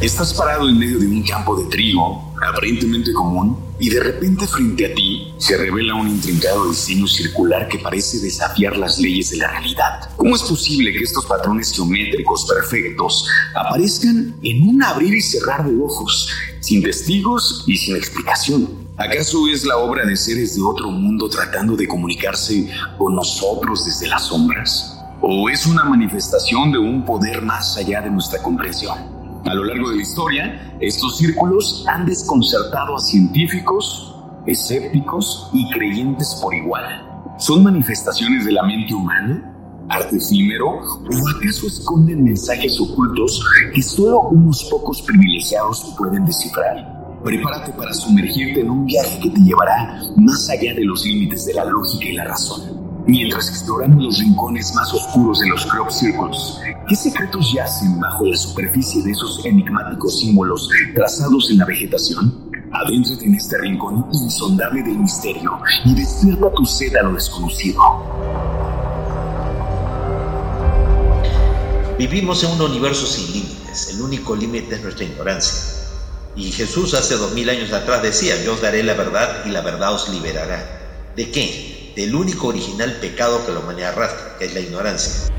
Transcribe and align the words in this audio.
Estás 0.00 0.32
parado 0.32 0.68
en 0.68 0.78
medio 0.78 1.00
de 1.00 1.08
un 1.08 1.24
campo 1.24 1.56
de 1.56 1.68
trigo, 1.68 2.32
aparentemente 2.48 3.12
común, 3.12 3.58
y 3.80 3.90
de 3.90 3.98
repente 3.98 4.46
frente 4.46 4.86
a 4.86 4.94
ti 4.94 5.34
se 5.38 5.56
revela 5.56 5.96
un 5.96 6.06
intrincado 6.06 6.68
diseño 6.68 7.08
circular 7.08 7.66
que 7.66 7.80
parece 7.80 8.20
desafiar 8.20 8.76
las 8.76 9.00
leyes 9.00 9.30
de 9.30 9.38
la 9.38 9.50
realidad. 9.50 10.08
¿Cómo 10.16 10.36
es 10.36 10.42
posible 10.42 10.92
que 10.92 11.00
estos 11.00 11.26
patrones 11.26 11.72
geométricos 11.74 12.46
perfectos 12.46 13.26
aparezcan 13.56 14.36
en 14.40 14.68
un 14.68 14.84
abrir 14.84 15.14
y 15.14 15.20
cerrar 15.20 15.68
de 15.68 15.76
ojos, 15.82 16.28
sin 16.60 16.80
testigos 16.80 17.64
y 17.66 17.76
sin 17.76 17.96
explicación? 17.96 18.68
¿Acaso 18.96 19.48
es 19.48 19.64
la 19.64 19.78
obra 19.78 20.06
de 20.06 20.16
seres 20.16 20.54
de 20.54 20.62
otro 20.62 20.92
mundo 20.92 21.28
tratando 21.28 21.74
de 21.74 21.88
comunicarse 21.88 22.70
con 22.96 23.16
nosotros 23.16 23.84
desde 23.84 24.06
las 24.06 24.28
sombras? 24.28 24.96
¿O 25.20 25.50
es 25.50 25.66
una 25.66 25.82
manifestación 25.82 26.70
de 26.70 26.78
un 26.78 27.04
poder 27.04 27.42
más 27.42 27.76
allá 27.76 28.00
de 28.00 28.10
nuestra 28.10 28.40
comprensión? 28.40 29.17
A 29.44 29.54
lo 29.54 29.64
largo 29.64 29.90
de 29.90 29.96
la 29.96 30.02
historia, 30.02 30.76
estos 30.80 31.18
círculos 31.18 31.84
han 31.86 32.06
desconcertado 32.06 32.96
a 32.96 33.00
científicos, 33.00 34.14
escépticos 34.46 35.50
y 35.52 35.70
creyentes 35.70 36.38
por 36.42 36.54
igual. 36.54 36.84
¿Son 37.38 37.62
manifestaciones 37.62 38.44
de 38.44 38.52
la 38.52 38.62
mente 38.64 38.94
humana? 38.94 39.54
¿Arte 39.88 40.16
efímero? 40.16 40.68
¿O 40.68 41.28
acaso 41.36 41.66
esconden 41.66 42.24
mensajes 42.24 42.78
ocultos 42.80 43.42
que 43.74 43.82
solo 43.82 44.28
unos 44.30 44.64
pocos 44.64 45.00
privilegiados 45.02 45.94
pueden 45.96 46.26
descifrar? 46.26 46.98
Prepárate 47.24 47.72
para 47.72 47.92
sumergirte 47.94 48.60
en 48.60 48.70
un 48.70 48.86
viaje 48.86 49.18
que 49.20 49.30
te 49.30 49.40
llevará 49.40 50.00
más 50.16 50.48
allá 50.50 50.74
de 50.74 50.84
los 50.84 51.04
límites 51.04 51.46
de 51.46 51.54
la 51.54 51.64
lógica 51.64 52.04
y 52.04 52.12
la 52.12 52.24
razón. 52.24 52.77
Mientras 53.08 53.48
exploramos 53.48 54.04
los 54.04 54.18
rincones 54.18 54.74
más 54.74 54.92
oscuros 54.92 55.38
de 55.38 55.48
los 55.48 55.64
crop 55.64 55.90
circles, 55.90 56.58
¿qué 56.86 56.94
secretos 56.94 57.54
yacen 57.54 57.98
bajo 57.98 58.26
la 58.26 58.36
superficie 58.36 59.02
de 59.02 59.12
esos 59.12 59.46
enigmáticos 59.46 60.20
símbolos 60.20 60.68
trazados 60.94 61.50
en 61.50 61.56
la 61.56 61.64
vegetación? 61.64 62.50
Adéntrate 62.70 63.24
en 63.24 63.34
este 63.34 63.56
rincón 63.56 64.04
insondable 64.12 64.82
del 64.82 64.98
misterio 64.98 65.58
y 65.86 65.94
despierta 65.94 66.52
tu 66.52 66.66
sed 66.66 66.94
a 66.96 67.04
lo 67.04 67.14
desconocido. 67.14 67.80
Vivimos 71.98 72.44
en 72.44 72.50
un 72.50 72.60
universo 72.60 73.06
sin 73.06 73.32
límites, 73.32 73.94
el 73.94 74.02
único 74.02 74.36
límite 74.36 74.74
es 74.74 74.82
nuestra 74.82 75.06
ignorancia. 75.06 75.78
Y 76.36 76.52
Jesús 76.52 76.92
hace 76.92 77.16
dos 77.16 77.32
mil 77.32 77.48
años 77.48 77.72
atrás 77.72 78.02
decía, 78.02 78.34
yo 78.44 78.52
os 78.52 78.60
daré 78.60 78.82
la 78.82 78.92
verdad 78.92 79.46
y 79.46 79.48
la 79.48 79.62
verdad 79.62 79.94
os 79.94 80.10
liberará. 80.10 80.62
¿De 81.16 81.30
qué? 81.30 81.77
Del 81.98 82.14
único 82.14 82.46
original 82.46 82.96
pecado 83.00 83.44
que 83.44 83.50
la 83.50 83.58
humanidad 83.58 83.88
arrastra, 83.88 84.36
es 84.38 84.54
la 84.54 84.60
ignorancia. 84.60 85.32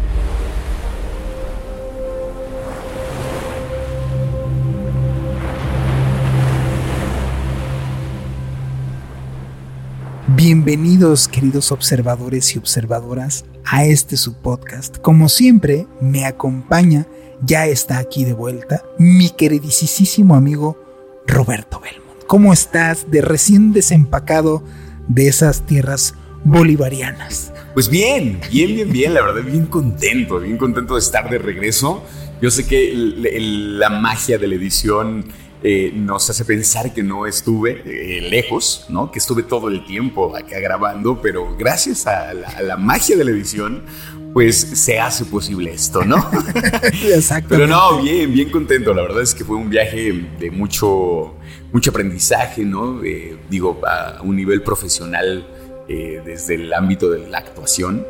Bienvenidos 10.35 11.29
queridos 11.29 11.71
observadores 11.71 12.53
y 12.53 12.59
observadoras 12.59 13.45
a 13.63 13.85
este 13.85 14.17
subpodcast. 14.17 14.97
Como 14.97 15.29
siempre, 15.29 15.87
me 16.01 16.25
acompaña, 16.25 17.07
ya 17.41 17.67
está 17.67 17.99
aquí 17.99 18.25
de 18.25 18.33
vuelta, 18.33 18.83
mi 18.97 19.29
queridísimo 19.29 20.35
amigo 20.35 20.77
Roberto 21.25 21.79
Belmont. 21.79 22.25
¿Cómo 22.27 22.51
estás 22.51 23.09
de 23.09 23.21
recién 23.21 23.71
desempacado 23.71 24.61
de 25.07 25.29
esas 25.29 25.61
tierras 25.65 26.15
bolivarianas. 26.43 27.53
Pues 27.73 27.89
bien, 27.89 28.39
bien, 28.51 28.75
bien, 28.75 28.91
bien, 28.91 29.13
la 29.13 29.21
verdad, 29.21 29.43
bien 29.43 29.65
contento, 29.65 30.39
bien 30.39 30.57
contento 30.57 30.95
de 30.95 30.99
estar 30.99 31.29
de 31.29 31.37
regreso. 31.37 32.03
Yo 32.41 32.49
sé 32.51 32.65
que 32.65 32.93
la 32.93 33.89
magia 33.89 34.37
de 34.37 34.47
la 34.47 34.55
edición 34.55 35.25
eh, 35.61 35.91
nos 35.93 36.29
hace 36.29 36.45
pensar 36.45 36.93
que 36.93 37.03
no 37.03 37.27
estuve 37.27 37.81
eh, 37.85 38.21
lejos, 38.29 38.85
¿no? 38.87 39.11
Que 39.11 39.19
estuve 39.19 39.43
todo 39.43 39.67
el 39.67 39.85
tiempo 39.85 40.33
acá 40.33 40.57
grabando, 40.59 41.21
pero 41.21 41.57
gracias 41.57 42.07
a 42.07 42.33
la, 42.33 42.77
magia 42.77 43.17
de 43.17 43.25
la 43.25 43.31
edición, 43.31 43.83
pues 44.31 44.55
se 44.57 44.99
hace 44.99 45.25
posible 45.25 45.73
esto, 45.73 46.05
¿no? 46.05 46.17
Exacto. 47.03 47.49
Pero 47.49 47.67
no, 47.67 48.01
bien, 48.01 48.31
bien 48.31 48.49
contento. 48.51 48.93
La 48.93 49.01
verdad 49.01 49.21
es 49.21 49.35
que 49.35 49.43
fue 49.43 49.57
un 49.57 49.69
viaje 49.69 50.29
de 50.39 50.49
mucho, 50.49 51.35
mucho 51.73 51.89
aprendizaje, 51.89 52.63
¿no? 52.63 53.03
Eh, 53.03 53.37
digo, 53.49 53.81
a 53.85 54.21
un 54.21 54.37
nivel 54.37 54.61
profesional 54.61 55.45
eh, 55.89 56.21
desde 56.23 56.55
el 56.55 56.71
ámbito 56.73 57.09
de 57.09 57.27
la 57.27 57.39
actuación. 57.39 58.05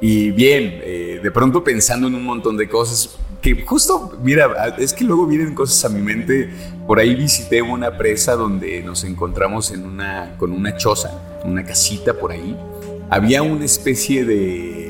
Y 0.00 0.30
bien, 0.30 0.80
eh, 0.82 1.20
de 1.22 1.30
pronto 1.30 1.64
pensando 1.64 2.06
en 2.06 2.14
un 2.14 2.24
montón 2.24 2.56
de 2.56 2.68
cosas 2.68 3.18
que 3.42 3.64
justo, 3.64 4.18
mira, 4.22 4.74
es 4.78 4.92
que 4.92 5.04
luego 5.04 5.26
vienen 5.26 5.54
cosas 5.54 5.84
a 5.84 5.88
mi 5.94 6.00
mente. 6.00 6.48
Por 6.86 6.98
ahí 6.98 7.14
visité 7.14 7.62
una 7.62 7.96
presa 7.96 8.34
donde 8.36 8.82
nos 8.82 9.04
encontramos 9.04 9.70
en 9.70 9.84
una, 9.84 10.36
con 10.38 10.52
una 10.52 10.76
choza, 10.76 11.40
una 11.44 11.64
casita 11.64 12.14
por 12.14 12.32
ahí. 12.32 12.56
Había 13.10 13.42
una 13.42 13.64
especie 13.64 14.24
de, 14.24 14.85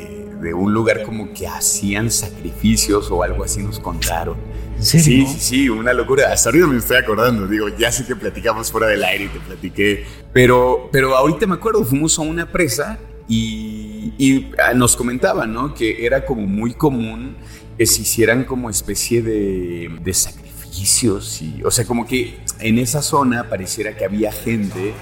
de 0.46 0.54
un 0.54 0.72
lugar 0.72 1.02
como 1.02 1.32
que 1.32 1.48
hacían 1.48 2.08
sacrificios 2.10 3.10
o 3.10 3.22
algo 3.22 3.42
así 3.42 3.62
nos 3.62 3.80
contaron. 3.80 4.36
Sí, 4.78 5.00
sí, 5.00 5.26
sí, 5.26 5.68
una 5.68 5.92
locura. 5.92 6.32
Hasta 6.32 6.50
ahorita 6.50 6.66
me 6.68 6.78
estoy 6.78 6.98
acordando. 6.98 7.48
Digo, 7.48 7.68
ya 7.76 7.90
sé 7.90 8.06
que 8.06 8.14
platicamos 8.14 8.70
fuera 8.70 8.86
del 8.86 9.02
aire 9.02 9.24
y 9.24 9.28
te 9.28 9.40
platiqué. 9.40 10.04
Pero, 10.32 10.88
pero 10.92 11.16
ahorita 11.16 11.46
me 11.46 11.54
acuerdo, 11.54 11.84
fuimos 11.84 12.16
a 12.18 12.22
una 12.22 12.52
presa 12.52 12.98
y, 13.26 14.12
y 14.18 14.52
ah, 14.62 14.72
nos 14.74 14.94
comentaban, 14.94 15.52
¿no? 15.52 15.74
Que 15.74 16.06
era 16.06 16.24
como 16.24 16.42
muy 16.42 16.74
común 16.74 17.36
que 17.76 17.86
se 17.86 18.02
hicieran 18.02 18.44
como 18.44 18.70
especie 18.70 19.22
de, 19.22 19.90
de 20.00 20.14
sacrificios. 20.14 21.42
Y, 21.42 21.62
o 21.64 21.70
sea, 21.72 21.84
como 21.86 22.06
que 22.06 22.38
en 22.60 22.78
esa 22.78 23.02
zona 23.02 23.48
pareciera 23.48 23.96
que 23.96 24.04
había 24.04 24.30
gente 24.30 24.94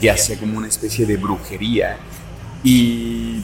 que 0.00 0.10
hacía 0.10 0.38
como 0.38 0.58
una 0.58 0.68
especie 0.68 1.04
de 1.04 1.16
brujería. 1.16 1.96
Y 2.62 3.42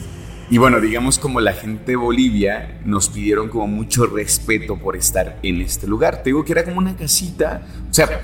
y 0.51 0.57
bueno, 0.57 0.81
digamos 0.81 1.17
como 1.17 1.39
la 1.39 1.53
gente 1.53 1.93
de 1.93 1.95
Bolivia 1.95 2.81
nos 2.83 3.07
pidieron 3.07 3.47
como 3.47 3.67
mucho 3.67 4.05
respeto 4.05 4.77
por 4.77 4.97
estar 4.97 5.39
en 5.43 5.61
este 5.61 5.87
lugar. 5.87 6.17
Te 6.17 6.25
digo 6.25 6.43
que 6.43 6.51
era 6.51 6.65
como 6.65 6.77
una 6.77 6.93
casita, 6.93 7.61
o 7.89 7.93
sea, 7.93 8.21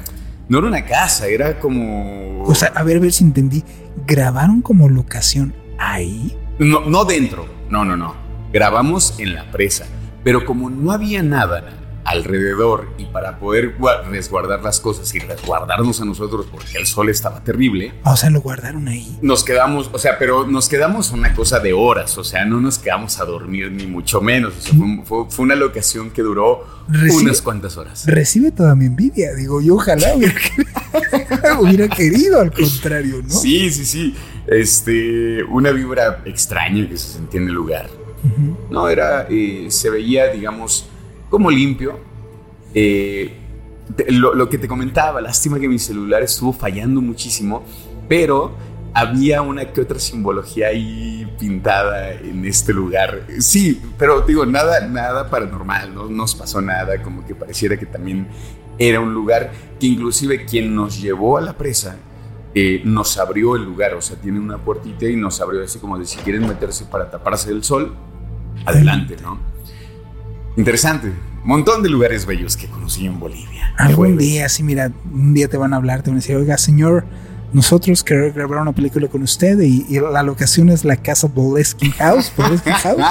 no 0.50 0.58
era 0.58 0.68
una 0.68 0.84
casa, 0.84 1.28
era 1.28 1.58
como... 1.58 2.44
O 2.44 2.54
sea, 2.54 2.74
a 2.76 2.84
ver, 2.84 2.98
a 2.98 3.00
ver 3.00 3.14
si 3.14 3.24
entendí. 3.24 3.64
¿Grabaron 4.06 4.62
como 4.62 4.90
locación 4.90 5.56
ahí? 5.80 6.38
No, 6.60 6.82
no 6.82 7.06
dentro, 7.06 7.48
no, 7.70 7.86
no, 7.86 7.96
no. 7.96 8.14
Grabamos 8.52 9.18
en 9.20 9.34
la 9.34 9.50
presa. 9.50 9.86
Pero 10.26 10.44
como 10.44 10.70
no 10.70 10.92
había 10.92 11.24
nada, 11.24 11.64
alrededor 12.08 12.88
y 12.98 13.06
para 13.06 13.38
poder 13.38 13.76
resguardar 14.10 14.64
las 14.64 14.80
cosas 14.80 15.14
y 15.14 15.20
resguardarnos 15.20 16.00
a 16.00 16.06
nosotros 16.06 16.48
porque 16.50 16.78
el 16.78 16.88
sol 16.88 17.10
estaba 17.10 17.44
terrible. 17.44 17.94
O 18.06 18.16
sea, 18.16 18.30
lo 18.30 18.40
guardaron 18.40 18.88
ahí. 18.88 19.18
Nos 19.22 19.44
quedamos, 19.44 19.90
o 19.92 20.00
sea, 20.00 20.18
pero 20.18 20.48
nos 20.48 20.70
quedamos 20.70 21.12
una 21.12 21.36
cosa 21.36 21.60
de 21.60 21.74
horas, 21.74 22.18
o 22.18 22.24
sea, 22.24 22.46
no 22.46 22.62
nos 22.62 22.80
quedamos 22.80 23.20
a 23.20 23.26
dormir 23.26 23.72
ni 23.72 23.88
mucho 23.88 24.22
menos. 24.22 24.54
O 24.58 24.62
sea, 24.62 24.74
fue, 25.04 25.26
fue, 25.30 25.44
una 25.44 25.56
locación 25.56 26.12
que 26.12 26.22
duró 26.22 26.66
unas 26.88 27.42
cuantas 27.42 27.76
horas. 27.76 28.06
Recibe 28.06 28.52
toda 28.52 28.74
mi 28.76 28.86
envidia, 28.86 29.34
digo, 29.36 29.62
yo 29.62 29.76
ojalá 29.76 30.16
hubiera, 31.60 31.90
querido 31.90 32.40
al 32.40 32.54
contrario, 32.54 33.22
¿no? 33.22 33.30
Sí, 33.30 33.70
sí, 33.70 33.86
sí. 33.86 34.16
Este, 34.48 35.44
una 35.44 35.72
vibra 35.72 36.22
extraña 36.24 36.88
que 36.88 36.98
se 36.98 37.14
sentía 37.14 37.42
en 37.42 37.50
el 37.50 37.54
lugar. 37.54 37.90
No, 38.70 38.90
era, 38.90 39.28
eh, 39.30 39.68
se 39.70 39.90
veía, 39.90 40.28
digamos, 40.28 40.88
como 41.30 41.50
limpio. 41.52 42.00
Eh, 42.74 43.34
lo, 44.10 44.50
que 44.50 44.58
te 44.58 44.68
comentaba, 44.68 45.22
lástima 45.22 45.60
que 45.60 45.68
mi 45.68 45.80
celular 45.80 46.22
estuvo 46.22 46.52
fallando 46.52 47.02
muchísimo, 47.02 47.64
pero 48.10 48.56
había 48.94 49.42
una 49.42 49.72
que 49.72 49.82
otra 49.82 50.00
simbología 50.00 50.68
ahí 50.68 51.32
pintada 51.40 52.14
en 52.14 52.46
este 52.46 52.74
lugar. 52.74 53.26
Sí, 53.40 53.82
pero 53.98 54.22
digo, 54.22 54.46
nada, 54.46 54.86
nada 54.88 55.30
paranormal, 55.30 55.94
no 55.94 56.10
nos 56.10 56.36
pasó 56.36 56.62
nada, 56.62 57.02
como 57.02 57.26
que 57.26 57.34
pareciera 57.34 57.78
que 57.78 57.86
también 57.86 58.28
era 58.78 59.00
un 59.00 59.14
lugar 59.14 59.52
que 59.80 59.88
inclusive 59.88 60.46
quien 60.46 60.76
nos 60.76 61.02
llevó 61.02 61.38
a 61.38 61.42
la 61.42 61.58
presa 61.58 61.98
eh, 62.60 62.82
nos 62.84 63.18
abrió 63.20 63.56
el 63.56 63.66
lugar, 63.66 63.94
o 63.94 64.02
sea, 64.02 64.18
tiene 64.18 64.40
una 64.40 64.58
puertita 64.58 65.06
y 65.06 65.16
nos 65.16 65.40
abrió 65.42 65.64
así 65.64 65.78
como 65.78 66.00
de 66.00 66.06
si 66.06 66.18
quieren 66.18 66.48
meterse 66.48 66.86
para 66.86 67.08
taparse 67.10 67.50
del 67.50 67.64
sol, 67.64 67.94
adelante, 68.66 69.16
¿no? 69.22 69.38
Interesante, 70.58 71.14
montón 71.44 71.84
de 71.84 71.90
lugares 71.90 72.26
bellos 72.26 72.58
que 72.58 72.68
conocí 72.68 73.06
en 73.06 73.20
Bolivia. 73.20 73.74
Algún 73.78 74.18
día, 74.18 74.50
sí, 74.50 74.64
mira, 74.64 74.92
un 75.14 75.34
día 75.34 75.48
te 75.48 75.56
van 75.56 75.74
a 75.74 75.78
hablar, 75.78 76.02
te 76.02 76.10
van 76.10 76.18
a 76.18 76.20
decir, 76.20 76.36
oiga, 76.36 76.58
señor, 76.58 77.06
nosotros 77.54 78.04
queremos 78.04 78.34
grabar 78.34 78.60
una 78.60 78.74
película 78.74 79.08
con 79.08 79.22
usted 79.24 79.60
y, 79.62 79.86
la 80.00 80.24
locación 80.24 80.70
es 80.70 80.84
la 80.84 80.98
casa 80.98 81.28
Boleskin 81.28 81.92
House. 81.92 82.34
Boleskin 82.36 82.74
House. 82.84 83.04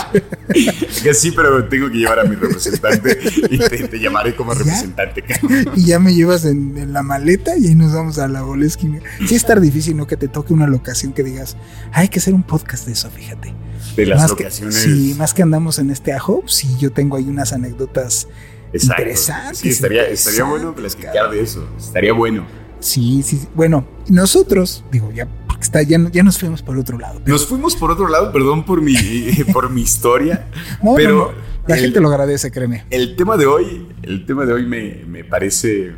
sí, 1.14 1.30
pero 1.30 1.64
tengo 1.68 1.88
que 1.88 1.98
llevar 1.98 2.18
a 2.18 2.24
mi 2.24 2.34
representante 2.36 3.18
y 3.48 3.58
te, 3.58 3.98
llamaré 4.00 4.36
como 4.36 4.52
representante. 4.52 5.24
y 5.76 5.84
ya 5.84 5.98
me 5.98 6.14
llevas 6.14 6.44
en, 6.44 6.92
la 6.92 7.02
maleta 7.02 7.56
y 7.56 7.68
ahí 7.68 7.74
nos 7.74 7.94
vamos 7.94 8.18
a 8.18 8.28
la 8.28 8.42
Boleskin. 8.42 9.00
Sí, 9.20 9.24
es 9.24 9.32
estar 9.32 9.60
difícil, 9.60 9.96
¿no? 9.96 10.06
Que 10.06 10.16
te 10.16 10.28
toque 10.28 10.52
una 10.52 10.66
locación 10.66 11.12
que 11.12 11.22
digas, 11.22 11.56
hay 11.92 12.08
que 12.08 12.18
hacer 12.18 12.34
un 12.34 12.42
podcast 12.42 12.86
de 12.86 12.92
eso, 12.92 13.08
fíjate. 13.08 13.54
De 13.96 14.06
las 14.06 14.28
locaciones. 14.28 14.74
sí, 14.74 15.14
más 15.16 15.32
que 15.32 15.42
andamos 15.42 15.78
en 15.78 15.90
este 15.90 16.12
ajo, 16.12 16.42
sí, 16.46 16.68
yo 16.78 16.92
tengo 16.92 17.16
ahí 17.16 17.24
unas 17.24 17.52
anécdotas 17.52 18.28
interesantes. 18.72 19.58
Sí, 19.58 19.68
estaría, 19.70 20.08
estaría 20.08 20.44
bueno 20.44 20.74
platicar 20.74 21.30
de 21.30 21.40
eso. 21.40 21.68
Estaría 21.78 22.12
bueno. 22.12 22.46
Sí, 22.80 23.22
sí, 23.22 23.48
Bueno, 23.54 23.86
nosotros, 24.08 24.84
digo, 24.92 25.10
ya, 25.12 25.28
está, 25.60 25.82
ya, 25.82 25.98
ya 26.12 26.22
nos 26.22 26.38
fuimos 26.38 26.62
por 26.62 26.78
otro 26.78 26.98
lado. 26.98 27.20
Nos 27.24 27.46
fuimos 27.46 27.74
por 27.74 27.90
otro 27.90 28.08
lado, 28.08 28.32
perdón 28.32 28.64
por 28.64 28.82
mi, 28.82 28.94
por 29.52 29.70
mi 29.70 29.82
historia. 29.82 30.48
pero 30.96 31.32
la 31.66 31.76
gente 31.76 32.00
lo 32.00 32.08
agradece, 32.08 32.50
créeme. 32.50 32.84
El 32.90 33.16
tema 33.16 33.36
de 33.36 33.46
hoy, 33.46 33.88
el 34.02 34.26
tema 34.26 34.44
de 34.44 34.52
hoy 34.52 34.66
me, 34.66 35.24
parece 35.24 35.94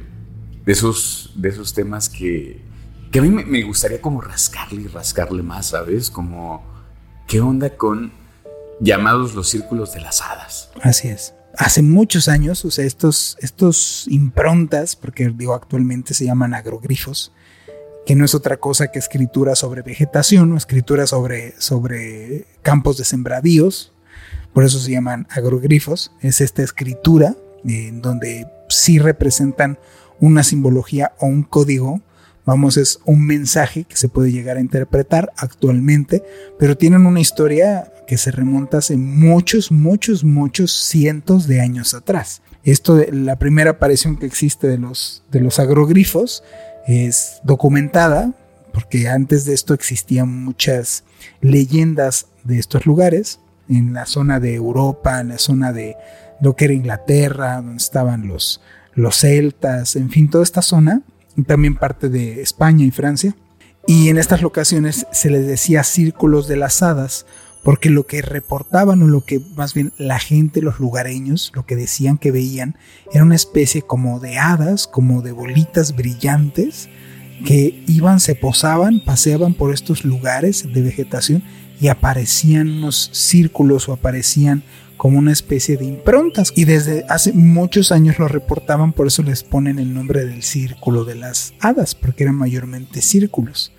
de 0.65 0.73
esos, 0.73 1.33
de 1.35 1.49
esos 1.49 1.75
temas 1.75 2.09
que, 2.09 2.63
que 3.11 3.19
a 3.19 3.23
mí 3.23 3.29
me, 3.29 3.45
me 3.45 3.63
gustaría 3.63 4.01
como 4.01 4.21
rascarle 4.21 4.83
y 4.83 4.87
rascarle 4.87 5.43
más, 5.43 5.67
¿sabes? 5.67 6.11
Como, 6.11 6.65
¿qué 7.29 7.41
onda 7.41 7.77
con 7.77 8.11
llamados 8.81 9.35
los 9.35 9.49
círculos 9.49 9.93
de 9.93 10.01
las 10.01 10.21
hadas? 10.23 10.71
Así 10.83 11.09
es. 11.09 11.35
Hace 11.57 11.83
muchos 11.83 12.29
años, 12.29 12.65
o 12.65 12.71
sea, 12.71 12.85
estos, 12.85 13.37
estos 13.41 14.07
improntas, 14.09 14.97
porque 14.97 15.29
digo 15.29 15.55
actualmente 15.55 16.15
se 16.15 16.25
llaman 16.25 16.55
agrogrifos, 16.55 17.33
que 18.07 18.17
no 18.17 18.25
es 18.25 18.35
otra 18.35 18.57
cosa 18.57 18.91
que 18.91 18.99
escritura 18.99 19.55
sobre 19.55 19.83
vegetación 19.83 20.53
o 20.53 20.57
escritura 20.57 21.07
sobre, 21.07 21.61
sobre 21.61 22.47
campos 22.63 22.97
de 22.97 23.05
sembradíos, 23.05 23.93
por 24.55 24.65
eso 24.65 24.79
se 24.79 24.93
llaman 24.93 25.27
agrogrifos, 25.31 26.13
es 26.21 26.41
esta 26.41 26.63
escritura 26.63 27.37
en 27.65 28.01
donde 28.01 28.47
sí 28.69 28.99
representan 28.99 29.79
una 30.21 30.43
simbología 30.43 31.13
o 31.19 31.27
un 31.27 31.43
código 31.43 32.01
Vamos, 32.49 32.79
es 32.79 33.01
un 33.05 33.27
mensaje 33.27 33.85
que 33.85 33.99
se 33.99 34.09
puede 34.09 34.33
llegar 34.33 34.57
a 34.57 34.63
interpretar 34.63 35.35
actualmente, 35.37 36.25
pero 36.59 36.79
tienen 36.79 37.05
una 37.05 37.21
historia 37.21 37.93
que 38.07 38.17
se 38.17 38.31
remonta 38.31 38.79
hace 38.79 38.97
muchos, 38.97 39.71
muchos, 39.71 40.25
muchos 40.25 40.73
cientos 40.73 41.47
de 41.47 41.61
años 41.61 41.93
atrás. 41.93 42.41
Esto 42.65 42.95
de 42.95 43.13
la 43.13 43.39
primera 43.39 43.73
aparición 43.73 44.17
que 44.17 44.25
existe 44.25 44.67
de 44.67 44.79
los, 44.79 45.23
de 45.31 45.41
los 45.41 45.59
agrogrifos 45.59 46.43
es 46.87 47.43
documentada, 47.45 48.33
porque 48.73 49.11
antes 49.11 49.45
de 49.45 49.53
esto 49.53 49.75
existían 49.75 50.43
muchas 50.43 51.05
leyendas 51.43 52.29
de 52.45 52.59
estos 52.59 52.87
lugares, 52.87 53.41
en 53.69 53.93
la 53.93 54.07
zona 54.07 54.41
de 54.41 54.55
Europa, 54.55 55.21
en 55.21 55.29
la 55.29 55.39
zona 55.39 55.75
de 55.75 55.97
lo 56.41 56.57
que 56.57 56.65
era 56.65 56.73
Inglaterra, 56.73 57.57
donde 57.57 57.77
estaban 57.77 58.27
los, 58.27 58.63
los 58.95 59.19
celtas, 59.19 59.97
en 59.97 60.09
fin, 60.09 60.31
toda 60.31 60.45
esta 60.45 60.63
zona 60.63 61.03
también 61.45 61.77
parte 61.77 62.09
de 62.09 62.43
España 62.43 62.85
y 62.85 62.91
Francia. 62.91 63.37
Y 63.87 64.09
en 64.09 64.19
estas 64.19 64.43
locaciones 64.43 65.07
se 65.13 65.31
les 65.31 65.47
decía 65.47 65.83
círculos 65.83 66.47
de 66.47 66.57
las 66.57 66.83
hadas, 66.83 67.27
porque 67.65 67.91
lo 67.91 68.07
que 68.07 68.23
reportaban 68.23 69.03
o 69.03 69.07
lo 69.07 69.25
que 69.25 69.41
más 69.57 69.75
bien 69.75 69.93
la 69.99 70.19
gente, 70.19 70.63
los 70.63 70.79
lugareños, 70.79 71.53
lo 71.55 71.67
que 71.67 71.77
decían 71.77 72.19
que 72.19 72.31
veían, 72.31 72.77
era 73.13 73.25
una 73.25 73.35
especie 73.35 73.83
como 73.83 74.21
de 74.21 74.39
hadas, 74.39 74.87
como 74.87 75.23
de 75.23 75.33
bolitas 75.33 75.97
brillantes, 75.97 76.89
que 77.45 77.85
iban, 77.87 78.21
se 78.21 78.35
posaban, 78.35 79.01
paseaban 79.05 79.55
por 79.55 79.73
estos 79.73 80.05
lugares 80.05 80.67
de 80.73 80.83
vegetación 80.83 81.43
y 81.81 81.89
aparecían 81.89 82.69
unos 82.69 83.11
círculos 83.13 83.89
o 83.89 83.93
aparecían 83.93 84.65
como 84.99 85.19
una 85.19 85.33
especie 85.33 85.79
de 85.79 85.87
improntas 85.87 86.53
y 86.55 86.65
desde 86.67 87.07
hace 87.09 87.33
muchos 87.33 87.93
años 87.93 88.19
lo 88.19 88.29
reportaban, 88.29 88.93
por 88.93 89.07
eso 89.07 89.23
les 89.23 89.45
ponen 89.45 89.79
el 89.79 89.95
nombre 89.95 90.27
del 90.27 90.43
círculo 90.43 91.05
de 91.05 91.15
las 91.15 91.55
hadas, 91.61 91.95
porque 91.95 92.25
eran 92.25 92.35
mayormente 92.35 93.01
círculos. 93.01 93.73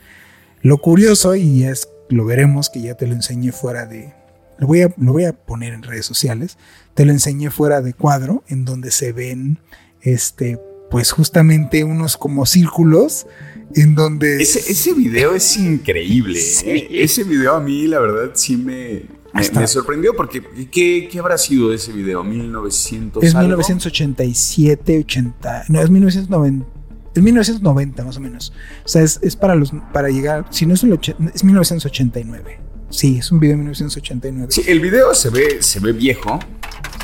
Lo 0.61 0.79
curioso, 0.79 1.35
y 1.35 1.65
es, 1.65 1.89
lo 2.09 2.25
veremos, 2.25 2.69
que 2.69 2.81
ya 2.81 2.95
te 2.95 3.05
lo 3.05 3.13
enseñé 3.13 3.51
fuera 3.51 3.85
de... 3.85 4.15
Lo 4.57 4.67
voy, 4.67 4.81
a, 4.81 4.93
voy 4.97 5.25
a 5.25 5.33
poner 5.33 5.73
en 5.73 5.83
redes 5.83 6.05
sociales, 6.05 6.57
te 6.95 7.05
lo 7.05 7.11
enseñé 7.11 7.49
fuera 7.51 7.81
de 7.81 7.93
cuadro, 7.93 8.43
en 8.47 8.65
donde 8.65 8.91
se 8.91 9.13
ven, 9.13 9.59
este, 10.01 10.59
pues 10.89 11.11
justamente 11.11 11.83
unos 11.83 12.17
como 12.17 12.45
círculos 12.45 13.27
en 13.75 13.95
donde... 13.95 14.41
Ese, 14.41 14.59
ese 14.71 14.93
video 14.93 15.35
es 15.35 15.57
increíble. 15.57 16.39
¿eh? 16.65 16.87
Ese 16.91 17.23
video 17.23 17.55
a 17.55 17.59
mí, 17.59 17.87
la 17.87 17.99
verdad, 17.99 18.31
sí 18.35 18.57
me, 18.57 19.03
me, 19.33 19.67
sorprendió 19.67 20.15
porque 20.15 20.41
¿qué, 20.71 21.07
¿qué, 21.11 21.19
habrá 21.19 21.37
sido 21.37 21.73
ese 21.73 21.91
video? 21.91 22.23
1900 22.23 23.23
Es 23.23 23.35
1987, 23.35 24.99
80, 24.99 25.65
no, 25.69 25.81
es 25.81 25.89
1990. 25.89 26.65
Es 27.15 27.23
1990 27.23 28.03
más 28.03 28.17
o 28.17 28.19
menos. 28.19 28.53
O 28.85 28.87
sea, 28.87 29.01
es, 29.01 29.19
es 29.21 29.35
para 29.35 29.55
los 29.55 29.73
para 29.91 30.09
llegar, 30.09 30.45
si 30.51 30.65
no 30.65 30.73
es 30.73 30.83
el 30.83 30.93
es 31.33 31.43
1989. 31.43 32.68
Sí, 32.89 33.17
es 33.19 33.31
un 33.31 33.39
video 33.39 33.53
de 33.53 33.57
1989. 33.57 34.51
Sí, 34.51 34.63
el 34.67 34.79
video 34.79 35.13
se 35.13 35.29
ve 35.29 35.61
se 35.61 35.79
ve 35.79 35.93
viejo, 35.93 36.39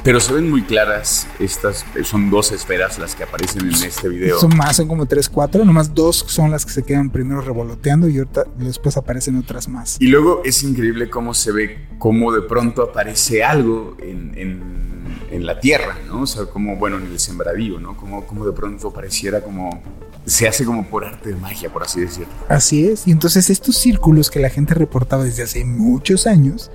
pero 0.04 0.20
se 0.20 0.34
ven 0.34 0.50
muy 0.50 0.62
claras 0.62 1.28
estas, 1.40 1.86
son 2.04 2.30
dos 2.30 2.52
esferas 2.52 3.00
las 3.00 3.16
que 3.16 3.24
aparecen 3.24 3.68
en 3.68 3.74
este 3.74 4.08
video. 4.08 4.40
Son 4.40 4.56
más, 4.56 4.76
son 4.76 4.88
como 4.88 5.06
tres, 5.06 5.30
cuatro, 5.30 5.66
nomás 5.66 5.94
dos 5.94 6.26
son 6.28 6.52
las 6.52 6.66
que 6.66 6.72
se 6.72 6.84
quedan 6.84 7.10
primero 7.10 7.42
revoloteando 7.42 8.08
y 8.08 8.22
después 8.58 8.98
aparecen 8.98 9.36
otras 9.36 9.68
más. 9.68 9.98
Y 10.00 10.08
luego 10.08 10.42
es 10.46 10.62
increíble 10.64 11.10
cómo 11.10 11.34
se 11.34 11.52
ve, 11.52 11.88
cómo 11.98 12.32
de 12.32 12.42
pronto 12.42 12.84
aparece 12.84 13.44
algo 13.44 13.98
en, 14.00 14.32
en, 14.38 14.95
la 15.32 15.60
tierra, 15.60 15.98
¿no? 16.08 16.22
O 16.22 16.28
sea, 16.28 16.46
como, 16.46 16.76
bueno, 16.78 16.98
en 16.98 17.06
el 17.06 17.20
sembradío, 17.20 17.80
¿no? 17.80 17.96
Como, 17.98 18.26
como 18.26 18.46
de 18.46 18.52
pronto 18.52 18.92
pareciera 18.92 19.42
como 19.42 19.82
se 20.26 20.48
hace 20.48 20.66
como 20.66 20.88
por 20.88 21.06
arte 21.06 21.30
de 21.30 21.36
magia, 21.36 21.72
por 21.72 21.84
así 21.84 22.02
decirlo. 22.02 22.34
Así 22.50 22.88
es. 22.88 23.08
Y 23.08 23.12
entonces 23.12 23.50
estos 23.50 23.78
círculos 23.78 24.32
que 24.32 24.40
la 24.40 24.50
gente 24.50 24.74
reportaba 24.74 25.24
desde 25.24 25.44
hace 25.44 25.64
muchos 25.66 26.26
años, 26.26 26.72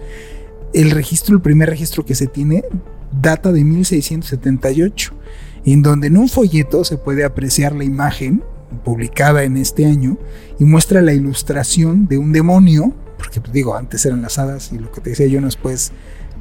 el 0.72 0.90
registro, 0.92 1.34
el 1.34 1.42
primer 1.42 1.68
registro 1.68 2.04
que 2.04 2.14
se 2.14 2.26
tiene 2.26 2.64
data 3.12 3.50
de 3.50 3.64
1678, 3.64 5.14
en 5.64 5.82
donde 5.82 6.06
en 6.06 6.16
un 6.16 6.28
folleto 6.28 6.84
se 6.84 6.96
puede 6.96 7.24
apreciar 7.24 7.74
la 7.74 7.84
imagen 7.84 8.44
publicada 8.84 9.42
en 9.42 9.56
este 9.56 9.84
año 9.84 10.16
y 10.58 10.64
muestra 10.64 11.02
la 11.02 11.12
ilustración 11.12 12.06
de 12.06 12.18
un 12.18 12.32
demonio, 12.32 12.94
porque 13.18 13.40
pues, 13.40 13.52
digo, 13.52 13.76
antes 13.76 14.06
eran 14.06 14.22
las 14.22 14.38
hadas 14.38 14.72
y 14.72 14.78
lo 14.78 14.92
que 14.92 15.00
te 15.00 15.10
decía 15.10 15.26
yo 15.26 15.40
no 15.40 15.48
es 15.48 15.56
pues 15.56 15.92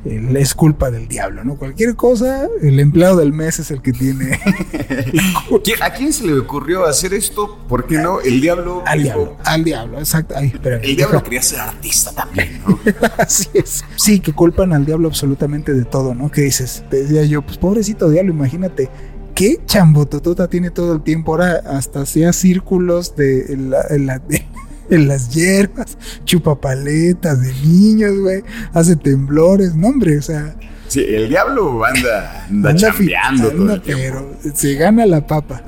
es 0.06 0.54
culpa 0.54 0.92
del 0.92 1.08
diablo, 1.08 1.44
¿no? 1.44 1.56
Cualquier 1.56 1.96
cosa, 1.96 2.48
el 2.62 2.80
empleado 2.80 3.18
del 3.18 3.34
mes 3.34 3.60
es 3.60 3.72
el 3.72 3.82
que 3.82 3.92
tiene. 3.92 4.40
¿A 5.82 5.94
quién 5.94 6.14
se 6.14 6.26
le 6.26 6.34
ocurrió 6.40 6.86
hacer 6.86 7.14
esto? 7.14 7.60
¿Por 7.68 7.86
qué 7.86 7.98
no? 7.98 8.22
El 8.22 8.40
diablo. 8.42 8.84
Al 8.86 9.04
diablo, 9.04 9.38
al 9.44 9.64
diablo, 9.64 10.00
exacto. 10.00 10.36
el 10.36 10.96
diablo 10.96 11.22
quería 11.24 11.42
ser 11.42 11.60
artista 11.60 12.12
también, 12.14 12.62
¿no? 12.66 12.80
Así 13.18 13.50
es. 13.54 13.84
Sí, 13.96 14.20
que 14.20 14.34
culpan 14.34 14.74
al 14.74 14.86
diablo 14.86 15.08
absolutamente 15.08 15.74
de 15.74 15.86
todo, 15.86 16.16
¿no? 16.16 16.32
Que 16.32 16.42
dices, 16.42 16.84
te 16.90 17.04
decía 17.04 17.26
yo, 17.26 17.42
pues 17.42 17.58
pobrecito 17.58 18.10
diablo, 18.10 18.32
imagínate. 18.32 18.90
¿Qué 19.36 19.62
chambototota 19.66 20.50
tiene 20.50 20.70
todo 20.70 20.92
el 20.94 21.02
tiempo? 21.02 21.32
Ahora 21.32 21.62
hasta 21.66 22.02
hacía 22.02 22.34
círculos 22.34 23.16
de, 23.16 23.56
la, 23.58 24.20
de 24.20 24.46
en 24.90 25.08
las 25.08 25.30
hierbas, 25.34 25.98
chupa 26.26 26.60
paletas 26.60 27.42
de 27.42 27.54
niños, 27.66 28.18
güey, 28.20 28.44
hace 28.74 28.96
temblores, 28.96 29.76
no, 29.76 29.88
hombre, 29.88 30.18
o 30.18 30.22
sea. 30.22 30.56
Sí, 30.88 31.06
el 31.08 31.30
diablo 31.30 31.86
anda, 31.86 32.46
anda, 32.50 32.76
chambeando 32.76 33.52
todo 33.52 33.74
el 33.76 33.82
Pero 33.82 34.36
se 34.56 34.74
gana 34.74 35.06
la 35.06 35.26
papa. 35.26 35.64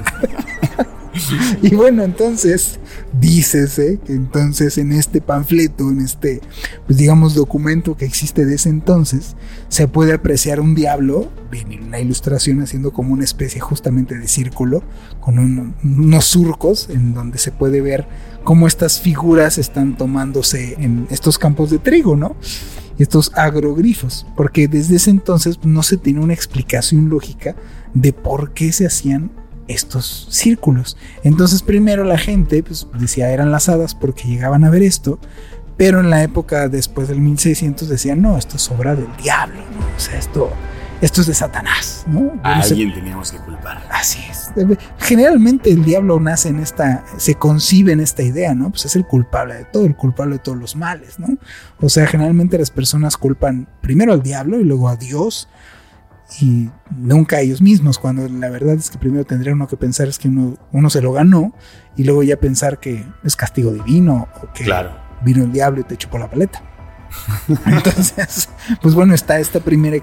y 1.61 1.75
bueno, 1.75 2.03
entonces, 2.03 2.79
dícese 3.19 3.99
que 4.05 4.13
entonces 4.13 4.77
en 4.77 4.93
este 4.93 5.21
panfleto, 5.21 5.89
en 5.89 6.01
este, 6.01 6.41
pues 6.85 6.97
digamos, 6.97 7.35
documento 7.35 7.97
que 7.97 8.05
existe 8.05 8.45
de 8.45 8.55
ese 8.55 8.69
entonces, 8.69 9.35
se 9.69 9.87
puede 9.87 10.13
apreciar 10.13 10.59
un 10.59 10.75
diablo, 10.75 11.31
en 11.51 11.83
una 11.83 11.99
ilustración 11.99 12.61
haciendo 12.61 12.93
como 12.93 13.13
una 13.13 13.23
especie 13.23 13.59
justamente 13.59 14.17
de 14.17 14.27
círculo, 14.27 14.83
con 15.19 15.39
unos 15.39 16.25
surcos 16.25 16.89
en 16.89 17.13
donde 17.13 17.37
se 17.37 17.51
puede 17.51 17.81
ver 17.81 18.07
cómo 18.43 18.67
estas 18.67 19.01
figuras 19.01 19.57
están 19.57 19.97
tomándose 19.97 20.75
en 20.79 21.07
estos 21.09 21.37
campos 21.37 21.69
de 21.69 21.79
trigo, 21.79 22.15
¿no? 22.15 22.35
Estos 22.97 23.31
agrogrifos, 23.35 24.25
porque 24.37 24.67
desde 24.67 24.95
ese 24.95 25.09
entonces 25.09 25.59
no 25.63 25.83
se 25.83 25.97
tiene 25.97 26.19
una 26.19 26.33
explicación 26.33 27.09
lógica 27.09 27.55
de 27.93 28.13
por 28.13 28.53
qué 28.53 28.71
se 28.71 28.85
hacían 28.85 29.31
estos 29.71 30.27
círculos. 30.29 30.97
Entonces 31.23 31.61
primero 31.61 32.03
la 32.03 32.17
gente 32.17 32.63
pues, 32.63 32.87
decía 32.99 33.31
eran 33.31 33.51
las 33.51 33.69
hadas 33.69 33.95
porque 33.95 34.27
llegaban 34.27 34.63
a 34.63 34.69
ver 34.69 34.83
esto, 34.83 35.19
pero 35.77 35.99
en 35.99 36.09
la 36.09 36.23
época 36.23 36.69
después 36.69 37.07
del 37.07 37.19
1600 37.19 37.89
decían 37.89 38.21
no, 38.21 38.37
esto 38.37 38.57
es 38.57 38.69
obra 38.69 38.95
del 38.95 39.07
diablo, 39.21 39.61
o 39.95 39.99
sea, 39.99 40.17
esto, 40.17 40.51
esto 41.01 41.21
es 41.21 41.27
de 41.27 41.33
Satanás. 41.33 42.05
¿no? 42.07 42.39
A 42.43 42.59
alguien 42.59 42.93
teníamos 42.93 43.31
que 43.31 43.37
culpar. 43.39 43.81
Así 43.91 44.19
es. 44.29 44.51
Generalmente 44.99 45.71
el 45.71 45.83
diablo 45.83 46.19
nace 46.19 46.49
en 46.49 46.59
esta, 46.59 47.03
se 47.17 47.35
concibe 47.35 47.93
en 47.93 47.99
esta 47.99 48.23
idea, 48.23 48.53
¿no? 48.53 48.69
Pues 48.69 48.85
es 48.85 48.95
el 48.95 49.05
culpable 49.05 49.55
de 49.55 49.65
todo, 49.65 49.85
el 49.85 49.95
culpable 49.95 50.33
de 50.33 50.39
todos 50.39 50.57
los 50.57 50.75
males, 50.75 51.19
¿no? 51.19 51.37
O 51.79 51.89
sea, 51.89 52.07
generalmente 52.07 52.57
las 52.57 52.69
personas 52.69 53.17
culpan 53.17 53.67
primero 53.81 54.13
al 54.13 54.21
diablo 54.21 54.59
y 54.59 54.63
luego 54.63 54.89
a 54.89 54.95
Dios 54.95 55.47
y 56.39 56.69
nunca 56.95 57.41
ellos 57.41 57.61
mismos, 57.61 57.99
cuando 57.99 58.27
la 58.29 58.49
verdad 58.49 58.75
es 58.75 58.89
que 58.89 58.97
primero 58.97 59.25
tendría 59.25 59.53
uno 59.53 59.67
que 59.67 59.75
pensar 59.75 60.07
es 60.07 60.17
que 60.17 60.27
uno, 60.27 60.57
uno 60.71 60.89
se 60.89 61.01
lo 61.01 61.11
ganó 61.11 61.53
y 61.97 62.03
luego 62.03 62.23
ya 62.23 62.37
pensar 62.37 62.79
que 62.79 63.05
es 63.23 63.35
castigo 63.35 63.71
divino 63.71 64.29
o 64.41 64.53
que 64.53 64.71
vino 65.23 65.43
el 65.43 65.51
diablo 65.51 65.81
y 65.81 65.83
te 65.83 65.97
chupó 65.97 66.17
la 66.17 66.29
paleta. 66.29 66.63
Entonces, 67.65 68.49
pues 68.81 68.95
bueno, 68.95 69.13
está 69.13 69.39
esta 69.39 69.59
primera, 69.59 69.97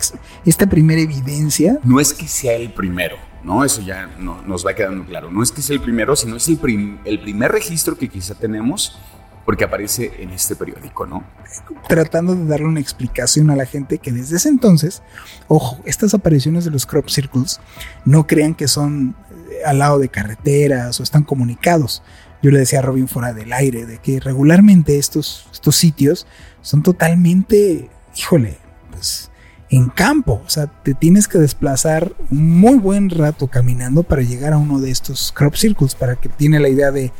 esta 0.44 0.66
primera 0.66 1.00
evidencia. 1.00 1.78
No 1.82 2.00
es 2.00 2.12
que 2.12 2.28
sea 2.28 2.54
el 2.54 2.73
primero, 2.73 3.16
¿no? 3.42 3.64
Eso 3.64 3.80
ya 3.80 4.06
no, 4.18 4.42
nos 4.42 4.66
va 4.66 4.75
quedando 4.75 5.04
claro. 5.06 5.30
No 5.30 5.42
es 5.42 5.50
que 5.50 5.62
sea 5.62 5.75
el 5.75 5.80
primero, 5.80 6.14
sino 6.16 6.37
es 6.37 6.47
el, 6.49 6.99
el 7.04 7.20
primer 7.20 7.52
registro 7.52 7.97
que 7.97 8.08
quizá 8.08 8.35
tenemos 8.35 8.99
porque 9.49 9.64
aparece 9.64 10.12
en 10.19 10.28
este 10.28 10.57
periódico, 10.57 11.07
¿no? 11.07 11.25
Tratando 11.88 12.37
de 12.37 12.45
darle 12.45 12.67
una 12.67 12.81
explicación 12.81 13.49
a 13.49 13.57
la 13.57 13.64
gente 13.64 13.97
que 13.97 14.12
desde 14.12 14.37
ese 14.37 14.50
entonces, 14.50 15.02
ojo, 15.47 15.81
estas 15.87 16.12
apariciones 16.12 16.67
de 16.67 16.71
los 16.71 16.85
crop 16.85 17.09
circles 17.09 17.59
no 18.05 18.26
crean 18.26 18.55
que 18.55 18.69
son 18.69 19.17
eh, 19.31 19.64
al 19.64 19.78
lado 19.78 19.99
de 20.00 20.11
carreteras 20.11 21.00
o 21.00 21.02
están 21.02 21.23
comunicados. 21.23 22.02
Yo 22.43 22.50
le 22.50 22.59
decía 22.59 22.81
a 22.81 22.83
Robin 22.83 23.09
fuera 23.09 23.33
del 23.33 23.55
aire 23.55 23.87
de 23.87 23.97
que 23.97 24.21
regularmente 24.21 24.99
estos, 24.99 25.49
estos 25.50 25.76
sitios 25.76 26.26
son 26.61 26.83
totalmente, 26.83 27.88
híjole, 28.19 28.59
pues 28.90 29.31
en 29.71 29.88
campo. 29.88 30.43
O 30.45 30.50
sea, 30.50 30.67
te 30.67 30.93
tienes 30.93 31.26
que 31.26 31.38
desplazar 31.38 32.12
un 32.31 32.61
muy 32.61 32.78
buen 32.78 33.09
rato 33.09 33.47
caminando 33.47 34.02
para 34.02 34.21
llegar 34.21 34.52
a 34.52 34.59
uno 34.59 34.78
de 34.78 34.90
estos 34.90 35.33
crop 35.33 35.55
circles, 35.55 35.95
para 35.95 36.17
que 36.17 36.28
tiene 36.28 36.61
la 36.61 36.69
idea 36.69 36.90
de 36.90 37.12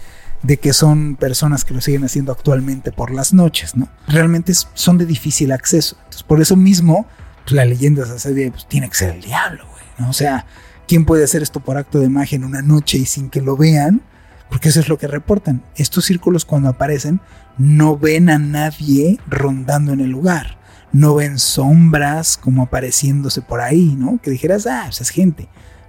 de 0.43 0.57
que 0.59 0.73
son 0.73 1.17
personas 1.17 1.65
que 1.65 1.75
lo 1.75 1.81
siguen 1.81 2.05
haciendo 2.05 2.33
actualmente 2.33 2.93
por 2.93 3.11
las 3.11 3.33
noches, 3.33 3.77
¿no? 3.77 3.89
Realmente 4.07 4.53
son 4.75 4.99
de 4.99 5.07
difícil 5.07 5.53
acceso. 5.53 5.97
Entonces, 5.99 6.23
por 6.23 6.41
eso 6.41 6.57
mismo, 6.57 7.07
pues, 7.45 7.53
la 7.53 7.65
leyenda 7.65 8.07
se 8.07 8.13
hace 8.13 8.51
pues 8.51 8.67
tiene 8.69 8.89
que 8.89 8.95
ser 8.95 9.11
el 9.11 9.21
diablo, 9.21 9.67
güey, 9.71 9.85
¿no? 9.99 10.11
O 10.11 10.13
sea, 10.13 10.47
¿quién 10.87 11.05
puede 11.05 11.25
hacer 11.25 11.43
esto 11.43 11.61
por 11.61 11.77
acto 11.77 11.99
de 11.99 12.09
magia 12.09 12.37
en 12.37 12.45
una 12.45 12.63
noche 12.63 12.99
y 12.99 13.07
sin 13.07 13.31
que 13.31 13.41
lo 13.41 13.57
vean? 13.57 14.03
Porque 14.49 14.69
eso 14.69 14.81
es 14.81 14.89
lo 14.89 14.97
que 14.97 15.09
reportan. 15.09 15.63
Estos 15.77 16.07
círculos 16.07 16.45
cuando 16.45 16.69
aparecen 16.69 17.21
no 17.59 17.99
ven 17.99 18.31
a 18.31 18.39
nadie 18.39 19.19
rondando 19.27 19.93
en 19.93 20.01
el 20.01 20.11
lugar. 20.11 20.57
No 20.93 21.17
ven 21.17 21.39
sombras 21.39 22.39
como 22.39 22.63
apareciéndose 22.63 23.43
por 23.43 23.61
ahí, 23.61 23.95
¿no? 23.99 24.19
Que 24.23 24.31
dijeras, 24.31 24.67
ah, 24.67 24.85
pues 24.87 25.03
es 25.03 25.11
gente. 25.11 25.49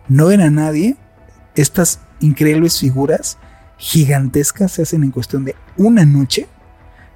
No 0.10 0.25
ven 0.25 0.41
a 0.41 0.50
nadie. 0.50 0.98
Estas 1.56 2.00
increíbles 2.20 2.79
figuras 2.79 3.38
gigantescas 3.79 4.74
se 4.74 4.83
hacen 4.83 5.03
en 5.03 5.12
cuestión 5.12 5.45
de 5.45 5.55
una 5.77 6.05
noche 6.05 6.48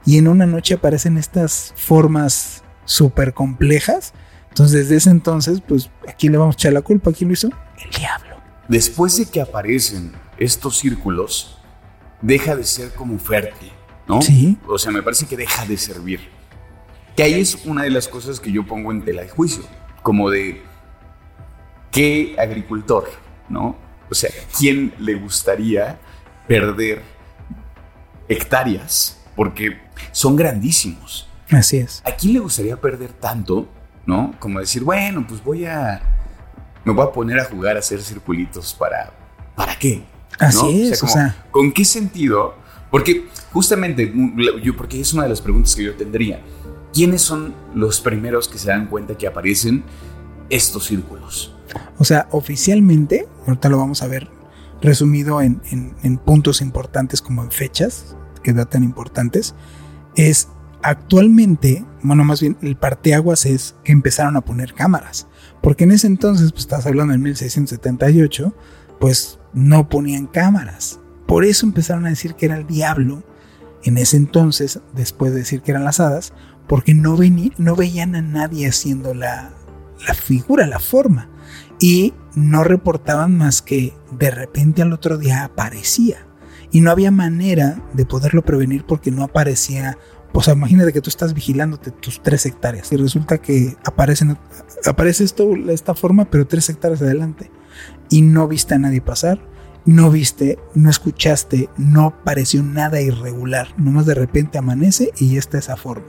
y 0.05 0.17
en 0.17 0.27
una 0.27 0.45
noche 0.45 0.73
aparecen 0.73 1.17
estas 1.17 1.73
formas 1.75 2.63
súper 2.85 3.33
complejas. 3.33 4.13
Entonces 4.49 4.81
desde 4.81 4.95
ese 4.95 5.09
entonces, 5.09 5.61
pues 5.61 5.91
aquí 6.07 6.29
le 6.29 6.37
vamos 6.37 6.55
a 6.55 6.57
echar 6.57 6.73
la 6.73 6.81
culpa. 6.81 7.11
¿Quién 7.11 7.29
lo 7.29 7.33
hizo? 7.33 7.49
El 7.83 7.89
diablo. 7.91 8.37
Después 8.67 9.17
de 9.17 9.25
que 9.25 9.41
aparecen 9.41 10.13
estos 10.37 10.79
círculos, 10.79 11.59
deja 12.21 12.55
de 12.55 12.63
ser 12.63 12.93
como 12.93 13.19
fértil, 13.19 13.71
¿no? 14.07 14.21
Sí. 14.21 14.57
O 14.67 14.77
sea, 14.77 14.91
me 14.91 15.03
parece 15.03 15.25
que 15.25 15.35
deja 15.35 15.65
de 15.65 15.77
servir. 15.77 16.21
Que 17.15 17.23
ahí 17.23 17.39
es 17.39 17.65
una 17.65 17.83
de 17.83 17.89
las 17.89 18.07
cosas 18.07 18.39
que 18.39 18.51
yo 18.51 18.65
pongo 18.65 18.91
en 18.91 19.03
tela 19.03 19.21
de 19.21 19.29
juicio, 19.29 19.63
como 20.01 20.29
de 20.29 20.61
qué 21.91 22.35
agricultor, 22.39 23.09
¿no? 23.49 23.75
O 24.09 24.15
sea, 24.15 24.31
¿quién 24.57 24.93
le 24.99 25.15
gustaría 25.15 25.99
perder 26.47 27.01
hectáreas 28.27 29.19
porque 29.35 29.77
son 30.11 30.35
grandísimos. 30.35 31.27
Así 31.49 31.77
es. 31.77 32.01
¿A 32.05 32.11
quién 32.11 32.33
le 32.33 32.39
gustaría 32.39 32.79
perder 32.79 33.11
tanto, 33.13 33.67
no? 34.05 34.33
Como 34.39 34.59
decir, 34.59 34.83
bueno, 34.83 35.25
pues 35.27 35.43
voy 35.43 35.65
a. 35.65 36.01
Me 36.85 36.91
voy 36.91 37.05
a 37.05 37.11
poner 37.11 37.39
a 37.39 37.45
jugar 37.45 37.75
a 37.75 37.79
hacer 37.79 38.01
circulitos 38.01 38.73
para. 38.73 39.11
¿Para 39.55 39.77
qué? 39.77 40.03
Así 40.39 40.89
es. 40.89 41.03
O 41.03 41.07
sea, 41.07 41.45
¿con 41.51 41.71
qué 41.71 41.85
sentido? 41.85 42.55
Porque 42.89 43.27
justamente, 43.51 44.13
yo, 44.61 44.75
porque 44.75 44.99
es 44.99 45.13
una 45.13 45.23
de 45.23 45.29
las 45.29 45.41
preguntas 45.41 45.75
que 45.75 45.83
yo 45.83 45.95
tendría. 45.95 46.41
¿Quiénes 46.93 47.21
son 47.21 47.55
los 47.73 47.99
primeros 48.01 48.47
que 48.47 48.59
se 48.59 48.67
dan 48.67 48.85
cuenta 48.85 49.17
que 49.17 49.25
aparecen 49.25 49.83
estos 50.49 50.85
círculos? 50.85 51.55
O 51.97 52.03
sea, 52.03 52.27
oficialmente, 52.31 53.27
ahorita 53.47 53.69
lo 53.69 53.79
vamos 53.79 54.03
a 54.03 54.07
ver 54.07 54.29
resumido 54.83 55.41
en, 55.41 55.61
puntos 56.25 56.61
importantes 56.61 57.21
como 57.21 57.41
en 57.41 57.51
fechas 57.51 58.15
que 58.43 58.53
datan 58.53 58.83
importantes, 58.83 59.55
es 60.15 60.49
actualmente, 60.83 61.85
bueno, 62.03 62.25
más 62.25 62.41
bien 62.41 62.57
el 62.61 62.75
parteaguas 62.75 63.45
es 63.45 63.75
que 63.85 63.93
empezaron 63.93 64.35
a 64.35 64.41
poner 64.41 64.73
cámaras, 64.73 65.27
porque 65.61 65.85
en 65.85 65.91
ese 65.91 66.07
entonces, 66.07 66.51
pues 66.51 66.63
estás 66.63 66.85
hablando 66.85 67.13
en 67.13 67.21
1678, 67.21 68.53
pues 68.99 69.39
no 69.53 69.87
ponían 69.87 70.27
cámaras. 70.27 70.99
Por 71.25 71.45
eso 71.45 71.65
empezaron 71.65 72.05
a 72.05 72.09
decir 72.09 72.35
que 72.35 72.47
era 72.47 72.57
el 72.57 72.67
diablo 72.67 73.23
en 73.83 73.97
ese 73.97 74.17
entonces, 74.17 74.81
después 74.93 75.31
de 75.31 75.39
decir 75.39 75.61
que 75.61 75.71
eran 75.71 75.85
las 75.85 76.01
hadas, 76.01 76.33
porque 76.67 76.93
no, 76.93 77.17
no 77.57 77.75
veían 77.75 78.15
a 78.15 78.21
nadie 78.21 78.67
haciendo 78.67 79.13
la, 79.13 79.53
la 80.05 80.13
figura, 80.13 80.67
la 80.67 80.79
forma 80.79 81.29
y 81.79 82.13
no 82.35 82.63
reportaban 82.63 83.37
más 83.37 83.61
que 83.61 83.93
de 84.11 84.31
repente 84.31 84.81
al 84.81 84.93
otro 84.93 85.17
día 85.17 85.43
aparecía. 85.43 86.25
Y 86.71 86.81
no 86.81 86.91
había 86.91 87.11
manera 87.11 87.81
de 87.93 88.05
poderlo 88.05 88.41
prevenir 88.43 88.85
porque 88.85 89.11
no 89.11 89.23
aparecía. 89.23 89.97
O 90.33 90.41
sea, 90.41 90.55
imagínate 90.55 90.91
que 90.91 91.01
tú 91.01 91.09
estás 91.09 91.35
vigilándote 91.35 91.91
tus 91.91 92.21
tres 92.23 92.45
hectáreas 92.47 92.91
y 92.91 92.97
resulta 92.97 93.37
que 93.37 93.77
aparecen, 93.85 94.37
aparece 94.85 95.23
esto, 95.23 95.53
esta 95.69 95.93
forma, 95.93 96.25
pero 96.25 96.47
tres 96.47 96.69
hectáreas 96.69 97.01
adelante. 97.03 97.51
Y 98.09 98.23
no 98.23 98.47
viste 98.47 98.73
a 98.73 98.79
nadie 98.79 99.01
pasar, 99.01 99.39
no 99.85 100.09
viste, 100.09 100.57
no 100.73 100.89
escuchaste, 100.89 101.69
no 101.77 102.15
pareció 102.23 102.63
nada 102.63 103.01
irregular. 103.01 103.67
Nomás 103.77 104.07
de 104.07 104.15
repente 104.15 104.57
amanece 104.57 105.11
y 105.17 105.33
ya 105.33 105.39
está 105.39 105.59
esa 105.59 105.77
forma. 105.77 106.07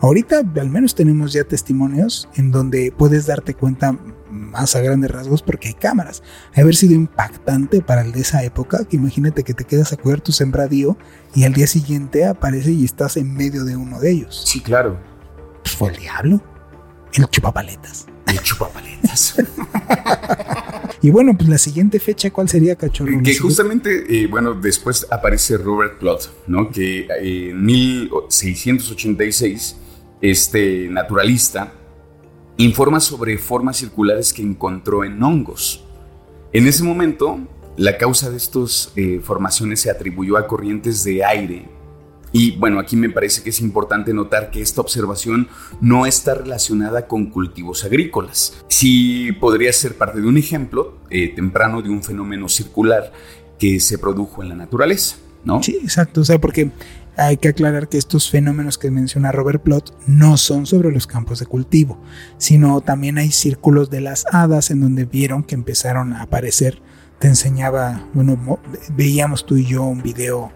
Ahorita 0.00 0.38
al 0.38 0.70
menos 0.70 0.94
tenemos 0.94 1.32
ya 1.32 1.44
testimonios 1.44 2.28
en 2.34 2.50
donde 2.50 2.92
puedes 2.96 3.26
darte 3.26 3.54
cuenta 3.54 3.98
más 4.30 4.76
a 4.76 4.80
grandes 4.80 5.10
rasgos 5.10 5.42
porque 5.42 5.68
hay 5.68 5.74
cámaras. 5.74 6.22
Haber 6.54 6.76
sido 6.76 6.94
impactante 6.94 7.80
para 7.80 8.02
el 8.02 8.12
de 8.12 8.20
esa 8.20 8.42
época, 8.44 8.84
que 8.84 8.96
imagínate 8.96 9.44
que 9.44 9.54
te 9.54 9.64
quedas 9.64 9.92
a 9.92 9.96
cuidar 9.96 10.20
tu 10.20 10.32
sembradío 10.32 10.96
y 11.34 11.44
al 11.44 11.52
día 11.52 11.66
siguiente 11.66 12.26
aparece 12.26 12.72
y 12.72 12.84
estás 12.84 13.16
en 13.16 13.34
medio 13.34 13.64
de 13.64 13.76
uno 13.76 14.00
de 14.00 14.12
ellos. 14.12 14.42
Sí, 14.46 14.60
claro. 14.60 14.98
Pues 15.62 15.74
fue 15.74 15.90
el 15.90 15.96
diablo. 15.96 16.40
El 17.12 17.26
chupapaletas. 17.28 18.06
El 18.26 18.42
chupapaletas. 18.42 19.36
y 21.02 21.10
bueno, 21.10 21.36
pues 21.36 21.48
la 21.48 21.58
siguiente 21.58 22.00
fecha, 22.00 22.30
¿cuál 22.30 22.48
sería, 22.48 22.76
cachorro? 22.76 23.20
Que 23.22 23.36
justamente, 23.36 24.04
eh, 24.08 24.26
bueno, 24.26 24.54
después 24.54 25.06
aparece 25.10 25.56
Robert 25.56 25.98
Plot, 25.98 26.44
¿no? 26.46 26.70
Que 26.70 27.06
eh, 27.20 27.50
en 27.50 27.64
1686, 27.64 29.76
este 30.20 30.88
naturalista 30.90 31.72
informa 32.56 33.00
sobre 33.00 33.38
formas 33.38 33.76
circulares 33.76 34.32
que 34.32 34.42
encontró 34.42 35.04
en 35.04 35.22
hongos. 35.22 35.84
En 36.52 36.66
ese 36.66 36.82
momento, 36.82 37.38
la 37.76 37.98
causa 37.98 38.30
de 38.30 38.38
estas 38.38 38.92
eh, 38.96 39.20
formaciones 39.22 39.80
se 39.80 39.90
atribuyó 39.90 40.36
a 40.36 40.46
corrientes 40.46 41.04
de 41.04 41.24
aire. 41.24 41.68
Y 42.38 42.50
bueno, 42.50 42.78
aquí 42.78 42.96
me 42.96 43.08
parece 43.08 43.42
que 43.42 43.48
es 43.48 43.62
importante 43.62 44.12
notar 44.12 44.50
que 44.50 44.60
esta 44.60 44.82
observación 44.82 45.48
no 45.80 46.04
está 46.04 46.34
relacionada 46.34 47.06
con 47.06 47.30
cultivos 47.30 47.82
agrícolas. 47.82 48.62
Sí 48.68 49.32
podría 49.40 49.72
ser 49.72 49.96
parte 49.96 50.20
de 50.20 50.26
un 50.26 50.36
ejemplo 50.36 50.98
eh, 51.08 51.32
temprano 51.34 51.80
de 51.80 51.88
un 51.88 52.02
fenómeno 52.02 52.50
circular 52.50 53.10
que 53.58 53.80
se 53.80 53.96
produjo 53.96 54.42
en 54.42 54.50
la 54.50 54.54
naturaleza. 54.54 55.16
¿no? 55.46 55.62
Sí, 55.62 55.78
exacto. 55.82 56.20
O 56.20 56.24
sea, 56.26 56.38
porque 56.38 56.72
hay 57.16 57.38
que 57.38 57.48
aclarar 57.48 57.88
que 57.88 57.96
estos 57.96 58.30
fenómenos 58.30 58.76
que 58.76 58.90
menciona 58.90 59.32
Robert 59.32 59.62
Plot 59.62 59.96
no 60.06 60.36
son 60.36 60.66
sobre 60.66 60.92
los 60.92 61.06
campos 61.06 61.38
de 61.38 61.46
cultivo, 61.46 61.98
sino 62.36 62.82
también 62.82 63.16
hay 63.16 63.32
círculos 63.32 63.88
de 63.88 64.02
las 64.02 64.26
hadas 64.30 64.70
en 64.70 64.82
donde 64.82 65.06
vieron 65.06 65.42
que 65.42 65.54
empezaron 65.54 66.12
a 66.12 66.20
aparecer. 66.20 66.82
Te 67.18 67.28
enseñaba, 67.28 68.10
bueno, 68.12 68.58
veíamos 68.94 69.46
tú 69.46 69.56
y 69.56 69.64
yo 69.64 69.84
un 69.84 70.02
video 70.02 70.52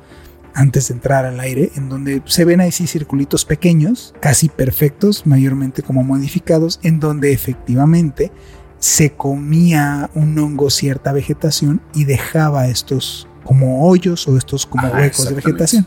antes 0.54 0.88
de 0.88 0.94
entrar 0.94 1.24
al 1.24 1.40
aire, 1.40 1.70
en 1.76 1.88
donde 1.88 2.22
se 2.26 2.44
ven 2.44 2.60
ahí 2.60 2.72
sí 2.72 2.86
circulitos 2.86 3.44
pequeños, 3.44 4.14
casi 4.20 4.48
perfectos, 4.48 5.26
mayormente 5.26 5.82
como 5.82 6.02
modificados, 6.02 6.80
en 6.82 7.00
donde 7.00 7.32
efectivamente 7.32 8.32
se 8.78 9.12
comía 9.12 10.10
un 10.14 10.38
hongo 10.38 10.70
cierta 10.70 11.12
vegetación 11.12 11.80
y 11.94 12.04
dejaba 12.04 12.68
estos 12.68 13.28
como 13.44 13.86
hoyos 13.86 14.26
o 14.28 14.36
estos 14.36 14.66
como 14.66 14.88
huecos 14.88 15.28
de 15.28 15.34
vegetación. 15.34 15.86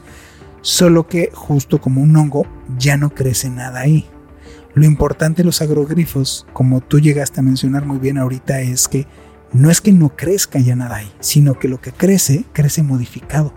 Solo 0.62 1.08
que 1.08 1.30
justo 1.34 1.82
como 1.82 2.02
un 2.02 2.16
hongo 2.16 2.46
ya 2.78 2.96
no 2.98 3.10
crece 3.10 3.50
nada 3.50 3.82
ahí. 3.82 4.08
Lo 4.76 4.86
importante 4.86 5.42
de 5.42 5.46
los 5.46 5.62
agrogrifos, 5.62 6.48
como 6.54 6.82
tú 6.82 7.00
llegaste 7.00 7.42
a 7.42 7.44
mencionar 7.44 7.86
muy 7.86 8.00
bien 8.00 8.18
ahorita, 8.18 8.62
es 8.62 8.88
que 8.88 9.08
no 9.52 9.70
es 9.70 9.82
que 9.82 9.92
no 9.92 10.16
crezca 10.16 10.60
ya 10.60 10.76
nada 10.76 10.98
ahí, 10.98 11.12
sino 11.20 11.60
que 11.60 11.68
lo 11.68 11.80
que 11.80 11.92
crece, 11.92 12.46
crece 12.54 12.82
modificado 12.82 13.54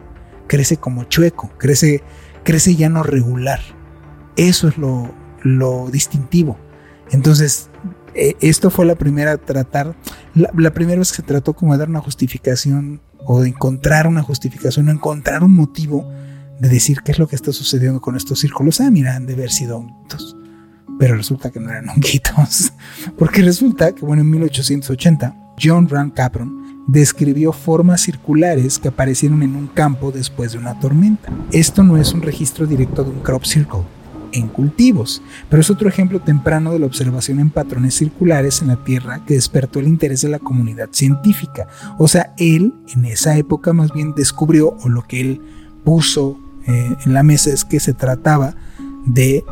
crece 0.46 0.76
como 0.76 1.04
chueco, 1.04 1.50
crece, 1.58 2.02
crece 2.44 2.76
ya 2.76 2.88
no 2.88 3.02
regular. 3.02 3.60
Eso 4.36 4.68
es 4.68 4.78
lo, 4.78 5.14
lo 5.42 5.88
distintivo. 5.90 6.58
Entonces, 7.10 7.70
eh, 8.14 8.34
esto 8.40 8.70
fue 8.70 8.86
la 8.86 8.94
primera 8.94 9.36
tratar, 9.36 9.94
la, 10.34 10.70
primera 10.72 10.98
vez 10.98 11.12
que 11.12 11.22
trató 11.22 11.52
como 11.52 11.72
de 11.72 11.78
dar 11.78 11.90
una 11.90 12.00
justificación 12.00 13.02
o 13.26 13.42
de 13.42 13.50
encontrar 13.50 14.06
una 14.06 14.22
justificación 14.22 14.88
o 14.88 14.92
encontrar 14.92 15.44
un 15.44 15.52
motivo 15.54 16.10
de 16.58 16.68
decir 16.70 17.02
qué 17.04 17.12
es 17.12 17.18
lo 17.18 17.28
que 17.28 17.36
está 17.36 17.52
sucediendo 17.52 18.00
con 18.00 18.16
estos 18.16 18.40
círculos. 18.40 18.80
Ah, 18.80 18.90
mira, 18.90 19.14
han 19.14 19.26
de 19.26 19.34
haber 19.34 19.50
sido 19.50 19.76
honguitos. 19.76 20.34
Pero 20.98 21.14
resulta 21.14 21.50
que 21.50 21.60
no 21.60 21.68
eran 21.68 21.88
honguitos. 21.90 22.72
Porque 23.18 23.42
resulta 23.42 23.92
que, 23.92 24.04
bueno, 24.06 24.22
en 24.22 24.30
1880, 24.30 25.36
John 25.62 25.88
Rand 25.88 26.14
Capron 26.14 26.65
describió 26.86 27.52
formas 27.52 28.02
circulares 28.02 28.78
que 28.78 28.88
aparecieron 28.88 29.42
en 29.42 29.56
un 29.56 29.66
campo 29.66 30.12
después 30.12 30.52
de 30.52 30.58
una 30.58 30.78
tormenta. 30.78 31.32
Esto 31.52 31.82
no 31.82 31.96
es 31.96 32.12
un 32.12 32.22
registro 32.22 32.66
directo 32.66 33.04
de 33.04 33.10
un 33.10 33.20
crop 33.20 33.44
circle 33.44 33.82
en 34.32 34.48
cultivos, 34.48 35.22
pero 35.48 35.60
es 35.60 35.70
otro 35.70 35.88
ejemplo 35.88 36.20
temprano 36.20 36.72
de 36.72 36.78
la 36.78 36.86
observación 36.86 37.40
en 37.40 37.50
patrones 37.50 37.94
circulares 37.94 38.60
en 38.60 38.68
la 38.68 38.76
Tierra 38.76 39.24
que 39.24 39.34
despertó 39.34 39.80
el 39.80 39.88
interés 39.88 40.20
de 40.22 40.28
la 40.28 40.38
comunidad 40.38 40.88
científica. 40.92 41.68
O 41.98 42.08
sea, 42.08 42.34
él 42.36 42.74
en 42.88 43.04
esa 43.06 43.36
época 43.36 43.72
más 43.72 43.92
bien 43.92 44.14
descubrió, 44.14 44.76
o 44.82 44.88
lo 44.88 45.02
que 45.02 45.20
él 45.20 45.40
puso 45.84 46.38
eh, 46.66 46.96
en 47.04 47.14
la 47.14 47.22
mesa 47.22 47.50
es 47.50 47.64
que 47.64 47.80
se 47.80 47.94
trataba 47.94 48.54
de 49.06 49.44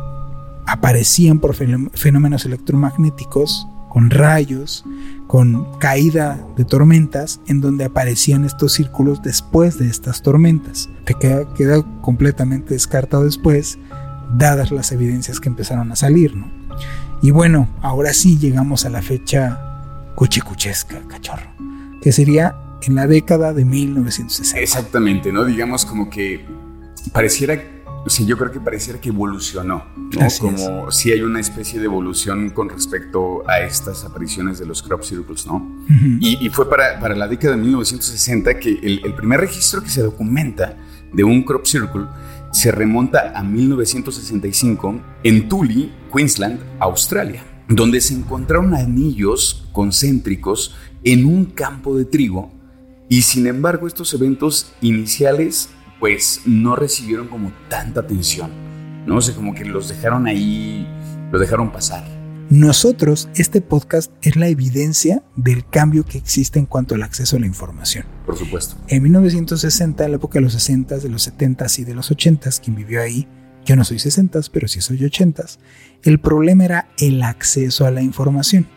aparecían 0.67 1.41
por 1.41 1.55
fenómenos 1.55 2.45
electromagnéticos 2.45 3.67
con 3.91 4.11
rayos, 4.11 4.85
con 5.27 5.79
caída 5.79 6.45
de 6.57 6.65
tormentas, 6.65 7.41
en 7.47 7.61
donde 7.61 7.85
aparecían 7.85 8.45
estos 8.45 8.75
círculos 8.75 9.23
después 9.23 9.79
de 9.79 9.89
estas 9.89 10.23
tormentas. 10.23 10.89
Te 11.05 11.15
queda, 11.15 11.53
queda 11.55 11.83
completamente 12.03 12.75
descartado 12.75 13.25
después, 13.25 13.79
dadas 14.37 14.71
las 14.71 14.93
evidencias 14.93 15.41
que 15.41 15.49
empezaron 15.49 15.91
a 15.93 15.97
salir, 15.97 16.37
¿no? 16.37 16.51
Y 17.23 17.31
bueno, 17.31 17.69
ahora 17.81 18.13
sí 18.13 18.39
llegamos 18.39 18.85
a 18.85 18.91
la 18.91 19.01
fecha 19.01 20.13
cuchicuchesca, 20.15 21.01
cachorro, 21.09 21.51
que 22.03 22.13
sería 22.13 22.57
en 22.83 22.95
la 22.95 23.07
década 23.07 23.53
de 23.53 23.65
1960. 23.65 24.61
Exactamente, 24.61 25.33
¿no? 25.33 25.45
Digamos 25.45 25.87
como 25.87 26.11
que 26.11 26.45
pareciera 27.13 27.74
Sí, 28.07 28.27
yo 28.27 28.37
creo 28.37 28.53
que 28.53 28.61
pareciera 28.61 29.01
que 29.01 29.09
evolucionó, 29.09 29.85
¿no? 29.97 30.29
Como 30.39 30.91
si 30.91 31.11
hay 31.11 31.23
una 31.23 31.41
especie 31.41 31.79
de 31.79 31.87
evolución 31.87 32.51
con 32.51 32.69
respecto 32.69 33.49
a 33.49 33.61
estas 33.61 34.05
apariciones 34.05 34.59
de 34.59 34.67
los 34.67 34.83
crop 34.83 35.03
circles, 35.03 35.47
¿no? 35.47 35.67
y, 36.21 36.49
fue 36.51 36.69
para, 36.69 37.01
para, 37.01 37.15
la 37.15 37.27
década 37.27 37.57
de 37.57 37.63
1960 37.63 38.59
que 38.59 38.71
el, 38.71 39.01
el, 39.05 39.15
primer 39.15 39.41
registro 39.41 39.83
que 39.83 39.89
se 39.89 40.03
documenta 40.03 40.77
de 41.13 41.25
un 41.25 41.43
crop 41.45 41.65
circle 41.65 42.05
se 42.53 42.71
remonta 42.71 43.33
a 43.35 43.43
1965 43.43 45.01
en 45.23 45.49
Tule, 45.49 45.91
Queensland, 46.13 46.61
Australia, 46.81 47.43
donde 47.69 48.01
se 48.01 48.15
encontraron 48.15 48.75
anillos 48.75 49.67
concéntricos 49.73 50.75
en 51.05 51.25
un 51.25 51.47
campo 51.47 51.97
de 51.97 52.05
trigo 52.05 52.53
y 53.09 53.23
sin 53.23 53.47
embargo 53.47 53.87
estos 53.87 54.13
eventos 54.15 54.73
iniciales 54.81 55.71
pues 56.05 56.43
no 56.45 56.77
recibieron 56.77 57.29
como 57.29 57.51
tanta 57.71 58.01
atención, 58.01 58.51
¿no? 59.07 59.17
O 59.17 59.21
sea, 59.23 59.35
como 59.35 59.55
que 59.55 59.65
los 59.65 59.89
dejaron 59.89 60.27
ahí, 60.27 60.87
los 61.33 61.41
dejaron 61.41 61.73
pasar. 61.73 62.05
Nosotros, 62.51 63.31
este 63.37 63.63
podcast 63.63 64.13
es 64.21 64.37
la 64.37 64.49
evidencia 64.49 65.23
del 65.35 65.67
cambio 65.67 66.05
que 66.05 66.19
existe 66.19 66.59
en 66.59 66.67
cuanto 66.67 66.95
al 66.95 67.03
acceso 67.05 67.39
a 67.39 67.41
la 67.41 67.47
información. 67.47 68.05
Por 68.27 68.37
supuesto. 68.37 68.77
En 68.89 69.03
1960, 69.03 70.05
en 70.05 70.11
la 70.11 70.17
época 70.17 70.35
de 70.35 70.43
los 70.43 70.53
60, 70.53 70.99
de 70.99 71.09
los 71.09 71.23
70 71.23 71.67
y 71.79 71.85
de 71.85 71.95
los 71.95 72.11
80, 72.11 72.51
quien 72.63 72.77
vivió 72.77 73.01
ahí, 73.01 73.27
yo 73.65 73.75
no 73.75 73.83
soy 73.83 73.99
60, 73.99 74.41
pero 74.53 74.69
sí 74.69 74.83
soy 74.83 75.03
80, 75.03 75.43
el 76.03 76.21
problema 76.21 76.67
era 76.67 76.89
el 76.99 77.23
acceso 77.23 77.87
a 77.87 77.91
la 77.91 78.03
información. 78.03 78.69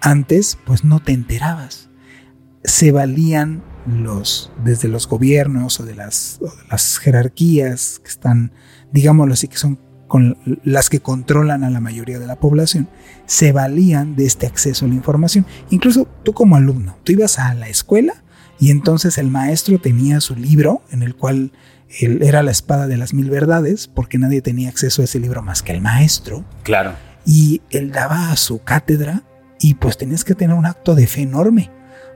Antes, 0.00 0.58
pues 0.66 0.82
no 0.82 0.98
te 0.98 1.12
enterabas. 1.12 1.88
Se 2.64 2.90
valían 2.90 3.62
los, 3.86 4.50
desde 4.64 4.88
los 4.88 5.08
gobiernos 5.08 5.80
o 5.80 5.84
de 5.84 5.94
las, 5.94 6.40
las 6.70 6.98
jerarquías 6.98 8.00
que 8.02 8.08
están, 8.08 8.52
digámoslo 8.92 9.34
así, 9.34 9.48
que 9.48 9.56
son 9.56 9.78
con 10.08 10.36
las 10.62 10.90
que 10.90 11.00
controlan 11.00 11.64
a 11.64 11.70
la 11.70 11.80
mayoría 11.80 12.18
de 12.18 12.26
la 12.26 12.36
población, 12.36 12.88
se 13.26 13.52
valían 13.52 14.16
de 14.16 14.26
este 14.26 14.46
acceso 14.46 14.84
a 14.84 14.88
la 14.88 14.94
información. 14.94 15.46
Incluso 15.70 16.06
tú 16.22 16.32
como 16.34 16.56
alumno, 16.56 16.96
tú 17.04 17.12
ibas 17.12 17.38
a 17.38 17.54
la 17.54 17.68
escuela 17.68 18.22
y 18.60 18.70
entonces 18.70 19.18
el 19.18 19.30
maestro 19.30 19.80
tenía 19.80 20.20
su 20.20 20.36
libro 20.36 20.82
en 20.90 21.02
el 21.02 21.16
cual 21.16 21.52
él 22.00 22.22
era 22.22 22.42
la 22.42 22.50
espada 22.50 22.86
de 22.86 22.96
las 22.96 23.14
mil 23.14 23.30
verdades, 23.30 23.88
porque 23.88 24.18
nadie 24.18 24.42
tenía 24.42 24.68
acceso 24.68 25.02
a 25.02 25.06
ese 25.06 25.18
libro 25.18 25.42
más 25.42 25.62
que 25.62 25.72
el 25.72 25.80
maestro. 25.80 26.44
Claro. 26.62 26.92
Y 27.26 27.62
él 27.70 27.90
daba 27.90 28.34
su 28.36 28.62
cátedra 28.62 29.22
y 29.58 29.74
pues 29.74 29.96
tenías 29.96 30.24
que 30.24 30.34
tener 30.34 30.56
un 30.56 30.66
acto 30.66 30.94
de 30.94 31.06
fe 31.06 31.22
enorme 31.22 31.70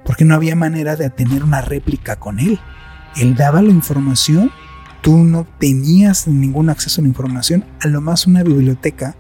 porque 0.08 0.24
no 0.24 0.34
había 0.34 0.56
manera 0.56 0.96
de 0.96 1.10
tener 1.10 1.44
una 1.44 1.60
réplica 1.60 2.16
con 2.16 2.38
él. 2.38 2.58
Él 3.16 3.34
daba 3.34 3.60
la 3.60 3.72
información, 3.72 4.50
tú 5.02 5.18
no 5.18 5.46
tenías 5.58 6.26
ningún 6.26 6.70
acceso 6.70 7.02
a 7.02 7.02
la 7.02 7.08
información, 7.08 7.66
a 7.82 7.88
lo 7.88 8.00
más 8.00 8.26
una 8.26 8.42
biblioteca 8.42 9.16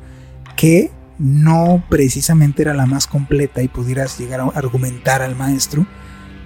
que 0.56 0.90
no 1.18 1.84
precisamente 1.90 2.62
era 2.62 2.72
la 2.72 2.86
más 2.86 3.06
completa 3.06 3.62
y 3.62 3.68
pudieras 3.68 4.18
llegar 4.18 4.40
a 4.40 4.44
argumentar 4.44 5.20
al 5.20 5.36
maestro. 5.36 5.86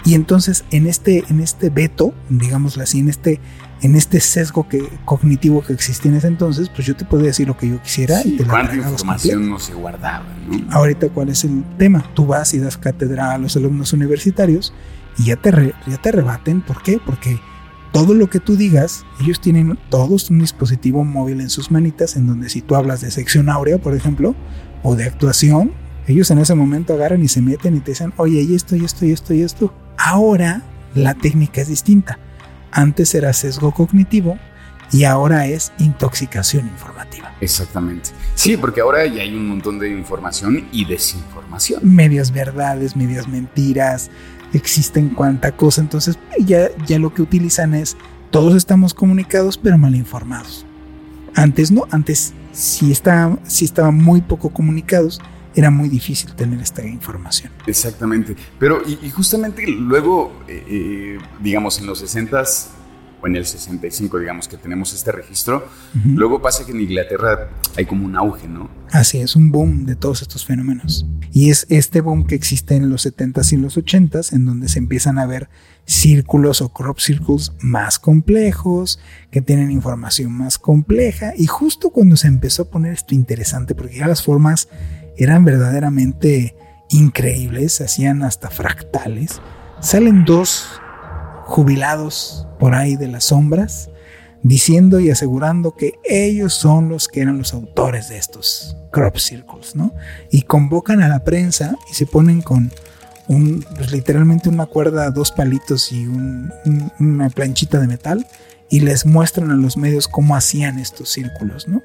Y 0.05 0.15
entonces 0.15 0.65
en 0.73 0.89
este, 0.89 1.23
en 1.31 1.39
este 1.39 1.71
veto, 1.71 2.13
digámoslo 2.29 2.83
así, 2.83 2.99
en 2.99 3.11
este 3.11 3.39
en 3.83 3.97
este 3.97 4.21
sesgo 4.21 4.69
que, 4.69 4.89
cognitivo 5.05 5.63
que 5.63 5.73
existía 5.73 6.11
en 6.13 6.17
ese 6.17 6.29
entonces, 6.29 6.69
pues 6.69 6.87
yo 6.87 6.95
te 6.95 7.05
podía 7.05 7.27
decir 7.27 7.49
lo 7.49 7.57
que 7.57 7.69
yo 7.69 7.83
quisiera 7.83 8.23
y 8.25 8.37
te 8.37 8.45
¿Cuánta 8.45 8.77
información 8.77 9.51
no 9.51 9.59
se 9.59 9.75
guardaba? 9.75 10.25
Ahorita, 10.71 11.09
¿cuál 11.09 11.31
es 11.31 11.43
el 11.45 11.65
tema? 11.79 12.05
Tú 12.15 12.27
vas 12.27 12.55
y 12.55 12.61
das 12.61 12.77
cátedra 12.77 13.33
a 13.33 13.39
los 13.39 13.57
alumnos 13.57 13.93
universitarios 13.93 14.73
y 15.19 15.25
ya 15.25 15.37
te, 15.37 15.75
ya 15.89 15.97
te 16.01 16.13
rebaten. 16.13 16.63
¿Por 16.63 16.81
qué? 16.83 17.01
Porque 17.05 17.41
todo 17.93 18.15
lo 18.15 18.31
que 18.31 18.39
tú 18.39 18.57
digas, 18.57 19.05
ellos 19.21 19.41
tienen 19.41 19.77
todos 19.91 20.31
un 20.31 20.39
dispositivo 20.39 21.05
móvil 21.05 21.41
en 21.41 21.51
sus 21.51 21.73
manitas 21.73 22.15
en 22.17 22.29
donde 22.29 22.51
si 22.51 22.63
tú 22.63 22.77
hablas 22.77 23.01
de 23.01 23.11
sección 23.11 23.51
áurea, 23.51 23.79
por 23.79 23.97
ejemplo, 23.97 24.37
o 24.85 24.95
de 24.95 25.05
actuación, 25.05 25.73
ellos 26.07 26.31
en 26.31 26.39
ese 26.39 26.55
momento 26.55 26.95
agarran 26.95 27.23
y 27.25 27.29
se 27.29 27.43
meten 27.43 27.77
y 27.77 27.81
te 27.81 27.91
dicen, 27.91 28.15
oye, 28.17 28.43
y 28.43 28.55
esto, 28.55 28.77
y 28.77 28.85
esto, 28.85 29.05
y 29.05 29.11
esto, 29.11 29.35
y 29.35 29.43
esto. 29.43 29.75
Ahora 29.99 30.63
la 30.95 31.15
técnica 31.15 31.61
es 31.61 31.69
distinta 31.69 32.19
antes 32.73 33.15
era 33.15 33.33
sesgo 33.33 33.73
cognitivo 33.73 34.39
y 34.91 35.05
ahora 35.05 35.47
es 35.47 35.73
intoxicación 35.79 36.67
informativa. 36.67 37.35
Exactamente. 37.41 38.11
Sí, 38.35 38.57
porque 38.57 38.81
ahora 38.81 39.07
ya 39.07 39.23
hay 39.23 39.35
un 39.35 39.49
montón 39.49 39.79
de 39.79 39.91
información 39.91 40.69
y 40.71 40.85
desinformación. 40.85 41.81
Medias 41.83 42.31
verdades, 42.31 42.95
medias 42.95 43.27
mentiras, 43.27 44.11
existen 44.53 45.11
cuanta 45.11 45.53
cosa. 45.53 45.81
Entonces 45.81 46.19
ya, 46.39 46.69
ya 46.87 46.99
lo 46.99 47.15
que 47.15 47.23
utilizan 47.23 47.75
es, 47.75 47.97
todos 48.31 48.55
estamos 48.55 48.93
comunicados 48.93 49.57
pero 49.59 49.79
mal 49.79 49.95
informados. 49.95 50.67
Antes 51.35 51.71
no, 51.71 51.87
antes 51.91 52.35
si, 52.53 52.93
está, 52.93 53.39
si 53.45 53.65
estaban 53.65 53.97
muy 53.97 54.21
poco 54.21 54.51
comunicados 54.51 55.21
era 55.55 55.71
muy 55.71 55.89
difícil 55.89 56.35
tener 56.35 56.61
esta 56.61 56.85
información. 56.87 57.53
Exactamente. 57.67 58.37
Pero, 58.59 58.83
y, 58.87 59.11
justamente 59.11 59.67
luego, 59.67 60.45
eh, 60.49 60.65
eh, 60.69 61.19
digamos, 61.41 61.79
en 61.79 61.87
los 61.87 61.99
60 61.99 62.43
o 63.23 63.27
en 63.27 63.37
el 63.37 63.47
65, 63.47 64.19
digamos, 64.19 64.49
que 64.49 64.57
tenemos 64.57 64.93
este 64.93 65.13
registro. 65.13 65.69
Luego 66.05 66.43
pasa 66.43 66.67
que 66.67 66.73
en 66.73 66.81
Inglaterra 66.81 67.51
hay 67.77 67.87
como 67.87 68.05
un 68.05 68.17
auge, 68.17 68.49
¿no? 68.49 68.69
Así 68.91 69.19
es, 69.19 69.37
un 69.37 69.53
boom 69.53 69.87
de 69.87 69.95
todos 69.95 70.23
estos 70.23 70.45
fenómenos. 70.45 71.07
Y 71.33 71.51
es 71.51 71.67
este 71.71 72.01
boom 72.01 72.27
que 72.27 72.35
existe 72.35 72.75
en 72.75 72.91
los 72.91 73.07
70s 73.07 73.53
y 73.53 73.57
los 73.59 73.79
80s, 73.79 74.33
en 74.33 74.45
donde 74.45 74.69
se 74.69 74.81
empiezan 74.81 75.19
a 75.19 75.27
ver 75.27 75.49
círculos 75.85 76.61
o 76.61 76.71
crop 76.71 76.99
circles 76.99 77.53
más 77.61 77.99
complejos, 78.01 78.99
que 79.31 79.41
tienen 79.41 79.71
información 79.71 80.33
más 80.33 80.59
compleja. 80.59 81.33
Y 81.37 81.47
justo 81.47 81.91
cuando 81.91 82.17
se 82.17 82.27
empezó 82.27 82.63
a 82.63 82.71
poner 82.71 82.93
esto 82.93 83.15
interesante, 83.15 83.77
porque 83.77 83.99
ya 83.99 84.09
las 84.09 84.23
formas 84.23 84.69
eran 85.23 85.45
verdaderamente 85.45 86.55
increíbles, 86.89 87.81
hacían 87.81 88.23
hasta 88.23 88.51
fractales, 88.51 89.41
salen 89.81 90.25
dos 90.25 90.81
jubilados 91.45 92.47
por 92.59 92.75
ahí 92.75 92.97
de 92.97 93.09
las 93.09 93.25
sombras, 93.25 93.91
diciendo 94.43 95.01
y 95.01 95.11
asegurando 95.11 95.75
que 95.75 95.95
ellos 96.05 96.55
son 96.55 96.89
los 96.89 97.09
que 97.09 97.21
eran 97.21 97.39
los 97.39 97.55
autores 97.55 98.09
de 98.09 98.19
estos 98.19 98.77
crop 98.91 99.17
circles, 99.17 99.75
¿no? 99.75 99.95
Y 100.31 100.43
convocan 100.43 101.03
a 101.03 101.09
la 101.09 101.25
prensa 101.25 101.77
y 101.91 101.95
se 101.95 102.07
ponen 102.07 102.43
con 102.43 102.73
un, 103.29 103.65
pues, 103.77 103.93
literalmente 103.93 104.49
una 104.49 104.67
cuerda, 104.67 105.11
dos 105.11 105.33
palitos 105.33 105.93
y 105.93 106.07
una 106.07 107.31
planchita 107.31 107.79
de 107.81 107.87
metal 107.87 108.27
y 108.69 108.81
les 108.81 109.07
muestran 109.07 109.51
a 109.51 109.55
los 109.55 109.77
medios 109.77 110.09
cómo 110.09 110.35
hacían 110.35 110.79
estos 110.79 111.11
círculos, 111.11 111.69
¿no? 111.69 111.83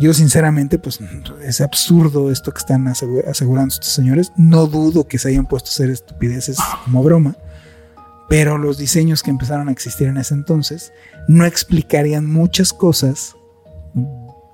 Yo 0.00 0.14
sinceramente, 0.14 0.78
pues 0.78 1.00
es 1.42 1.60
absurdo 1.60 2.30
esto 2.30 2.52
que 2.52 2.58
están 2.58 2.86
asegurando 2.86 3.74
estos 3.74 3.92
señores. 3.92 4.32
No 4.36 4.66
dudo 4.66 5.08
que 5.08 5.18
se 5.18 5.28
hayan 5.28 5.46
puesto 5.46 5.70
a 5.70 5.72
hacer 5.72 5.90
estupideces 5.90 6.58
como 6.84 7.02
broma, 7.02 7.36
pero 8.28 8.58
los 8.58 8.78
diseños 8.78 9.22
que 9.22 9.30
empezaron 9.30 9.68
a 9.68 9.72
existir 9.72 10.06
en 10.06 10.18
ese 10.18 10.34
entonces 10.34 10.92
no 11.26 11.44
explicarían 11.44 12.26
muchas 12.26 12.72
cosas 12.72 13.34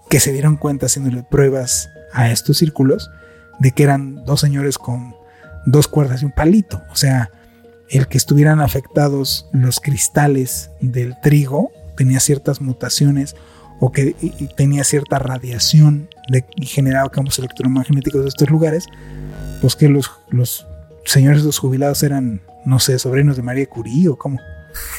que 0.09 0.21
se 0.21 0.33
dieron 0.33 0.57
cuenta 0.57 0.87
haciéndole 0.87 1.23
pruebas 1.25 1.91
a 2.13 2.31
estos 2.31 2.59
círculos 2.59 3.11
de 3.59 3.73
que 3.73 3.83
eran 3.83 4.25
dos 4.25 4.41
señores 4.41 4.79
con 4.79 5.15
dos 5.67 5.89
cuerdas 5.89 6.23
y 6.23 6.27
un 6.27 6.33
palito. 6.33 6.83
O 6.91 6.97
sea, 6.97 7.31
el 7.91 8.09
que 8.09 8.17
estuvieran 8.17 8.61
afectados 8.61 9.49
los 9.53 9.81
cristales 9.81 10.71
del 10.81 11.21
trigo 11.21 11.71
tenía 11.97 12.21
ciertas 12.21 12.61
mutaciones 12.61 13.37
o 13.85 13.93
que 13.93 14.17
tenía 14.57 14.83
cierta 14.83 15.19
radiación 15.19 16.09
de, 16.31 16.47
y 16.57 16.65
generaba 16.65 17.11
campos 17.11 17.39
electromagnéticos 17.39 18.23
de 18.23 18.29
estos 18.29 18.49
lugares, 18.49 18.87
pues 19.61 19.77
que 19.77 19.91
los, 19.91 20.11
los 20.31 20.67
señores 21.05 21.45
los 21.45 21.59
jubilados 21.59 22.03
eran, 22.03 22.41
no 22.65 22.79
sé, 22.79 22.99
sobrinos 22.99 23.37
de 23.37 23.43
María 23.43 23.67
Curie 23.67 24.09
o 24.09 24.17
cómo. 24.17 24.41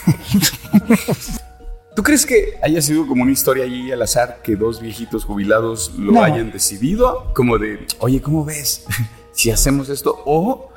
¿Tú 1.96 2.04
crees 2.04 2.28
que 2.28 2.60
haya 2.62 2.80
sido 2.80 3.08
como 3.08 3.24
una 3.24 3.32
historia 3.32 3.64
allí 3.64 3.92
al 3.92 4.04
azar 4.04 4.42
que 4.44 4.56
dos 4.56 4.80
viejitos 4.80 5.26
jubilados 5.26 5.96
lo 5.98 6.22
hayan 6.22 6.52
decidido? 6.52 7.34
Como 7.34 7.58
de, 7.58 7.88
oye, 7.98 8.22
¿cómo 8.22 8.46
ves? 8.46 8.86
si 9.32 9.50
hacemos 9.50 9.90
esto 9.90 10.22
o 10.28 10.70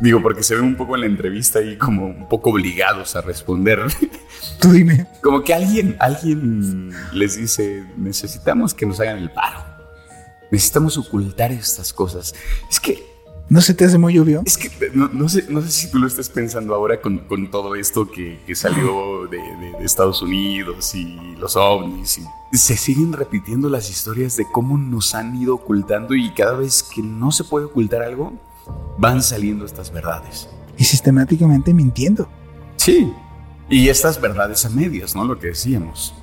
Digo, 0.00 0.22
porque 0.22 0.42
se 0.42 0.54
ven 0.54 0.64
un 0.64 0.76
poco 0.76 0.94
en 0.94 1.02
la 1.02 1.06
entrevista 1.06 1.58
ahí 1.58 1.76
como 1.76 2.06
un 2.06 2.28
poco 2.28 2.50
obligados 2.50 3.16
a 3.16 3.22
responder. 3.22 3.80
Tú 4.60 4.72
dime. 4.72 5.06
Como 5.22 5.42
que 5.42 5.54
alguien, 5.54 5.96
alguien 6.00 6.90
les 7.12 7.36
dice, 7.36 7.84
necesitamos 7.96 8.74
que 8.74 8.86
nos 8.86 9.00
hagan 9.00 9.18
el 9.18 9.30
paro. 9.30 9.64
Necesitamos 10.50 10.98
ocultar 10.98 11.50
estas 11.50 11.92
cosas. 11.92 12.34
Es 12.70 12.78
que 12.78 13.16
¿No 13.48 13.60
se 13.60 13.74
te 13.74 13.84
hace 13.84 13.96
muy 13.96 14.18
obvio? 14.18 14.42
Es 14.44 14.58
que 14.58 14.68
no, 14.92 15.28
sé, 15.28 15.44
no 15.48 15.62
sé 15.62 15.70
si 15.70 15.88
tú 15.88 15.98
lo 15.98 16.08
estás 16.08 16.28
pensando 16.28 16.74
ahora 16.74 17.00
con, 17.00 17.48
todo 17.48 17.76
esto 17.76 18.10
que, 18.10 18.40
salió 18.56 19.28
de, 19.28 19.38
Estados 19.84 20.20
Unidos 20.20 20.96
y 20.96 21.36
los 21.36 21.54
ovnis. 21.54 22.20
Y 22.52 22.58
se 22.58 22.76
siguen 22.76 23.12
repitiendo 23.12 23.68
las 23.68 23.88
historias 23.88 24.36
de 24.36 24.46
cómo 24.50 24.76
nos 24.76 25.14
han 25.14 25.36
ido 25.36 25.54
ocultando 25.54 26.16
y 26.16 26.30
cada 26.30 26.54
vez 26.54 26.82
que 26.82 27.02
no 27.02 27.30
se 27.30 27.44
puede 27.44 27.66
ocultar 27.66 28.02
algo, 28.02 28.32
van 28.98 29.22
saliendo 29.22 29.64
estas 29.64 29.92
verdades. 29.92 30.48
Y 30.76 30.84
sistemáticamente 30.84 31.72
mintiendo. 31.72 32.28
Sí, 32.76 33.12
y 33.68 33.88
estas 33.88 34.20
verdades 34.20 34.64
a 34.64 34.70
medias, 34.70 35.14
¿no? 35.14 35.24
Lo 35.24 35.38
que 35.38 35.48
decíamos. 35.48 36.14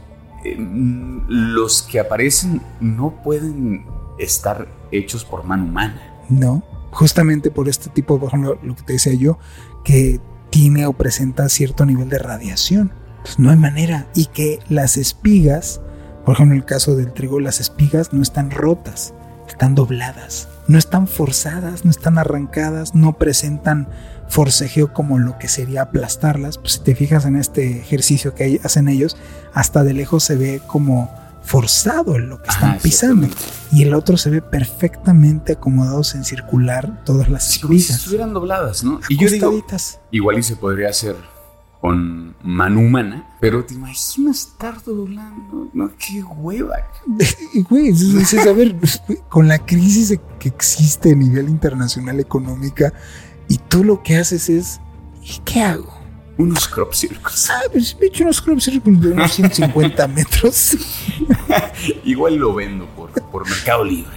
Eh, 0.46 0.56
los 0.58 1.82
que 1.82 2.00
aparecen 2.00 2.62
no 2.80 3.22
pueden 3.24 3.86
estar 4.20 4.68
hechos 4.92 5.26
por 5.26 5.44
mano 5.44 5.66
humana. 5.66 6.02
No 6.30 6.64
justamente 6.94 7.52
por 7.52 7.68
este 7.68 7.90
tipo, 7.90 8.20
por 8.20 8.30
ejemplo, 8.30 8.58
lo 8.64 8.76
que 8.76 8.84
te 8.84 8.94
decía 8.94 9.14
yo, 9.14 9.38
que 9.84 10.22
tiene 10.50 10.86
o 10.86 10.94
presenta 10.94 11.50
cierto 11.50 11.86
nivel 11.86 12.10
de 12.10 12.20
radiación. 12.20 12.94
Pues 13.24 13.40
no 13.40 13.50
hay 13.50 13.58
manera. 13.58 14.08
Y 14.16 14.28
que 14.28 14.60
las 14.70 14.98
espigas, 14.98 15.82
por 16.26 16.36
ejemplo, 16.36 16.56
en 16.56 16.62
el 16.62 16.66
caso 16.66 16.96
del 16.96 17.12
trigo, 17.14 17.40
las 17.40 17.60
espigas 17.60 18.14
no 18.14 18.22
están 18.22 18.52
rotas, 18.52 19.14
están 19.54 19.76
dobladas, 19.76 20.48
no 20.68 20.78
están 20.78 21.08
forzadas, 21.08 21.86
no 21.86 21.92
están 21.92 22.18
arrancadas, 22.18 22.96
no 22.96 23.14
presentan 23.14 23.88
forcejeo 24.28 24.94
como 24.94 25.20
lo 25.20 25.38
que 25.38 25.48
sería 25.48 25.84
aplastarlas. 25.84 26.58
Pues 26.58 26.74
si 26.74 26.80
te 26.80 26.96
fijas 26.96 27.26
en 27.26 27.36
este 27.36 27.80
ejercicio 27.80 28.34
que 28.34 28.60
hacen 28.64 28.88
ellos, 28.88 29.16
hasta 29.54 29.84
de 29.84 29.94
lejos 29.94 30.24
se 30.24 30.36
ve 30.36 30.62
como 30.66 31.14
forzado 31.44 32.16
en 32.16 32.30
lo 32.30 32.42
que 32.42 32.50
están 32.50 32.80
pisando. 32.80 33.28
Y 33.72 33.84
el 33.84 33.94
otro 33.94 34.18
se 34.18 34.32
ve 34.32 34.42
perfectamente 34.42 35.54
acomodados 35.54 36.16
en 36.16 36.24
circular 36.24 37.04
todas 37.04 37.30
las 37.30 37.44
sí, 37.44 37.60
si 37.80 37.94
estuvieran 37.94 38.34
dobladas, 38.34 38.84
¿no? 38.84 39.00
Y 39.10 39.18
yo 39.18 39.30
digo, 39.30 39.64
igual 40.10 40.40
y 40.40 40.44
se 40.44 40.56
podría 40.56 40.90
hacer 40.90 41.16
con 41.80 42.33
mano 42.44 42.82
humana, 42.82 43.26
pero 43.40 43.64
te 43.64 43.74
imaginas 43.74 44.40
estar 44.40 44.84
doblando, 44.84 45.70
¿no? 45.74 45.92
Qué 45.98 46.22
hueva. 46.24 46.76
Güey, 47.70 47.90
es, 47.90 48.34
a 48.34 48.52
ver, 48.52 48.76
con 49.30 49.48
la 49.48 49.60
crisis 49.60 50.20
que 50.40 50.50
existe 50.50 51.12
a 51.12 51.16
nivel 51.16 51.50
internacional 51.50 52.20
económica 52.20 52.94
y 53.48 53.58
tú 53.58 53.84
lo 53.84 54.04
que 54.04 54.18
haces 54.18 54.50
es, 54.50 54.82
¿y 55.22 55.40
qué 55.46 55.62
hago? 55.62 55.94
Unos 56.38 56.68
crop 56.68 56.94
circles. 56.94 57.50
Ah, 57.50 57.62
pues 57.72 57.96
me 58.00 58.06
he 58.06 58.08
hecho 58.08 58.24
unos 58.24 58.42
crop 58.42 58.60
circles 58.60 59.00
de 59.02 59.12
unos 59.12 59.32
150 59.34 60.08
metros. 60.08 60.76
Igual 62.04 62.36
lo 62.36 62.56
vendo 62.56 62.88
por, 62.96 63.12
por 63.12 63.48
Mercado 63.48 63.84
Libre. 63.84 64.12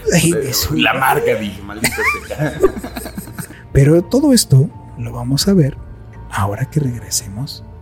la 0.73 0.95
marca 0.95 1.35
dije, 1.35 1.61
maldito 1.63 1.95
sea. 2.27 2.59
Pero 3.73 4.03
todo 4.03 4.33
esto 4.33 4.71
lo 4.99 5.13
vamos 5.13 5.47
a 5.47 5.53
ver 5.53 5.77
ahora 6.31 6.65
que 6.71 6.81
regresemos 6.81 7.63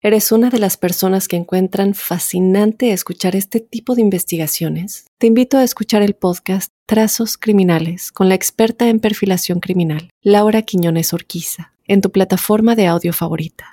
eres 0.00 0.30
una 0.30 0.48
de 0.50 0.58
las 0.58 0.76
personas 0.76 1.26
que 1.26 1.36
encuentran 1.36 1.94
fascinante 1.94 2.92
escuchar 2.92 3.34
este 3.34 3.60
tipo 3.60 3.94
de 3.94 4.02
investigaciones, 4.02 5.06
te 5.18 5.26
invito 5.26 5.58
a 5.58 5.64
escuchar 5.64 6.02
el 6.02 6.14
podcast 6.14 6.72
Trazos 6.86 7.36
Criminales 7.36 8.12
con 8.12 8.28
la 8.28 8.34
experta 8.34 8.88
en 8.88 9.00
perfilación 9.00 9.60
criminal, 9.60 10.10
Laura 10.22 10.62
Quiñones 10.62 11.12
Orquiza, 11.12 11.72
en 11.86 12.00
tu 12.00 12.12
plataforma 12.12 12.76
de 12.76 12.86
audio 12.86 13.12
favorita. 13.12 13.72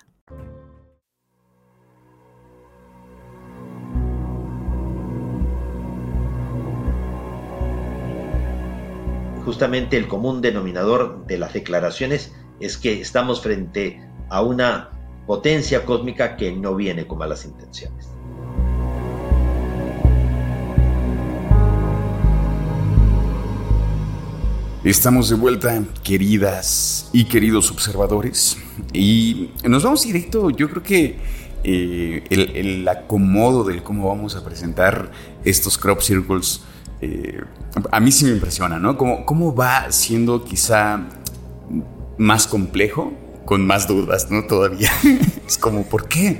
justamente 9.45 9.95
el 9.95 10.07
común 10.07 10.41
denominador 10.41 11.27
de 11.27 11.37
las 11.37 11.53
declaraciones 11.53 12.33
es 12.59 12.79
que 12.79 12.99
estamos 12.99 13.43
frente 13.43 14.01
a 14.27 14.41
una 14.41 14.94
potencia 15.25 15.85
cósmica 15.85 16.35
que 16.35 16.51
no 16.51 16.75
viene 16.75 17.07
con 17.07 17.17
malas 17.17 17.45
intenciones. 17.45 18.07
Estamos 24.83 25.29
de 25.29 25.35
vuelta, 25.35 25.83
queridas 26.03 27.09
y 27.11 27.25
queridos 27.25 27.71
observadores, 27.71 28.57
y 28.93 29.49
nos 29.63 29.83
vamos 29.83 30.03
directo, 30.03 30.51
yo 30.51 30.69
creo 30.69 30.83
que 30.83 31.17
eh, 31.63 32.23
el 32.29 32.87
acomodo 32.87 33.63
del 33.63 33.81
cómo 33.81 34.07
vamos 34.07 34.35
a 34.35 34.45
presentar 34.45 35.09
estos 35.43 35.79
crop 35.79 36.01
circles 36.01 36.61
eh, 37.01 37.43
a 37.91 37.99
mí 37.99 38.11
sí 38.11 38.25
me 38.25 38.31
impresiona, 38.31 38.79
¿no? 38.79 38.97
¿Cómo, 38.97 39.25
¿Cómo 39.25 39.53
va 39.53 39.91
siendo 39.91 40.43
quizá 40.43 41.01
más 42.17 42.47
complejo, 42.47 43.13
con 43.45 43.65
más 43.65 43.87
dudas, 43.87 44.29
¿no? 44.29 44.45
Todavía. 44.45 44.91
es 45.47 45.57
como, 45.57 45.83
¿por 45.83 46.07
qué? 46.07 46.39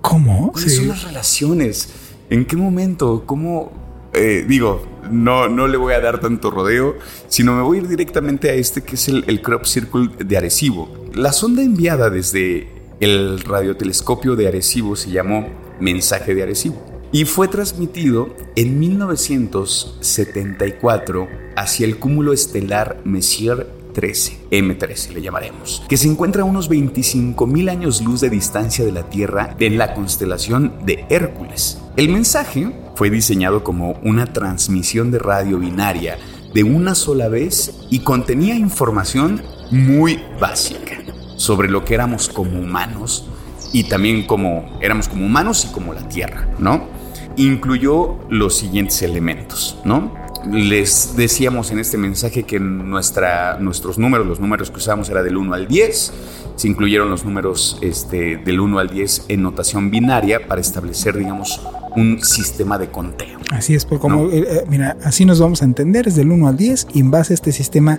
¿Cómo? 0.00 0.52
¿Cuáles 0.52 0.76
son 0.76 0.88
las 0.88 1.02
relaciones? 1.02 1.88
¿En 2.30 2.44
qué 2.44 2.56
momento? 2.56 3.24
¿Cómo? 3.26 3.84
eh, 4.14 4.44
digo, 4.46 4.86
no, 5.10 5.48
no 5.48 5.66
le 5.66 5.76
voy 5.76 5.92
a 5.92 6.00
dar 6.00 6.20
tanto 6.20 6.50
rodeo, 6.50 6.96
sino 7.28 7.54
me 7.54 7.60
voy 7.62 7.78
a 7.78 7.80
ir 7.82 7.88
directamente 7.88 8.48
a 8.50 8.54
este 8.54 8.82
que 8.82 8.94
es 8.94 9.08
el, 9.08 9.24
el 9.26 9.42
Crop 9.42 9.64
Circle 9.64 10.10
de 10.24 10.36
Arecibo. 10.36 10.88
La 11.14 11.32
sonda 11.32 11.62
enviada 11.62 12.10
desde 12.10 12.68
el 13.00 13.40
radiotelescopio 13.40 14.36
de 14.36 14.46
Arecibo 14.48 14.96
se 14.96 15.10
llamó 15.10 15.48
Mensaje 15.80 16.34
de 16.34 16.42
Arecibo 16.44 16.76
y 17.10 17.24
fue 17.24 17.48
transmitido 17.48 18.36
en 18.54 18.78
1974 18.78 21.28
hacia 21.56 21.86
el 21.86 21.98
cúmulo 21.98 22.32
estelar 22.32 23.00
Messier 23.04 23.66
13, 23.94 24.48
M13 24.50 25.14
le 25.14 25.22
llamaremos, 25.22 25.82
que 25.88 25.96
se 25.96 26.08
encuentra 26.08 26.42
a 26.42 26.44
unos 26.44 26.68
25.000 26.68 27.70
años 27.70 28.02
luz 28.02 28.20
de 28.20 28.28
distancia 28.28 28.84
de 28.84 28.92
la 28.92 29.08
Tierra 29.08 29.56
en 29.58 29.78
la 29.78 29.94
constelación 29.94 30.74
de 30.84 31.06
Hércules. 31.08 31.80
El 31.96 32.10
mensaje 32.10 32.70
fue 32.96 33.08
diseñado 33.08 33.64
como 33.64 33.92
una 34.02 34.26
transmisión 34.32 35.10
de 35.10 35.20
radio 35.20 35.58
binaria 35.58 36.18
de 36.52 36.64
una 36.64 36.94
sola 36.94 37.28
vez 37.28 37.72
y 37.90 38.00
contenía 38.00 38.56
información 38.56 39.42
muy 39.70 40.20
básica 40.40 40.98
sobre 41.36 41.68
lo 41.68 41.84
que 41.84 41.94
éramos 41.94 42.28
como 42.28 42.58
humanos 42.58 43.28
y 43.72 43.84
también 43.84 44.26
como 44.26 44.78
éramos 44.80 45.08
como 45.08 45.24
humanos 45.24 45.66
y 45.68 45.72
como 45.72 45.94
la 45.94 46.06
Tierra, 46.08 46.48
¿no? 46.58 46.88
Incluyó 47.36 48.18
los 48.28 48.56
siguientes 48.56 49.02
elementos, 49.02 49.78
¿no? 49.84 50.23
Les 50.50 51.16
decíamos 51.16 51.70
en 51.70 51.78
este 51.78 51.96
mensaje 51.96 52.42
que 52.42 52.60
nuestra, 52.60 53.58
nuestros 53.58 53.98
números, 53.98 54.26
los 54.26 54.40
números 54.40 54.70
que 54.70 54.76
usamos 54.76 55.08
era 55.08 55.22
del 55.22 55.36
1 55.36 55.54
al 55.54 55.66
10. 55.66 56.12
Se 56.56 56.68
incluyeron 56.68 57.10
los 57.10 57.24
números 57.24 57.78
este, 57.80 58.36
del 58.36 58.60
1 58.60 58.78
al 58.78 58.88
10 58.88 59.26
en 59.28 59.42
notación 59.42 59.90
binaria 59.90 60.46
para 60.46 60.60
establecer, 60.60 61.16
digamos, 61.16 61.60
un 61.96 62.22
sistema 62.22 62.78
de 62.78 62.88
conteo. 62.88 63.38
Así 63.50 63.74
es, 63.74 63.84
pues 63.84 64.00
como, 64.00 64.28
eh, 64.30 64.44
eh, 64.46 64.64
mira, 64.68 64.96
así 65.02 65.24
nos 65.24 65.40
vamos 65.40 65.62
a 65.62 65.64
entender, 65.64 66.08
es 66.08 66.16
del 66.16 66.30
1 66.30 66.48
al 66.48 66.56
10 66.56 66.88
y 66.94 67.00
en 67.00 67.10
base 67.10 67.32
a 67.32 67.34
este 67.34 67.52
sistema 67.52 67.98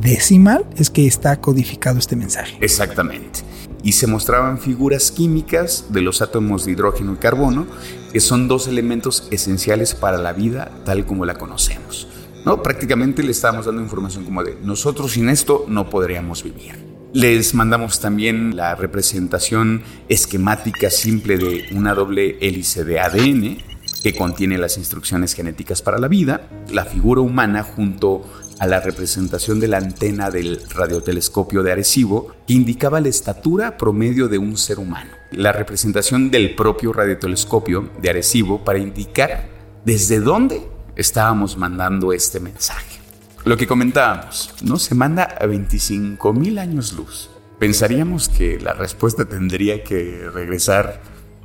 decimal 0.00 0.64
es 0.76 0.90
que 0.90 1.06
está 1.06 1.40
codificado 1.40 1.98
este 1.98 2.16
mensaje. 2.16 2.56
Exactamente. 2.60 3.40
Y 3.86 3.92
se 3.92 4.08
mostraban 4.08 4.58
figuras 4.58 5.12
químicas 5.12 5.86
de 5.90 6.02
los 6.02 6.20
átomos 6.20 6.64
de 6.64 6.72
hidrógeno 6.72 7.12
y 7.12 7.16
carbono, 7.18 7.68
que 8.12 8.18
son 8.18 8.48
dos 8.48 8.66
elementos 8.66 9.28
esenciales 9.30 9.94
para 9.94 10.18
la 10.18 10.32
vida 10.32 10.72
tal 10.84 11.06
como 11.06 11.24
la 11.24 11.34
conocemos. 11.34 12.08
¿no? 12.44 12.64
Prácticamente 12.64 13.22
le 13.22 13.30
estábamos 13.30 13.66
dando 13.66 13.80
información 13.80 14.24
como 14.24 14.42
de 14.42 14.58
nosotros 14.60 15.12
sin 15.12 15.28
esto 15.28 15.66
no 15.68 15.88
podríamos 15.88 16.42
vivir. 16.42 16.74
Les 17.12 17.54
mandamos 17.54 18.00
también 18.00 18.56
la 18.56 18.74
representación 18.74 19.84
esquemática 20.08 20.90
simple 20.90 21.38
de 21.38 21.66
una 21.70 21.94
doble 21.94 22.38
hélice 22.40 22.84
de 22.84 22.98
ADN 22.98 23.58
que 24.02 24.16
contiene 24.16 24.58
las 24.58 24.78
instrucciones 24.78 25.32
genéticas 25.32 25.80
para 25.80 25.98
la 25.98 26.08
vida, 26.08 26.48
la 26.72 26.86
figura 26.86 27.20
humana 27.20 27.62
junto 27.62 28.24
a 28.58 28.66
la 28.66 28.80
representación 28.80 29.60
de 29.60 29.68
la 29.68 29.78
antena 29.78 30.30
del 30.30 30.60
radiotelescopio 30.70 31.62
de 31.62 31.72
Arecibo 31.72 32.32
que 32.46 32.54
indicaba 32.54 33.00
la 33.00 33.08
estatura 33.08 33.76
promedio 33.76 34.28
de 34.28 34.38
un 34.38 34.56
ser 34.56 34.78
humano, 34.78 35.10
la 35.32 35.52
representación 35.52 36.30
del 36.30 36.54
propio 36.54 36.92
radiotelescopio 36.92 37.90
de 38.00 38.10
Arecibo 38.10 38.64
para 38.64 38.78
indicar 38.78 39.48
desde 39.84 40.20
dónde 40.20 40.66
estábamos 40.96 41.56
mandando 41.56 42.12
este 42.12 42.40
mensaje. 42.40 43.00
Lo 43.44 43.56
que 43.56 43.66
comentábamos, 43.66 44.54
¿no? 44.62 44.78
Se 44.78 44.94
manda 44.94 45.22
a 45.22 45.46
25 45.46 46.32
mil 46.32 46.58
años 46.58 46.92
luz. 46.94 47.30
Pensaríamos 47.60 48.28
que 48.28 48.58
la 48.58 48.72
respuesta 48.72 49.24
tendría 49.24 49.84
que 49.84 50.28
regresar 50.32 51.00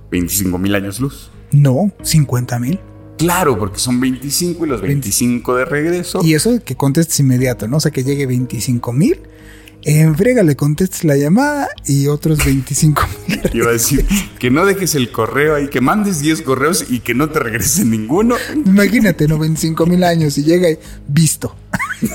25 0.10 0.58
mil 0.58 0.74
años 0.76 1.00
luz. 1.00 1.32
No, 1.52 1.92
50 2.02 2.60
mil. 2.60 2.80
Claro, 3.22 3.58
porque 3.58 3.80
son 3.80 4.00
25 4.00 4.66
y 4.66 4.70
los 4.70 4.82
25 4.82 5.56
de 5.56 5.66
regreso. 5.66 6.22
Y 6.24 6.34
eso 6.34 6.60
que 6.64 6.76
contestes 6.76 7.20
inmediato, 7.20 7.68
¿no? 7.68 7.78
O 7.78 7.80
sea, 7.80 7.92
que 7.92 8.04
llegue 8.04 8.26
25 8.26 8.94
mil. 8.94 9.20
En 9.84 10.16
frega 10.16 10.44
le 10.44 10.56
contestes 10.56 11.04
la 11.04 11.16
llamada 11.18 11.68
y 11.86 12.08
otros 12.08 12.46
25 12.46 13.02
mil. 13.28 13.42
Iba 13.54 13.70
a 13.70 13.72
decir 13.74 14.06
que 14.38 14.52
no 14.52 14.66
dejes 14.66 14.94
el 14.96 15.12
correo 15.12 15.56
ahí, 15.56 15.70
que 15.70 15.82
mandes 15.82 16.20
10 16.20 16.42
correos 16.44 16.86
y 16.90 17.00
que 17.00 17.16
no 17.16 17.30
te 17.30 17.40
regrese 17.40 17.84
ninguno. 17.86 18.36
Imagínate, 18.66 19.28
¿no? 19.28 19.40
25 19.40 19.86
mil 19.88 20.04
años 20.04 20.38
y 20.38 20.44
llega 20.44 20.70
y 20.70 20.78
visto. 21.08 21.56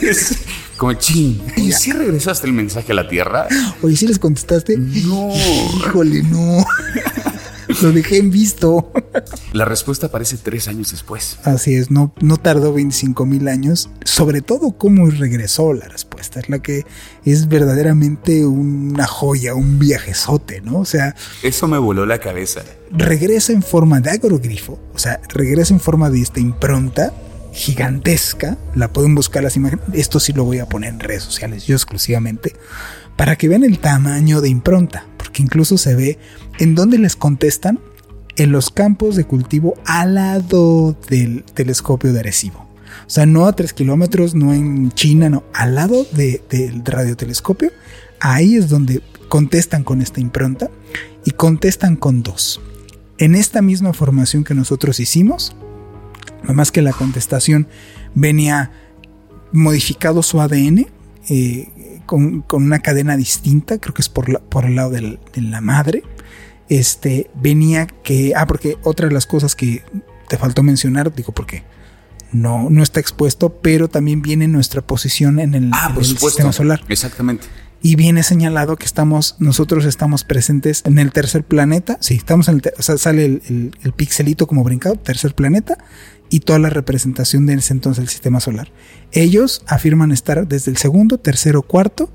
Es 0.01 0.37
como 0.77 0.95
ching. 0.95 1.41
¿Y 1.57 1.73
si 1.73 1.93
regresaste 1.93 2.47
el 2.47 2.53
mensaje 2.53 2.93
a 2.93 2.95
la 2.95 3.09
Tierra? 3.09 3.49
Oye, 3.83 3.97
¿sí 3.97 4.07
les 4.07 4.19
contestaste? 4.19 4.77
No. 4.77 5.31
Híjole, 5.79 6.23
no. 6.25 6.65
Lo 7.83 7.93
dejé 7.93 8.19
en 8.19 8.31
visto. 8.31 8.93
La 9.53 9.65
respuesta 9.65 10.07
aparece 10.07 10.37
tres 10.37 10.69
años 10.69 10.91
después. 10.91 11.39
Así 11.45 11.75
es, 11.75 11.91
no, 11.91 12.13
no 12.21 12.37
tardó 12.37 12.73
25 12.73 13.27
mil 13.27 13.49
años. 13.49 13.91
Sobre 14.05 14.41
todo 14.41 14.73
cómo 14.73 15.09
regresó 15.11 15.73
la 15.73 15.89
respuesta. 15.89 16.41
Es 16.41 16.49
la 16.49 16.61
que 16.61 16.85
es 17.25 17.49
verdaderamente 17.49 18.47
una 18.47 19.07
joya, 19.07 19.55
un 19.55 19.79
viajezote, 19.79 20.61
¿no? 20.61 20.81
O 20.81 20.85
sea... 20.85 21.15
Eso 21.43 21.69
me 21.69 21.79
voló 21.79 22.07
la 22.07 22.19
cabeza. 22.19 22.63
Regresa 22.91 23.53
en 23.53 23.63
forma 23.63 24.01
de 24.01 24.11
agrogrifo. 24.11 24.79
O 24.95 24.99
sea, 24.99 25.21
regresa 25.29 25.75
en 25.75 25.81
forma 25.81 26.11
de 26.11 26.21
esta 26.23 26.41
impronta 26.41 27.13
gigantesca. 27.53 28.57
La 28.75 28.93
pueden 28.93 29.15
buscar 29.15 29.43
las 29.43 29.57
imágenes. 29.57 29.85
Esto 29.93 30.21
sí 30.21 30.33
lo 30.33 30.45
voy 30.45 30.59
a 30.59 30.67
poner 30.67 30.91
en 30.91 31.01
redes 31.01 31.25
sociales, 31.25 31.67
yo 31.67 31.75
exclusivamente. 31.75 32.55
Para 33.17 33.37
que 33.37 33.49
vean 33.49 33.65
el 33.65 33.79
tamaño 33.79 34.41
de 34.41 34.51
impronta. 34.51 35.07
Porque 35.37 35.43
incluso 35.43 35.77
se 35.77 35.95
ve 35.95 36.19
en 36.59 36.75
donde 36.75 36.97
les 36.97 37.15
contestan 37.15 37.79
en 38.37 38.53
los 38.53 38.71
campos 38.71 39.17
de 39.17 39.25
cultivo 39.25 39.75
al 39.85 40.15
lado 40.15 40.97
del 41.11 41.45
telescopio 41.45 42.15
de 42.15 42.21
Arecibo. 42.21 42.61
O 43.07 43.11
sea, 43.11 43.27
no 43.27 43.45
a 43.45 43.53
tres 43.53 43.75
kilómetros, 43.75 44.35
no 44.35 44.55
en 44.55 44.93
China, 44.93 45.29
no, 45.29 45.45
al 45.53 45.75
lado 45.75 46.07
de, 46.13 46.41
del 46.49 46.83
radiotelescopio. 46.83 47.71
Ahí 48.19 48.55
es 48.55 48.71
donde 48.71 49.03
contestan 49.29 49.85
con 49.85 50.01
esta 50.01 50.21
impronta 50.21 50.71
y 51.27 51.33
contestan 51.33 51.97
con 51.97 52.23
dos. 52.23 52.63
En 53.19 53.35
esta 53.35 53.61
misma 53.61 53.93
formación 53.93 54.43
que 54.43 54.55
nosotros 54.55 55.01
hicimos, 55.01 55.55
más 56.45 56.73
que 56.73 56.81
la 56.81 56.95
contestación 56.95 57.69
venía 58.15 58.71
modificado 59.53 60.23
su 60.23 60.41
ADN 60.41 60.87
eh, 61.29 61.69
con, 62.07 62.43
con, 62.43 62.63
una 62.63 62.79
cadena 62.79 63.17
distinta, 63.17 63.79
creo 63.79 63.93
que 63.93 64.03
es 64.03 64.09
por, 64.09 64.29
la, 64.29 64.39
por 64.39 64.65
el 64.65 64.77
lado 64.77 64.91
del, 64.91 65.19
de 65.35 65.43
la 65.43 65.61
madre 65.61 66.03
este, 66.69 67.31
venía 67.35 67.87
que, 67.87 68.33
ah, 68.35 68.47
porque 68.47 68.77
otra 68.83 69.09
de 69.09 69.15
las 69.15 69.27
cosas 69.27 69.55
que 69.55 69.83
te 70.29 70.37
faltó 70.37 70.63
mencionar, 70.63 71.15
digo, 71.15 71.33
porque 71.33 71.65
no, 72.33 72.69
no 72.71 72.83
está 72.83 73.01
expuesto, 73.01 73.61
pero 73.61 73.89
también 73.89 74.23
viene 74.23 74.49
nuestra 74.49 74.83
posición 74.83 75.39
en 75.39 75.55
el, 75.55 75.71
ah, 75.73 75.91
en 75.93 75.99
el 75.99 76.05
sistema 76.05 76.53
solar. 76.53 76.83
Exactamente. 76.89 77.47
Y 77.83 77.95
viene 77.95 78.23
señalado 78.23 78.77
que 78.77 78.87
estamos, 78.87 79.37
nosotros 79.39 79.85
estamos 79.85 80.25
presentes 80.25 80.83
en 80.87 80.99
el 80.99 81.13
tercer 81.13 81.45
planeta. 81.45 81.99
Sí, 82.01 82.15
estamos 82.15 82.49
en 82.49 82.57
el, 82.57 82.63
o 82.77 82.83
sea, 82.83 82.97
sale 82.99 83.25
el, 83.25 83.43
el, 83.49 83.79
el, 83.83 83.93
pixelito 83.93 84.47
como 84.47 84.65
brincado, 84.65 84.97
tercer 84.97 85.35
planeta, 85.35 85.79
y 86.31 86.41
toda 86.41 86.59
la 86.59 86.71
representación 86.71 87.47
de 87.47 87.55
ese 87.55 87.73
entonces 87.73 88.03
del 88.03 88.09
sistema 88.09 88.41
solar. 88.41 88.73
Ellos 89.13 89.63
afirman 89.67 90.13
estar 90.13 90.47
desde 90.47 90.71
el 90.71 90.77
segundo, 90.77 91.19
tercero, 91.19 91.63
cuarto, 91.63 92.13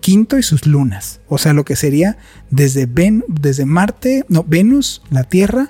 quinto 0.00 0.38
y 0.38 0.42
sus 0.42 0.66
lunas. 0.66 1.20
O 1.28 1.38
sea, 1.38 1.52
lo 1.52 1.64
que 1.64 1.76
sería 1.76 2.16
desde, 2.50 2.86
Ven, 2.86 3.24
desde 3.28 3.66
Marte, 3.66 4.24
no, 4.28 4.44
Venus, 4.44 5.02
la 5.10 5.24
Tierra, 5.24 5.68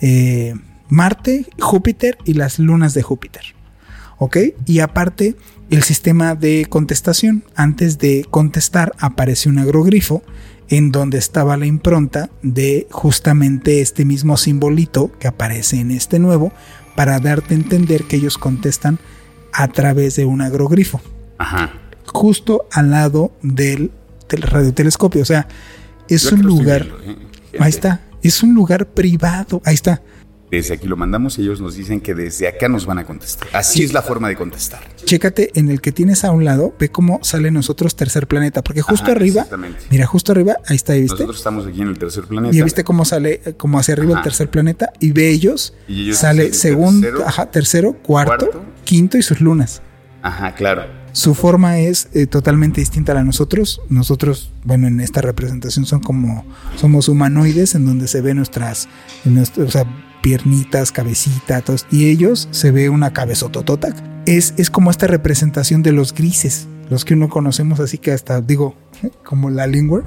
eh, 0.00 0.54
Marte, 0.88 1.46
Júpiter 1.58 2.18
y 2.24 2.34
las 2.34 2.58
lunas 2.58 2.94
de 2.94 3.02
Júpiter. 3.02 3.42
Y 4.66 4.80
aparte, 4.80 5.34
el 5.70 5.82
sistema 5.82 6.34
de 6.34 6.66
contestación. 6.68 7.44
Antes 7.54 7.98
de 7.98 8.26
contestar 8.30 8.92
aparece 8.98 9.48
un 9.48 9.58
agrogrifo 9.58 10.22
en 10.68 10.92
donde 10.92 11.18
estaba 11.18 11.56
la 11.56 11.66
impronta 11.66 12.30
de 12.42 12.86
justamente 12.90 13.80
este 13.80 14.04
mismo 14.04 14.36
simbolito 14.36 15.10
que 15.18 15.26
aparece 15.26 15.80
en 15.80 15.90
este 15.90 16.18
nuevo 16.18 16.52
para 16.94 17.18
darte 17.20 17.54
a 17.54 17.56
entender 17.56 18.04
que 18.04 18.16
ellos 18.16 18.38
contestan 18.38 18.98
a 19.52 19.68
través 19.68 20.16
de 20.16 20.24
un 20.24 20.40
agrogrifo. 20.40 21.00
Ajá 21.38 21.72
justo 22.12 22.66
al 22.72 22.90
lado 22.90 23.32
del, 23.42 23.90
del 24.28 24.42
radiotelescopio. 24.42 25.22
O 25.22 25.24
sea, 25.24 25.46
es 26.08 26.30
Yo 26.30 26.36
un 26.36 26.42
lugar. 26.42 26.84
Viendo, 26.84 27.22
¿eh? 27.52 27.58
Ahí 27.60 27.70
está. 27.70 28.00
Es 28.22 28.42
un 28.42 28.54
lugar 28.54 28.86
privado. 28.86 29.62
Ahí 29.64 29.74
está. 29.74 30.02
Desde 30.50 30.74
aquí 30.74 30.88
lo 30.88 30.96
mandamos 30.96 31.38
y 31.38 31.42
ellos 31.42 31.60
nos 31.60 31.76
dicen 31.76 32.00
que 32.00 32.14
desde 32.14 32.48
acá 32.48 32.68
nos 32.68 32.84
van 32.84 32.98
a 32.98 33.04
contestar. 33.04 33.48
Así 33.52 33.78
sí. 33.78 33.84
es 33.84 33.92
la 33.92 34.02
forma 34.02 34.28
de 34.28 34.36
contestar. 34.36 34.80
Chécate 35.04 35.50
en 35.54 35.70
el 35.70 35.80
que 35.80 35.92
tienes 35.92 36.24
a 36.24 36.32
un 36.32 36.44
lado, 36.44 36.74
ve 36.78 36.88
cómo 36.88 37.20
sale 37.22 37.50
nosotros 37.50 37.94
tercer 37.94 38.26
planeta, 38.26 38.62
porque 38.62 38.82
justo 38.82 39.04
Ajá, 39.04 39.12
arriba, 39.12 39.46
mira, 39.90 40.06
justo 40.06 40.32
arriba, 40.32 40.56
ahí 40.66 40.76
está, 40.76 40.94
¿viste? 40.94 41.12
Nosotros 41.14 41.36
estamos 41.36 41.66
aquí 41.66 41.82
en 41.82 41.88
el 41.88 41.98
tercer 41.98 42.24
planeta. 42.24 42.56
Y 42.56 42.62
viste 42.62 42.82
cómo 42.82 43.04
sale, 43.04 43.40
como 43.56 43.78
hacia 43.78 43.94
arriba 43.94 44.12
Ajá. 44.12 44.20
el 44.20 44.24
tercer 44.24 44.50
planeta, 44.50 44.92
y 44.98 45.12
ve 45.12 45.30
ellos, 45.30 45.74
y 45.86 46.04
ellos 46.04 46.16
sale 46.16 46.52
segundo, 46.52 47.06
tercero, 47.06 47.28
Ajá, 47.28 47.46
tercero 47.50 47.92
cuarto, 48.02 48.50
cuarto, 48.50 48.64
quinto 48.84 49.18
y 49.18 49.22
sus 49.22 49.40
lunas. 49.40 49.82
Ajá, 50.22 50.54
claro. 50.54 50.84
Su 51.12 51.34
forma 51.34 51.78
es 51.78 52.08
eh, 52.12 52.26
totalmente 52.26 52.80
distinta 52.80 53.12
a 53.12 53.14
la 53.16 53.20
de 53.22 53.26
nosotros. 53.26 53.80
Nosotros, 53.88 54.52
bueno, 54.64 54.86
en 54.86 55.00
esta 55.00 55.20
representación 55.20 55.86
son 55.86 56.00
como, 56.00 56.44
somos 56.76 57.08
humanoides 57.08 57.74
en 57.74 57.86
donde 57.86 58.06
se 58.06 58.20
ven 58.20 58.36
nuestras, 58.36 58.88
nuestro, 59.24 59.64
o 59.64 59.70
sea, 59.70 59.86
piernitas, 60.22 60.92
cabecita, 60.92 61.62
y 61.90 62.10
ellos 62.10 62.48
se 62.50 62.70
ve 62.70 62.88
una 62.88 63.12
cabezototota. 63.12 63.94
Es, 64.26 64.54
es 64.56 64.70
como 64.70 64.90
esta 64.90 65.06
representación 65.06 65.82
de 65.82 65.92
los 65.92 66.14
grises, 66.14 66.68
los 66.88 67.04
que 67.04 67.14
uno 67.14 67.28
conocemos 67.28 67.80
así 67.80 67.98
que 67.98 68.12
hasta 68.12 68.40
digo, 68.40 68.74
como 69.24 69.50
la 69.50 69.66
lingua, 69.66 70.02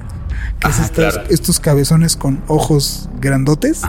que 0.60 0.68
es 0.68 1.30
estos, 1.30 1.60
cabezones 1.60 2.16
con 2.16 2.42
ojos 2.46 3.08
grandotes. 3.20 3.82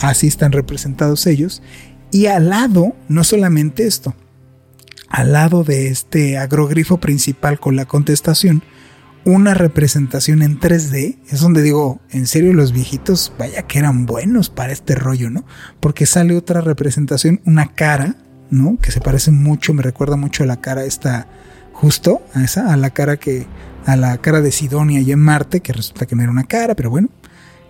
Así 0.00 0.26
están 0.26 0.52
representados 0.52 1.26
ellos. 1.26 1.62
Y 2.10 2.26
al 2.26 2.50
lado, 2.50 2.94
no 3.08 3.24
solamente 3.24 3.86
esto, 3.86 4.14
al 5.08 5.32
lado 5.32 5.62
de 5.62 5.88
este 5.88 6.38
agrogrifo 6.38 6.98
principal 6.98 7.60
con 7.60 7.76
la 7.76 7.86
contestación, 7.86 8.62
una 9.24 9.54
representación 9.54 10.42
en 10.42 10.58
3D, 10.58 11.18
es 11.30 11.40
donde 11.40 11.62
digo, 11.62 12.00
en 12.10 12.26
serio 12.26 12.52
los 12.52 12.72
viejitos, 12.72 13.32
vaya 13.38 13.62
que 13.62 13.78
eran 13.78 14.06
buenos 14.06 14.50
para 14.50 14.72
este 14.72 14.94
rollo, 14.94 15.30
¿no? 15.30 15.44
Porque 15.80 16.06
sale 16.06 16.36
otra 16.36 16.60
representación, 16.60 17.40
una 17.44 17.74
cara, 17.74 18.16
¿no? 18.50 18.78
Que 18.80 18.90
se 18.90 19.00
parece 19.00 19.30
mucho, 19.30 19.74
me 19.74 19.82
recuerda 19.82 20.16
mucho 20.16 20.42
a 20.42 20.46
la 20.46 20.60
cara 20.60 20.84
esta, 20.84 21.28
justo 21.72 22.22
a 22.34 22.42
esa, 22.42 22.72
a 22.72 22.76
la 22.76 22.90
cara 22.90 23.16
que, 23.16 23.46
a 23.86 23.96
la 23.96 24.18
cara 24.18 24.40
de 24.40 24.52
Sidonia 24.52 25.00
y 25.00 25.12
en 25.12 25.20
Marte, 25.20 25.60
que 25.60 25.72
resulta 25.72 26.06
que 26.06 26.16
no 26.16 26.22
era 26.22 26.32
una 26.32 26.44
cara, 26.44 26.74
pero 26.74 26.90
bueno, 26.90 27.08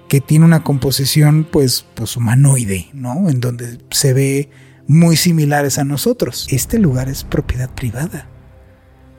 que 0.09 0.21
tiene 0.21 0.45
una 0.45 0.63
composición 0.63 1.47
pues, 1.51 1.87
pues 1.95 2.17
humanoide, 2.17 2.89
¿no? 2.93 3.29
En 3.29 3.41
donde 3.41 3.79
se 3.91 4.13
ve 4.13 4.51
muy 4.87 5.17
similares 5.17 5.79
a 5.79 5.85
nosotros. 5.85 6.47
Este 6.51 6.79
lugar 6.79 7.09
es 7.09 7.25
propiedad 7.25 7.71
privada. 7.71 8.29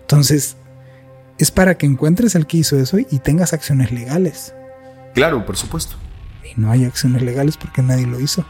Entonces, 0.01 0.57
es 1.43 1.51
para 1.51 1.77
que 1.77 1.86
encuentres 1.86 2.38
al 2.38 2.47
que 2.47 2.58
hizo 2.58 2.79
eso 2.79 2.97
y 2.97 3.19
tengas 3.19 3.51
acciones 3.51 3.91
legales. 3.91 4.53
Claro, 5.13 5.45
por 5.45 5.58
supuesto. 5.58 5.97
Y 6.43 6.60
no 6.60 6.71
hay 6.71 6.86
acciones 6.86 7.21
legales 7.21 7.58
porque 7.58 7.82
nadie 7.82 8.08
lo 8.08 8.19
hizo. 8.19 8.45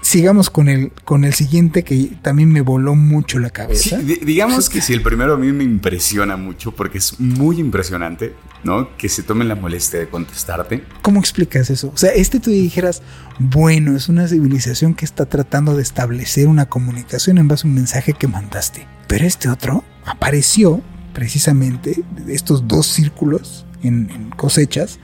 Sigamos 0.00 0.48
con 0.48 0.70
el, 0.70 0.90
con 1.04 1.24
el 1.24 1.34
siguiente 1.34 1.84
que 1.84 2.12
también 2.22 2.50
me 2.50 2.62
voló 2.62 2.94
mucho 2.94 3.38
la 3.38 3.50
cabeza. 3.50 3.98
digamos 3.98 4.70
que 4.70 4.80
si 4.80 4.94
el 4.94 5.02
primero 5.02 5.34
a 5.34 5.36
mí 5.36 5.52
me 5.52 5.62
impresiona 5.62 6.38
mucho 6.38 6.72
porque 6.74 6.96
es 6.96 7.20
muy 7.20 7.60
impresionante, 7.60 8.34
¿no? 8.64 8.96
Que 8.96 9.10
se 9.10 9.22
tomen 9.22 9.46
la 9.46 9.54
molestia 9.54 10.00
de 10.00 10.08
contestarte. 10.08 10.82
¿Cómo 11.02 11.20
explicas 11.20 11.68
eso? 11.68 11.92
O 11.94 11.98
sea, 11.98 12.12
este 12.12 12.40
tú 12.40 12.50
dijeras, 12.50 13.02
bueno, 13.38 13.94
es 13.94 14.08
una 14.08 14.26
civilización 14.26 14.94
que 14.94 15.04
está 15.04 15.26
tratando 15.26 15.76
de 15.76 15.82
establecer 15.82 16.48
una 16.48 16.64
comunicación 16.64 17.36
en 17.36 17.48
base 17.48 17.66
a 17.66 17.68
un 17.68 17.74
mensaje 17.74 18.14
que 18.14 18.26
mandaste. 18.26 18.88
Pero 19.06 19.26
este 19.26 19.50
otro 19.50 19.84
apareció 20.06 20.82
precisamente 21.20 22.02
estos 22.28 22.66
dos 22.66 22.86
círculos 22.86 23.66
en, 23.82 24.30
cosechas, 24.38 24.98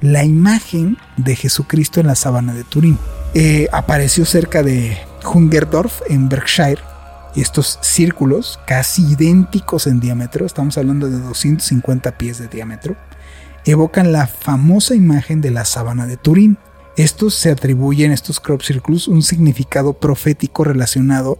la 0.00 0.24
imagen 0.24 0.96
de 1.18 1.36
Jesucristo 1.36 2.00
en 2.00 2.06
la 2.06 2.14
sabana 2.14 2.54
de 2.54 2.64
Turín. 2.64 2.98
Eh, 3.34 3.68
apareció 3.70 4.24
cerca 4.24 4.62
de 4.62 4.96
Hungerdorf 5.22 6.00
en 6.08 6.30
Berkshire 6.30 6.80
y 7.34 7.42
estos 7.42 7.78
círculos 7.82 8.58
casi 8.66 9.02
idénticos 9.12 9.86
en 9.86 10.00
diámetro, 10.00 10.46
estamos 10.46 10.78
hablando 10.78 11.10
de 11.10 11.18
250 11.20 12.16
pies 12.16 12.38
de 12.38 12.48
diámetro, 12.48 12.96
evocan 13.66 14.10
la 14.10 14.26
famosa 14.26 14.94
imagen 14.94 15.42
de 15.42 15.50
la 15.50 15.66
sabana 15.66 16.06
de 16.06 16.16
Turín. 16.16 16.56
Estos 16.96 17.34
se 17.34 17.50
atribuyen, 17.50 18.10
estos 18.10 18.40
crop 18.40 18.62
circles, 18.62 19.06
un 19.06 19.20
significado 19.20 19.92
profético 19.92 20.64
relacionado 20.64 21.38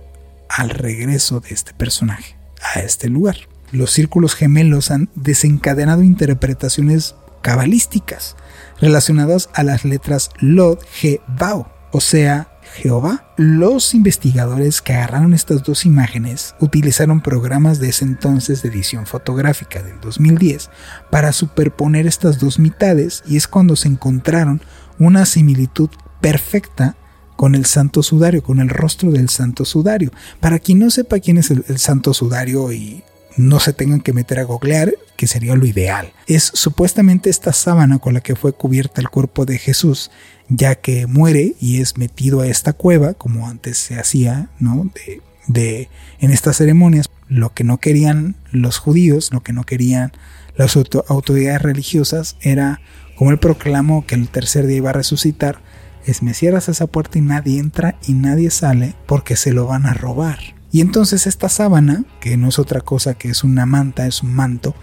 al 0.51 0.69
regreso 0.69 1.41
de 1.41 1.55
este 1.55 1.73
personaje 1.73 2.37
a 2.75 2.81
este 2.81 3.09
lugar 3.09 3.39
los 3.73 3.91
círculos 3.91 4.35
gemelos 4.35 4.91
han 4.91 5.11
desencadenado 5.15 6.03
interpretaciones 6.03 7.15
cabalísticas 7.43 8.37
relacionadas 8.81 9.49
a 9.55 9.63
las 9.63 9.85
letras 9.85 10.31
Lod, 10.39 10.79
G, 11.01 11.21
Bao, 11.27 11.71
o 11.93 12.01
sea, 12.01 12.59
Jehová. 12.75 13.33
Los 13.37 13.95
investigadores 13.95 14.83
que 14.83 14.93
agarraron 14.93 15.35
estas 15.35 15.63
dos 15.63 15.85
imágenes 15.85 16.55
utilizaron 16.61 17.21
programas 17.21 17.79
de 17.81 17.89
ese 17.89 18.05
entonces 18.05 18.63
de 18.63 18.69
edición 18.69 19.07
fotográfica 19.07 19.83
del 19.83 20.01
2010 20.01 20.71
para 21.11 21.33
superponer 21.33 22.07
estas 22.07 22.39
dos 22.39 22.59
mitades 22.59 23.23
y 23.27 23.37
es 23.37 23.49
cuando 23.49 23.77
se 23.77 23.89
encontraron 23.89 24.61
una 24.99 25.27
similitud 25.27 25.91
perfecta 26.21 26.97
con 27.37 27.55
el 27.55 27.67
santo 27.67 28.03
sudario, 28.03 28.43
con 28.43 28.59
el 28.59 28.69
rostro 28.69 29.13
del 29.13 29.29
santo 29.29 29.65
sudario. 29.65 30.11
Para 30.41 30.59
quien 30.59 30.81
no 30.81 30.91
sepa 30.91 31.21
quién 31.21 31.39
es 31.39 31.51
el, 31.51 31.65
el 31.69 31.79
santo 31.79 32.13
sudario 32.13 32.73
y 32.73 33.05
no 33.39 33.61
se 33.61 33.73
tengan 33.73 34.01
que 34.01 34.13
meter 34.13 34.39
a 34.39 34.45
googlear, 34.45 34.95
que 35.17 35.27
sería 35.27 35.55
lo 35.55 35.65
ideal. 35.65 36.13
Es 36.27 36.51
supuestamente 36.55 37.31
esta 37.31 37.53
sábana 37.53 37.99
con 37.99 38.15
la 38.15 38.21
que 38.21 38.37
fue 38.37 38.53
cubierta 38.53 39.01
el 39.01 39.09
cuerpo 39.09 39.47
de 39.47 39.59
Jesús, 39.59 40.11
ya 40.49 40.75
que 40.75 41.07
muere 41.07 41.55
y 41.61 41.81
es 41.81 41.97
metido 41.97 42.41
a 42.41 42.47
esta 42.47 42.73
cueva, 42.73 43.15
como 43.15 43.49
antes 43.49 43.79
se 43.79 43.99
hacía, 43.99 44.51
¿no? 44.59 44.91
De, 44.95 45.23
de, 45.47 45.89
en 46.21 46.31
estas 46.31 46.57
ceremonias, 46.57 47.09
lo 47.29 47.55
que 47.55 47.65
no 47.65 47.79
querían 47.79 48.37
los 48.51 48.79
judíos, 48.79 49.31
lo 49.33 49.43
que 49.43 49.53
no 49.53 49.65
querían 49.65 50.13
las 50.57 50.77
autoridades 50.77 51.63
religiosas 51.63 52.37
era, 52.41 52.81
como 53.17 53.31
él 53.31 53.39
proclamó 53.39 54.05
que 54.07 54.17
el 54.17 54.29
tercer 54.29 54.67
día 54.67 54.79
iba 54.79 54.91
a 54.91 54.95
resucitar, 54.95 55.61
es 56.05 56.23
me 56.23 56.35
cierras 56.35 56.69
esa 56.69 56.87
puerta 56.87 57.19
y 57.19 57.23
nadie 57.23 57.59
entra 57.59 57.97
y 58.07 58.15
nadie 58.15 58.51
sale 58.51 58.95
porque 59.07 59.37
se 59.37 59.53
lo 59.53 59.67
van 59.67 59.87
a 59.87 59.95
robar. 59.95 60.58
Y 60.71 60.81
entonces 60.81 61.27
esta 61.27 61.49
sábana, 61.49 62.05
que 62.21 62.37
no 62.37 62.49
es 62.49 62.59
otra 62.59 62.81
cosa 62.81 63.15
que 63.15 63.31
es 63.31 63.43
una 63.45 63.67
manta, 63.67 64.07
es 64.07 64.23
un 64.23 64.35
manto, 64.35 64.75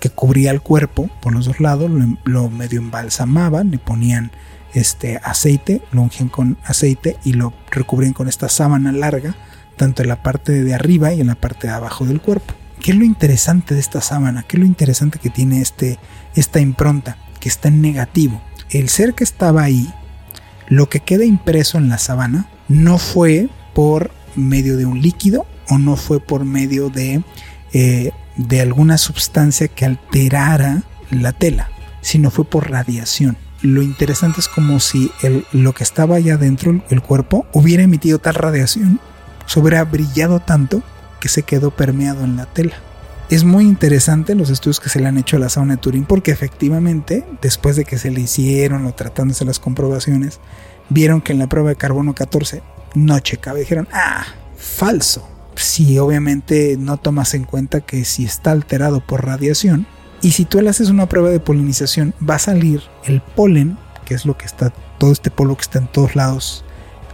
que 0.00 0.10
cubría 0.10 0.50
el 0.50 0.60
cuerpo 0.60 1.08
por 1.20 1.32
los 1.34 1.46
dos 1.46 1.60
lados, 1.60 1.90
lo, 2.24 2.50
medio 2.50 2.80
embalsamaban, 2.80 3.70
le 3.70 3.78
ponían 3.78 4.32
este 4.72 5.18
aceite, 5.22 5.82
lo 5.92 6.02
ungían 6.02 6.28
con 6.28 6.58
aceite 6.64 7.16
y 7.24 7.34
lo 7.34 7.54
recubrían 7.70 8.12
con 8.12 8.28
esta 8.28 8.48
sábana 8.48 8.92
larga, 8.92 9.34
tanto 9.76 10.02
en 10.02 10.08
la 10.08 10.22
parte 10.22 10.64
de 10.64 10.74
arriba 10.74 11.12
y 11.12 11.20
en 11.20 11.28
la 11.28 11.36
parte 11.36 11.68
de 11.68 11.72
abajo 11.72 12.04
del 12.04 12.20
cuerpo. 12.20 12.54
¿Qué 12.80 12.90
es 12.90 12.98
lo 12.98 13.04
interesante 13.04 13.74
de 13.74 13.80
esta 13.80 14.00
sábana? 14.00 14.44
¿Qué 14.46 14.56
es 14.56 14.60
lo 14.60 14.66
interesante 14.66 15.18
que 15.18 15.30
tiene 15.30 15.60
este, 15.60 15.98
esta 16.34 16.60
impronta? 16.60 17.16
Que 17.40 17.48
está 17.48 17.68
en 17.68 17.80
negativo. 17.80 18.42
El 18.70 18.88
ser 18.88 19.14
que 19.14 19.24
estaba 19.24 19.62
ahí, 19.62 19.92
lo 20.68 20.88
que 20.88 21.00
queda 21.00 21.24
impreso 21.24 21.78
en 21.78 21.88
la 21.88 21.98
sábana, 21.98 22.48
no 22.68 22.98
fue 22.98 23.48
por 23.74 24.10
medio 24.36 24.76
de 24.76 24.86
un 24.86 25.00
líquido 25.00 25.46
o 25.68 25.78
no 25.78 25.96
fue 25.96 26.20
por 26.20 26.44
medio 26.44 26.90
de, 26.90 27.22
eh, 27.72 28.12
de 28.36 28.60
alguna 28.60 28.98
sustancia 28.98 29.68
que 29.68 29.84
alterara 29.84 30.82
la 31.10 31.32
tela, 31.32 31.70
sino 32.00 32.30
fue 32.30 32.44
por 32.44 32.70
radiación. 32.70 33.36
Lo 33.62 33.82
interesante 33.82 34.40
es 34.40 34.48
como 34.48 34.78
si 34.80 35.10
el, 35.22 35.46
lo 35.52 35.72
que 35.72 35.84
estaba 35.84 36.16
allá 36.16 36.36
dentro, 36.36 36.82
el 36.90 37.00
cuerpo, 37.00 37.46
hubiera 37.52 37.82
emitido 37.82 38.18
tal 38.18 38.34
radiación, 38.34 39.00
se 39.46 39.60
hubiera 39.60 39.84
brillado 39.84 40.40
tanto 40.40 40.82
que 41.20 41.28
se 41.28 41.42
quedó 41.42 41.70
permeado 41.70 42.24
en 42.24 42.36
la 42.36 42.46
tela. 42.46 42.74
Es 43.30 43.44
muy 43.44 43.64
interesante 43.64 44.34
los 44.34 44.50
estudios 44.50 44.80
que 44.80 44.90
se 44.90 45.00
le 45.00 45.06
han 45.06 45.16
hecho 45.16 45.36
a 45.36 45.40
la 45.40 45.48
sauna 45.48 45.76
de 45.76 45.80
Turín 45.80 46.04
porque 46.04 46.30
efectivamente, 46.30 47.24
después 47.40 47.74
de 47.74 47.86
que 47.86 47.96
se 47.96 48.10
le 48.10 48.20
hicieron 48.20 48.84
o 48.84 48.92
tratándose 48.92 49.46
las 49.46 49.58
comprobaciones, 49.58 50.40
vieron 50.90 51.22
que 51.22 51.32
en 51.32 51.38
la 51.38 51.48
prueba 51.48 51.70
de 51.70 51.76
carbono 51.76 52.14
14 52.14 52.62
no 52.94 53.18
checaba. 53.20 53.58
Dijeron, 53.58 53.88
ah, 53.92 54.24
falso. 54.56 55.28
Si 55.56 55.98
obviamente 55.98 56.76
no 56.78 56.96
tomas 56.96 57.34
en 57.34 57.44
cuenta 57.44 57.80
que 57.80 58.04
si 58.04 58.24
está 58.24 58.50
alterado 58.50 59.00
por 59.00 59.24
radiación, 59.24 59.86
y 60.20 60.32
si 60.32 60.44
tú 60.44 60.60
le 60.60 60.70
haces 60.70 60.88
una 60.88 61.08
prueba 61.08 61.28
de 61.28 61.38
polinización, 61.38 62.14
va 62.28 62.36
a 62.36 62.38
salir 62.38 62.82
el 63.04 63.20
polen, 63.20 63.76
que 64.04 64.14
es 64.14 64.24
lo 64.24 64.36
que 64.36 64.46
está, 64.46 64.72
todo 64.98 65.12
este 65.12 65.30
polvo 65.30 65.56
que 65.56 65.62
está 65.62 65.78
en 65.78 65.86
todos 65.86 66.16
lados, 66.16 66.64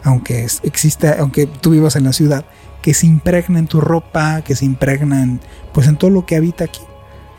aunque 0.05 0.47
exista, 0.63 1.17
aunque 1.19 1.47
tú 1.47 1.71
vivas 1.71 1.97
en 1.97 2.05
la 2.05 2.13
ciudad, 2.13 2.45
que 2.83 2.95
se 2.95 3.07
impregna 3.07 3.59
en 3.59 3.67
tu 3.67 3.81
ropa, 3.81 4.43
que 4.43 4.57
se 4.57 4.65
impregna 4.65 5.39
pues 5.75 5.87
en 5.87 5.97
todo 5.97 6.11
lo 6.11 6.25
que 6.25 6.37
habita 6.37 6.65
aquí. 6.65 6.81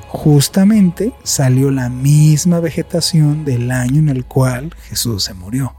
Justamente 0.09 1.13
salió 1.23 1.71
la 1.71 1.89
misma 1.89 2.59
vegetación 2.59 3.45
del 3.45 3.71
año 3.71 3.99
en 3.99 4.09
el 4.09 4.25
cual 4.25 4.75
Jesús 4.89 5.23
se 5.23 5.33
murió 5.33 5.73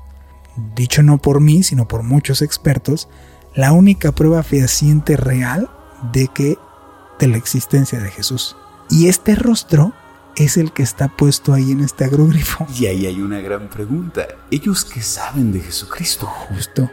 dicho 0.74 1.02
no 1.02 1.18
por 1.18 1.40
mí, 1.40 1.62
sino 1.62 1.88
por 1.88 2.02
muchos 2.02 2.42
expertos, 2.42 3.08
la 3.54 3.72
única 3.72 4.12
prueba 4.12 4.42
fehaciente 4.42 5.16
real 5.16 5.70
de 6.12 6.28
que 6.28 6.58
de 7.18 7.26
la 7.26 7.36
existencia 7.36 8.00
de 8.00 8.10
Jesús. 8.10 8.56
Y 8.90 9.08
este 9.08 9.34
rostro 9.34 9.94
es 10.36 10.56
el 10.56 10.72
que 10.72 10.82
está 10.82 11.08
puesto 11.08 11.52
ahí 11.52 11.72
en 11.72 11.80
este 11.80 12.04
agrogrifo. 12.04 12.66
Y 12.78 12.86
ahí 12.86 13.06
hay 13.06 13.20
una 13.20 13.40
gran 13.40 13.68
pregunta. 13.68 14.26
¿Ellos 14.50 14.84
qué 14.84 15.02
saben 15.02 15.52
de 15.52 15.60
Jesucristo? 15.60 16.26
Justo. 16.26 16.90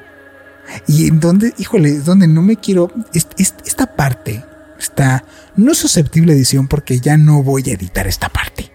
Y 0.87 1.07
en 1.07 1.19
donde, 1.19 1.53
híjole, 1.57 1.89
es 1.89 2.05
donde 2.05 2.27
no 2.27 2.41
me 2.41 2.57
quiero. 2.57 2.91
esta 3.13 3.95
parte 3.95 4.43
está 4.77 5.25
no 5.55 5.73
susceptible 5.73 6.33
a 6.33 6.35
edición 6.35 6.67
porque 6.67 6.99
ya 6.99 7.17
no 7.17 7.43
voy 7.43 7.69
a 7.69 7.73
editar 7.73 8.07
esta 8.07 8.29
parte. 8.29 8.71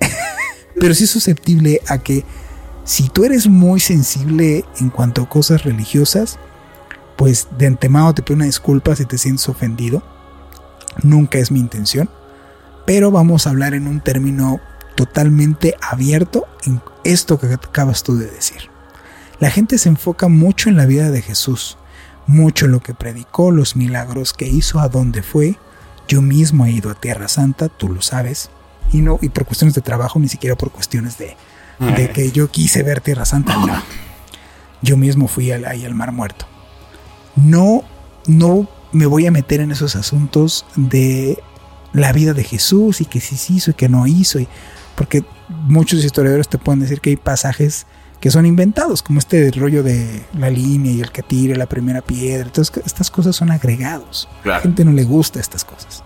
Pero 0.80 0.94
sí 0.94 1.06
susceptible 1.06 1.80
a 1.88 1.98
que 1.98 2.24
si 2.88 3.10
tú 3.10 3.26
eres 3.26 3.48
muy 3.48 3.80
sensible 3.80 4.64
en 4.80 4.88
cuanto 4.88 5.20
a 5.20 5.28
cosas 5.28 5.62
religiosas, 5.62 6.38
pues 7.16 7.46
de 7.58 7.66
antemano 7.66 8.14
te 8.14 8.22
pido 8.22 8.36
una 8.36 8.46
disculpa 8.46 8.96
si 8.96 9.04
te 9.04 9.18
sientes 9.18 9.46
ofendido. 9.50 10.02
Nunca 11.02 11.36
es 11.36 11.50
mi 11.50 11.60
intención. 11.60 12.08
Pero 12.86 13.10
vamos 13.10 13.46
a 13.46 13.50
hablar 13.50 13.74
en 13.74 13.88
un 13.88 14.00
término 14.00 14.58
totalmente 14.94 15.76
abierto 15.82 16.46
en 16.64 16.80
esto 17.04 17.38
que 17.38 17.52
acabas 17.52 18.04
tú 18.04 18.16
de 18.16 18.24
decir. 18.24 18.70
La 19.38 19.50
gente 19.50 19.76
se 19.76 19.90
enfoca 19.90 20.28
mucho 20.28 20.70
en 20.70 20.78
la 20.78 20.86
vida 20.86 21.10
de 21.10 21.20
Jesús, 21.20 21.76
mucho 22.26 22.64
en 22.64 22.72
lo 22.72 22.80
que 22.80 22.94
predicó, 22.94 23.50
los 23.50 23.76
milagros 23.76 24.32
que 24.32 24.48
hizo, 24.48 24.80
a 24.80 24.88
dónde 24.88 25.22
fue. 25.22 25.58
Yo 26.08 26.22
mismo 26.22 26.64
he 26.64 26.70
ido 26.70 26.90
a 26.90 26.94
Tierra 26.94 27.28
Santa, 27.28 27.68
tú 27.68 27.90
lo 27.90 28.00
sabes, 28.00 28.48
y 28.92 29.02
no 29.02 29.18
y 29.20 29.28
por 29.28 29.44
cuestiones 29.44 29.74
de 29.74 29.82
trabajo, 29.82 30.18
ni 30.18 30.28
siquiera 30.28 30.56
por 30.56 30.70
cuestiones 30.70 31.18
de, 31.18 31.36
de 31.78 32.10
que 32.10 32.32
yo 32.32 32.50
quise 32.50 32.82
ver 32.82 33.00
Tierra 33.00 33.24
Santa, 33.24 33.56
no. 33.56 33.82
Yo 34.82 34.96
mismo 34.96 35.28
fui 35.28 35.50
ahí 35.52 35.84
al 35.84 35.94
Mar 35.94 36.12
Muerto. 36.12 36.46
No, 37.36 37.82
no 38.26 38.68
me 38.92 39.06
voy 39.06 39.26
a 39.26 39.30
meter 39.30 39.60
en 39.60 39.70
esos 39.70 39.96
asuntos 39.96 40.66
de 40.76 41.42
la 41.92 42.12
vida 42.12 42.34
de 42.34 42.44
Jesús 42.44 43.00
y 43.00 43.04
que 43.04 43.20
sí 43.20 43.36
se 43.36 43.52
hizo 43.54 43.70
y 43.70 43.74
que 43.74 43.88
no 43.88 44.06
hizo, 44.06 44.38
y, 44.38 44.48
porque 44.94 45.24
muchos 45.48 46.04
historiadores 46.04 46.48
te 46.48 46.58
pueden 46.58 46.80
decir 46.80 47.00
que 47.00 47.10
hay 47.10 47.16
pasajes 47.16 47.86
que 48.20 48.30
son 48.30 48.46
inventados, 48.46 49.02
como 49.02 49.20
este 49.20 49.50
rollo 49.52 49.82
de 49.84 50.24
la 50.36 50.50
línea 50.50 50.90
y 50.90 51.00
el 51.00 51.12
que 51.12 51.22
tire 51.22 51.54
la 51.56 51.66
primera 51.66 52.02
piedra. 52.02 52.46
Entonces, 52.46 52.84
estas 52.84 53.10
cosas 53.10 53.36
son 53.36 53.52
agregados. 53.52 54.28
A 54.44 54.48
la 54.48 54.60
gente 54.60 54.84
no 54.84 54.92
le 54.92 55.04
gusta 55.04 55.38
estas 55.38 55.64
cosas. 55.64 56.02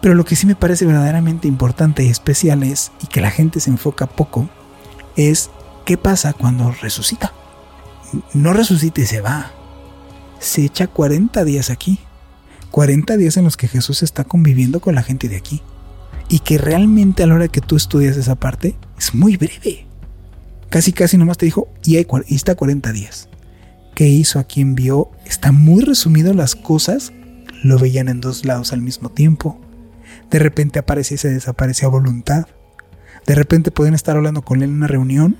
Pero 0.00 0.16
lo 0.16 0.24
que 0.24 0.34
sí 0.34 0.46
me 0.46 0.56
parece 0.56 0.84
verdaderamente 0.84 1.46
importante 1.46 2.02
y 2.02 2.08
especial 2.08 2.64
es, 2.64 2.90
y 3.04 3.06
que 3.06 3.20
la 3.20 3.30
gente 3.30 3.60
se 3.60 3.70
enfoca 3.70 4.06
poco, 4.08 4.48
es 5.16 5.50
qué 5.84 5.96
pasa 5.96 6.32
cuando 6.32 6.70
resucita. 6.72 7.32
No 8.34 8.52
resucita 8.52 9.00
y 9.00 9.06
se 9.06 9.20
va. 9.20 9.52
Se 10.38 10.64
echa 10.64 10.86
40 10.86 11.44
días 11.44 11.70
aquí. 11.70 11.98
40 12.70 13.16
días 13.16 13.36
en 13.36 13.44
los 13.44 13.56
que 13.56 13.68
Jesús 13.68 14.02
está 14.02 14.24
conviviendo 14.24 14.80
con 14.80 14.94
la 14.94 15.02
gente 15.02 15.28
de 15.28 15.36
aquí. 15.36 15.62
Y 16.28 16.40
que 16.40 16.58
realmente 16.58 17.22
a 17.22 17.26
la 17.26 17.34
hora 17.34 17.48
que 17.48 17.60
tú 17.60 17.76
estudias 17.76 18.16
esa 18.16 18.34
parte 18.34 18.76
es 18.98 19.14
muy 19.14 19.36
breve. 19.36 19.86
Casi 20.70 20.92
casi 20.92 21.18
nomás 21.18 21.36
te 21.36 21.44
dijo, 21.44 21.68
y, 21.84 21.96
y 21.98 22.34
está 22.34 22.54
40 22.54 22.92
días. 22.92 23.28
¿Qué 23.94 24.08
hizo? 24.08 24.38
¿A 24.38 24.44
quién 24.44 24.74
vio? 24.74 25.10
Está 25.26 25.52
muy 25.52 25.84
resumido 25.84 26.32
las 26.32 26.56
cosas. 26.56 27.12
Lo 27.62 27.78
veían 27.78 28.08
en 28.08 28.20
dos 28.20 28.46
lados 28.46 28.72
al 28.72 28.80
mismo 28.80 29.10
tiempo. 29.10 29.60
De 30.30 30.38
repente 30.38 30.78
aparece 30.78 31.14
y 31.16 31.18
se 31.18 31.28
desaparece 31.28 31.84
a 31.84 31.90
voluntad. 31.90 32.46
De 33.26 33.34
repente 33.34 33.70
pueden 33.70 33.94
estar 33.94 34.16
hablando 34.16 34.42
con 34.42 34.58
él 34.58 34.70
en 34.70 34.76
una 34.76 34.86
reunión. 34.86 35.36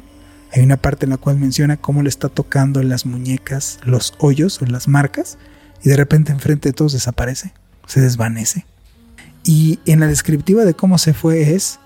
Hay 0.52 0.62
una 0.62 0.76
parte 0.76 1.06
en 1.06 1.10
la 1.10 1.16
cual 1.16 1.38
menciona 1.38 1.76
cómo 1.76 2.02
le 2.02 2.08
está 2.08 2.28
tocando 2.28 2.82
las 2.82 3.06
muñecas 3.06 3.80
los 3.84 4.14
hoyos 4.18 4.60
o 4.60 4.66
las 4.66 4.88
marcas 4.88 5.38
y 5.82 5.88
de 5.88 5.96
repente 5.96 6.32
enfrente 6.32 6.68
de 6.68 6.72
todos 6.72 6.92
desaparece, 6.92 7.52
se 7.86 8.00
desvanece. 8.00 8.66
Y 9.44 9.80
en 9.86 10.00
la 10.00 10.06
descriptiva 10.06 10.64
de 10.64 10.74
cómo 10.74 10.98
se 10.98 11.14
fue 11.14 11.54
es 11.54 11.80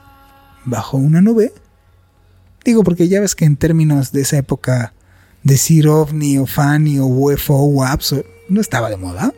bajo 0.64 0.97
una 0.97 1.22
nube 1.22 1.53
Digo, 2.66 2.82
porque 2.82 3.07
ya 3.07 3.20
ves 3.20 3.36
que 3.36 3.44
en 3.44 3.57
términos 3.57 4.11
de 4.11 4.22
esa 4.22 4.38
época 4.38 4.92
decir 5.44 5.86
ovni 5.86 6.36
o 6.38 6.47
fani 6.47 6.99
o 6.99 7.07
UFO 7.07 7.55
o 7.55 7.86
no 8.49 8.61
estaba 8.61 8.90
de 8.90 8.97
moda. 8.97 9.32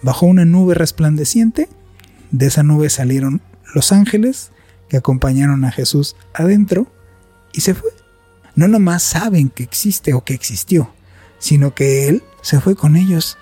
Bajó 0.00 0.26
una 0.26 0.44
nube 0.44 0.74
resplandeciente, 0.74 1.68
de 2.30 2.46
esa 2.46 2.62
nube 2.62 2.88
salieron 2.88 3.42
los 3.74 3.90
ángeles 3.90 4.52
que 4.88 4.96
acompañaron 4.96 5.64
a 5.64 5.72
Jesús 5.72 6.16
adentro 6.34 6.86
y 7.52 7.60
se 7.60 7.74
fue. 7.74 7.90
No 8.54 8.68
nomás 8.68 9.02
saben 9.02 9.50
que 9.50 9.62
existe 9.62 10.14
o 10.14 10.24
que 10.24 10.34
existió, 10.34 10.92
sino 11.38 11.74
que 11.74 12.08
Él 12.08 12.22
se 12.42 12.60
fue 12.60 12.74
con 12.74 12.96
ellos. 12.96 13.38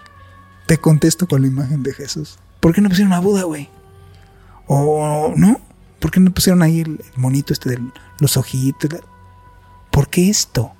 Te 0.67 0.79
contesto 0.79 1.27
con 1.27 1.43
la 1.43 1.49
imagen 1.49 1.83
de 1.83 1.95
Jesús. 1.95 2.39
¿Por 2.61 2.75
qué 2.75 2.81
no 2.81 2.89
pusieron 2.89 3.13
a 3.13 3.21
Buda, 3.21 3.45
güey? 3.45 3.69
O 4.67 5.33
no, 5.37 5.61
¿por 6.01 6.11
qué 6.11 6.21
no 6.21 6.33
pusieron 6.33 6.63
ahí 6.63 6.81
el 6.81 7.01
monito 7.15 7.53
este 7.53 7.71
de 7.71 7.81
los 8.19 8.37
ojitos? 8.37 8.91
¿Por 9.91 10.09
qué 10.09 10.29
esto? 10.29 10.73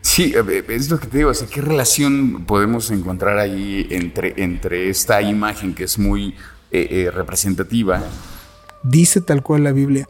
Sí, 0.00 0.34
es 0.68 0.90
lo 0.90 1.00
que 1.00 1.06
te 1.06 1.18
digo, 1.18 1.32
¿qué 1.50 1.60
relación 1.60 2.44
podemos 2.44 2.90
encontrar 2.90 3.38
ahí 3.38 3.86
entre, 3.90 4.34
entre 4.36 4.90
esta 4.90 5.20
imagen 5.22 5.74
que 5.74 5.84
es 5.84 5.98
muy 5.98 6.34
eh, 6.70 6.86
eh, 6.90 7.10
representativa? 7.10 8.02
Dice 8.84 9.20
tal 9.20 9.42
cual 9.42 9.64
la 9.64 9.72
Biblia, 9.72 10.08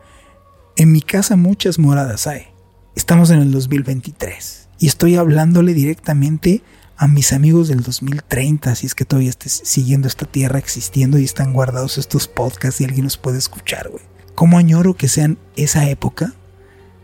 en 0.77 0.93
mi 0.93 1.01
casa 1.01 1.37
muchas 1.37 1.79
moradas 1.79 2.27
hay. 2.27 2.49
Estamos 2.95 3.31
en 3.31 3.39
el 3.41 3.51
2023 3.51 4.68
y 4.79 4.87
estoy 4.87 5.16
hablándole 5.16 5.72
directamente 5.72 6.62
a 6.97 7.09
mis 7.09 7.33
amigos 7.33 7.68
del 7.68 7.83
2030, 7.83 8.75
si 8.75 8.87
es 8.87 8.95
que 8.95 9.05
todavía 9.05 9.31
estés 9.31 9.62
siguiendo 9.64 10.07
esta 10.07 10.27
tierra 10.27 10.59
existiendo 10.59 11.18
y 11.18 11.25
están 11.25 11.53
guardados 11.53 11.99
estos 11.99 12.29
podcasts 12.29 12.81
y 12.81 12.85
alguien 12.85 13.05
los 13.05 13.16
puede 13.16 13.39
escuchar, 13.39 13.89
güey. 13.89 14.05
¿Cómo 14.35 14.59
añoro 14.59 14.95
que 14.95 15.09
sean 15.09 15.39
esa 15.57 15.89
época 15.89 16.35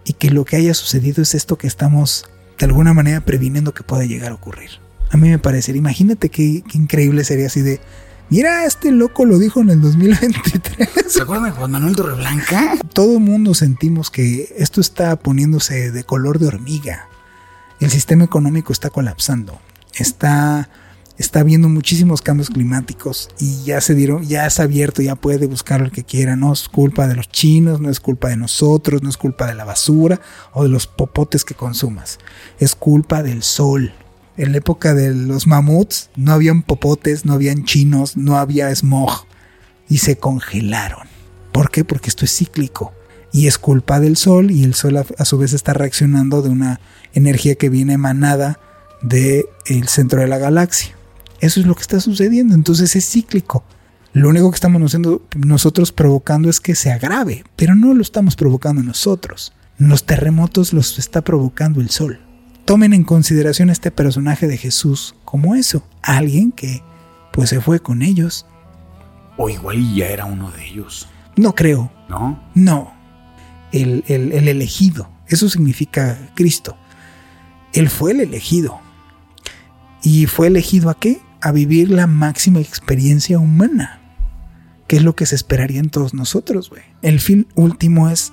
y 0.05 0.14
que 0.14 0.31
lo 0.31 0.45
que 0.45 0.57
haya 0.57 0.75
sucedido 0.75 1.23
es 1.23 1.35
esto 1.35 1.57
que 1.57 1.66
estamos 1.66 2.29
de 2.61 2.66
alguna 2.66 2.93
manera 2.93 3.23
previniendo 3.23 3.73
que 3.73 3.83
pueda 3.83 4.05
llegar 4.05 4.33
a 4.33 4.35
ocurrir. 4.35 4.71
A 5.11 5.16
mí 5.16 5.29
me 5.29 5.39
parece, 5.39 5.73
imagínate 5.73 6.29
qué, 6.29 6.62
increíble 6.75 7.25
sería 7.25 7.47
así 7.47 7.62
de, 7.62 7.81
mira, 8.31 8.64
este 8.64 8.91
loco 8.91 9.24
lo 9.24 9.39
dijo 9.39 9.61
en 9.61 9.70
el 9.70 9.81
2023. 9.81 10.89
¿Se 11.09 11.22
acuerdan 11.22 11.51
de 11.51 11.57
Juan 11.57 11.70
Manuel 11.70 11.97
Torreblanca? 11.97 12.78
Todo 12.93 13.14
el 13.14 13.20
mundo 13.20 13.55
sentimos 13.55 14.11
que 14.11 14.55
esto 14.57 14.81
está 14.81 15.16
poniéndose 15.16 15.91
de 15.91 16.05
color 16.05 16.39
de 16.39 16.47
hormiga. 16.47 17.09
El 17.81 17.91
sistema 17.91 18.24
económico 18.24 18.72
está 18.72 18.91
colapsando. 18.91 19.61
Está 19.95 20.68
está 21.20 21.41
habiendo 21.41 21.68
muchísimos 21.68 22.22
cambios 22.22 22.49
climáticos 22.49 23.28
y 23.39 23.62
ya 23.64 23.83
se 23.83 23.95
dieron, 23.95 24.22
ya 24.22 24.47
es 24.47 24.59
abierto, 24.59 25.03
ya 25.03 25.16
puede 25.16 25.47
buscar 25.47 25.83
el 25.83 25.91
que 25.91 26.03
quiera, 26.03 26.35
no 26.35 26.51
es 26.51 26.66
culpa 26.66 27.07
de 27.09 27.14
los 27.14 27.28
chinos, 27.28 27.78
no 27.78 27.91
es 27.91 28.01
culpa 28.01 28.28
de 28.31 28.39
nosotros, 28.39 29.03
no 29.03 29.11
es 29.11 29.18
culpa 29.18 29.47
de 29.47 29.55
la 29.55 29.66
basura 29.66 30.18
o 30.55 30.62
de 30.62 30.70
los 30.70 30.87
popotes 30.87 31.45
que 31.45 31.55
consumas, 31.55 32.18
es 32.59 32.74
culpa 32.74 33.22
del 33.22 33.43
sol. 33.43 33.93
En 34.41 34.53
la 34.53 34.59
época 34.59 34.95
de 34.95 35.14
los 35.14 35.47
mamuts 35.47 36.09
no 36.16 36.32
habían 36.32 36.62
popotes, 36.62 37.26
no 37.26 37.34
habían 37.34 37.64
chinos, 37.64 38.16
no 38.16 38.38
había 38.38 38.74
smog 38.74 39.26
y 39.86 39.99
se 39.99 40.16
congelaron. 40.16 41.09
¿Por 41.53 41.70
qué? 41.70 41.84
Porque 41.84 42.09
esto 42.09 42.24
es 42.24 42.34
cíclico 42.34 42.95
y 43.34 43.49
es 43.49 43.59
culpa 43.59 44.01
del 44.01 44.16
sol 44.16 44.51
y 44.51 44.64
el 44.64 44.72
sol 44.72 44.97
a, 44.97 45.24
su 45.26 45.36
vez 45.36 45.53
está 45.53 45.74
reaccionando 45.74 46.41
de 46.41 46.49
una 46.49 46.80
energía 47.12 47.57
que 47.57 47.68
viene 47.68 47.93
emanada 47.93 48.59
del 49.03 49.45
centro 49.88 50.22
de 50.22 50.28
la 50.28 50.38
galaxia. 50.38 50.97
Eso 51.41 51.61
es 51.61 51.66
lo 51.66 51.74
que 51.74 51.82
está 51.82 52.01
sucediendo. 52.01 52.55
Entonces 52.55 52.97
es 52.97 53.07
cíclico. 53.11 53.62
Lo 54.14 54.30
único 54.30 54.51
que 54.51 54.55
estamos 54.55 54.97
nosotros 55.36 55.93
provocando 55.93 56.49
es 56.49 56.61
que 56.61 56.74
se 56.74 56.91
agrave, 56.91 57.45
pero 57.57 57.74
no 57.74 57.93
lo 57.93 58.01
estamos 58.01 58.36
provocando 58.36 58.82
nosotros. 58.82 59.53
Los 59.76 60.05
terremotos 60.05 60.72
los 60.72 60.99
está 60.99 61.20
provocando 61.20 61.82
el 61.82 61.91
sol. 61.91 62.20
Tomen 62.65 62.93
en 62.93 63.05
consideración 63.05 63.71
este 63.71 63.91
personaje 63.91 64.47
de 64.47 64.57
Jesús 64.57 65.15
como 65.25 65.55
eso, 65.55 65.85
alguien 66.03 66.53
que 66.53 66.83
pues 67.33 67.51
se 67.51 67.61
fue 67.61 67.81
con 67.81 68.03
ellos. 68.03 68.47
O 69.37 69.49
igual 69.49 69.95
ya 69.95 70.07
era 70.07 70.25
uno 70.25 70.51
de 70.51 70.67
ellos. 70.67 71.09
No 71.37 71.55
creo. 71.55 71.91
¿No? 72.09 72.43
No. 72.55 72.93
El, 73.73 74.05
el, 74.09 74.33
el 74.33 74.49
elegido. 74.49 75.11
Eso 75.27 75.49
significa 75.49 76.33
Cristo. 76.35 76.77
Él 77.73 77.89
fue 77.89 78.13
el 78.13 78.21
elegido. 78.21 78.81
¿Y 80.03 80.27
fue 80.27 80.49
elegido 80.49 80.91
a 80.91 80.99
qué? 80.99 81.21
a 81.41 81.53
vivir 81.53 81.91
la 81.91 82.07
máxima 82.07 82.61
experiencia 82.61 83.39
humana, 83.39 84.01
que 84.87 84.97
es 84.97 85.03
lo 85.03 85.15
que 85.17 85.27
se 85.27 85.35
esperaría 85.35 85.81
en 85.81 85.91
todos 85.91 86.15
nosotros, 86.15 86.71
güey. 86.71 86.83
El 87.03 87.21
fin 87.21 87.47
último 87.55 88.11
es 88.11 88.33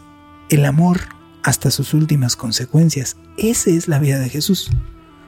el 0.49 0.65
amor 0.65 1.01
hasta 1.47 1.71
sus 1.71 1.93
últimas 1.93 2.35
consecuencias. 2.35 3.15
Esa 3.37 3.69
es 3.69 3.87
la 3.87 3.99
vida 3.99 4.19
de 4.19 4.27
Jesús. 4.27 4.69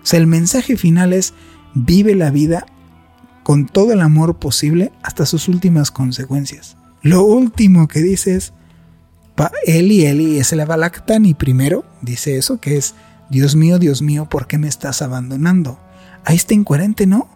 O 0.04 0.06
sea, 0.06 0.20
el 0.20 0.28
mensaje 0.28 0.76
final 0.76 1.14
es 1.14 1.34
vive 1.74 2.14
la 2.14 2.30
vida 2.30 2.66
con 3.44 3.68
todo 3.68 3.94
el 3.94 4.02
amor 4.02 4.38
posible 4.38 4.92
hasta 5.02 5.26
sus 5.26 5.48
últimas 5.48 5.92
consecuencias. 5.92 6.76
Lo 7.02 7.24
último 7.24 7.88
que 7.88 8.02
dice 8.02 8.36
es, 8.36 8.52
Eli, 9.66 10.08
Eli 10.08 10.40
es 10.40 10.52
el 10.52 10.60
Abalactani 10.60 11.36
primero, 11.36 11.86
dice 12.02 12.38
eso, 12.38 12.60
que 12.60 12.76
es, 12.76 12.96
Dios 13.30 13.56
mío, 13.56 13.80
Dios 13.80 14.02
mío, 14.02 14.28
¿por 14.28 14.46
qué 14.46 14.58
me 14.58 14.68
estás 14.68 15.02
abandonando? 15.02 15.80
Ahí 16.26 16.36
está 16.36 16.54
incoherente, 16.54 17.08
¿no? 17.08 17.30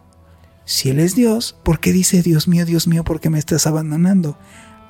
Si 0.65 0.89
Él 0.89 0.99
es 0.99 1.15
Dios, 1.15 1.55
¿por 1.63 1.79
qué 1.79 1.93
dice 1.93 2.21
Dios 2.21 2.49
mío, 2.49 2.65
Dios 2.65 2.88
mío, 2.88 3.05
por 3.05 3.21
qué 3.21 3.29
me 3.29 3.39
estás 3.39 3.65
abandonando? 3.65 4.38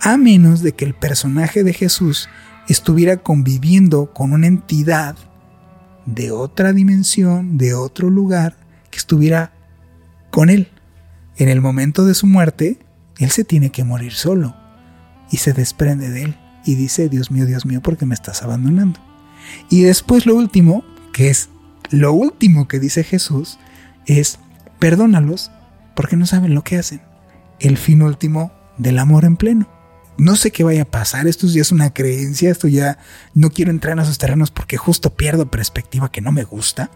A 0.01 0.17
menos 0.17 0.63
de 0.63 0.71
que 0.71 0.83
el 0.83 0.95
personaje 0.95 1.63
de 1.63 1.73
Jesús 1.73 2.27
estuviera 2.67 3.17
conviviendo 3.17 4.13
con 4.13 4.33
una 4.33 4.47
entidad 4.47 5.15
de 6.05 6.31
otra 6.31 6.73
dimensión, 6.73 7.57
de 7.57 7.73
otro 7.73 8.09
lugar, 8.09 8.57
que 8.89 8.97
estuviera 8.97 9.53
con 10.29 10.49
Él. 10.49 10.69
En 11.37 11.49
el 11.49 11.61
momento 11.61 12.05
de 12.05 12.13
su 12.13 12.27
muerte, 12.27 12.79
Él 13.17 13.31
se 13.31 13.43
tiene 13.43 13.71
que 13.71 13.83
morir 13.83 14.13
solo 14.13 14.55
y 15.31 15.37
se 15.37 15.53
desprende 15.53 16.09
de 16.09 16.23
Él 16.23 16.37
y 16.65 16.75
dice, 16.75 17.09
Dios 17.09 17.31
mío, 17.31 17.45
Dios 17.45 17.65
mío, 17.65 17.81
¿por 17.81 17.97
qué 17.97 18.05
me 18.05 18.15
estás 18.15 18.43
abandonando? 18.43 18.99
Y 19.69 19.81
después 19.81 20.25
lo 20.25 20.35
último, 20.35 20.83
que 21.11 21.29
es 21.29 21.49
lo 21.89 22.13
último 22.13 22.67
que 22.67 22.79
dice 22.79 23.03
Jesús, 23.03 23.59
es, 24.05 24.39
perdónalos 24.79 25.51
porque 25.95 26.15
no 26.15 26.25
saben 26.25 26.55
lo 26.55 26.63
que 26.63 26.77
hacen. 26.77 27.01
El 27.59 27.77
fin 27.77 28.01
último 28.01 28.51
del 28.77 28.99
amor 28.99 29.25
en 29.25 29.37
pleno. 29.37 29.67
No 30.17 30.35
sé 30.35 30.51
qué 30.51 30.63
vaya 30.63 30.83
a 30.83 30.91
pasar, 30.91 31.27
esto 31.27 31.47
ya 31.47 31.61
es 31.61 31.71
una 31.71 31.93
creencia, 31.93 32.51
esto 32.51 32.67
ya 32.67 32.99
no 33.33 33.49
quiero 33.49 33.71
entrar 33.71 33.93
en 33.93 34.03
esos 34.03 34.17
terrenos 34.17 34.51
porque 34.51 34.77
justo 34.77 35.15
pierdo 35.15 35.49
perspectiva 35.49 36.11
que 36.11 36.21
no 36.21 36.31
me 36.31 36.43
gusta. 36.43 36.91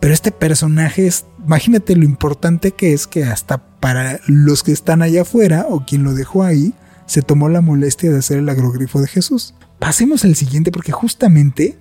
Pero 0.00 0.14
este 0.14 0.32
personaje 0.32 1.06
es, 1.06 1.26
imagínate 1.44 1.94
lo 1.94 2.04
importante 2.04 2.72
que 2.72 2.94
es 2.94 3.06
que 3.06 3.24
hasta 3.24 3.58
para 3.80 4.20
los 4.26 4.62
que 4.62 4.72
están 4.72 5.02
allá 5.02 5.22
afuera 5.22 5.66
o 5.68 5.84
quien 5.84 6.02
lo 6.02 6.14
dejó 6.14 6.42
ahí, 6.42 6.74
se 7.06 7.22
tomó 7.22 7.48
la 7.48 7.60
molestia 7.60 8.10
de 8.10 8.18
hacer 8.18 8.38
el 8.38 8.48
agrogrifo 8.48 9.00
de 9.00 9.08
Jesús. 9.08 9.54
Pasemos 9.78 10.24
al 10.24 10.36
siguiente 10.36 10.72
porque 10.72 10.92
justamente... 10.92 11.78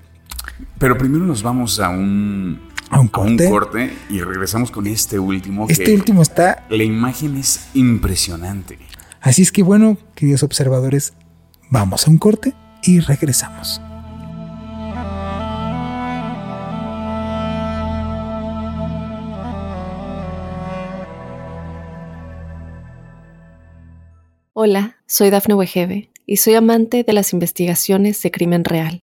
Pero 0.78 0.98
primero 0.98 1.26
nos 1.26 1.44
vamos 1.44 1.80
a 1.80 1.90
un, 1.90 2.60
a 2.90 3.00
un 3.00 3.08
corte. 3.08 3.94
y 4.10 4.22
regresamos 4.22 4.72
con 4.72 4.88
este 4.88 5.20
último. 5.20 5.68
Este 5.70 5.94
último 5.94 6.22
está... 6.22 6.66
La 6.70 6.84
imagen 6.84 7.38
es 7.38 7.68
impresionante. 7.74 8.80
Así 9.22 9.42
es 9.42 9.52
que 9.52 9.64
bueno, 9.64 9.98
queridos 10.16 10.44
observadores, 10.44 11.14
vamos 11.70 12.08
a 12.08 12.12
un 12.12 12.18
corte 12.18 12.54
y 12.84 13.00
regresamos. 13.00 13.82
Hola, 24.54 24.98
soy 25.06 25.30
Dafne 25.30 25.54
Wegebe 25.54 26.12
y 26.26 26.38
soy 26.38 26.56
amante 26.56 27.04
de 27.04 27.14
las 27.14 27.34
investigaciones 27.34 28.22
de 28.22 28.32
crimen 28.32 28.66
real. 28.66 29.00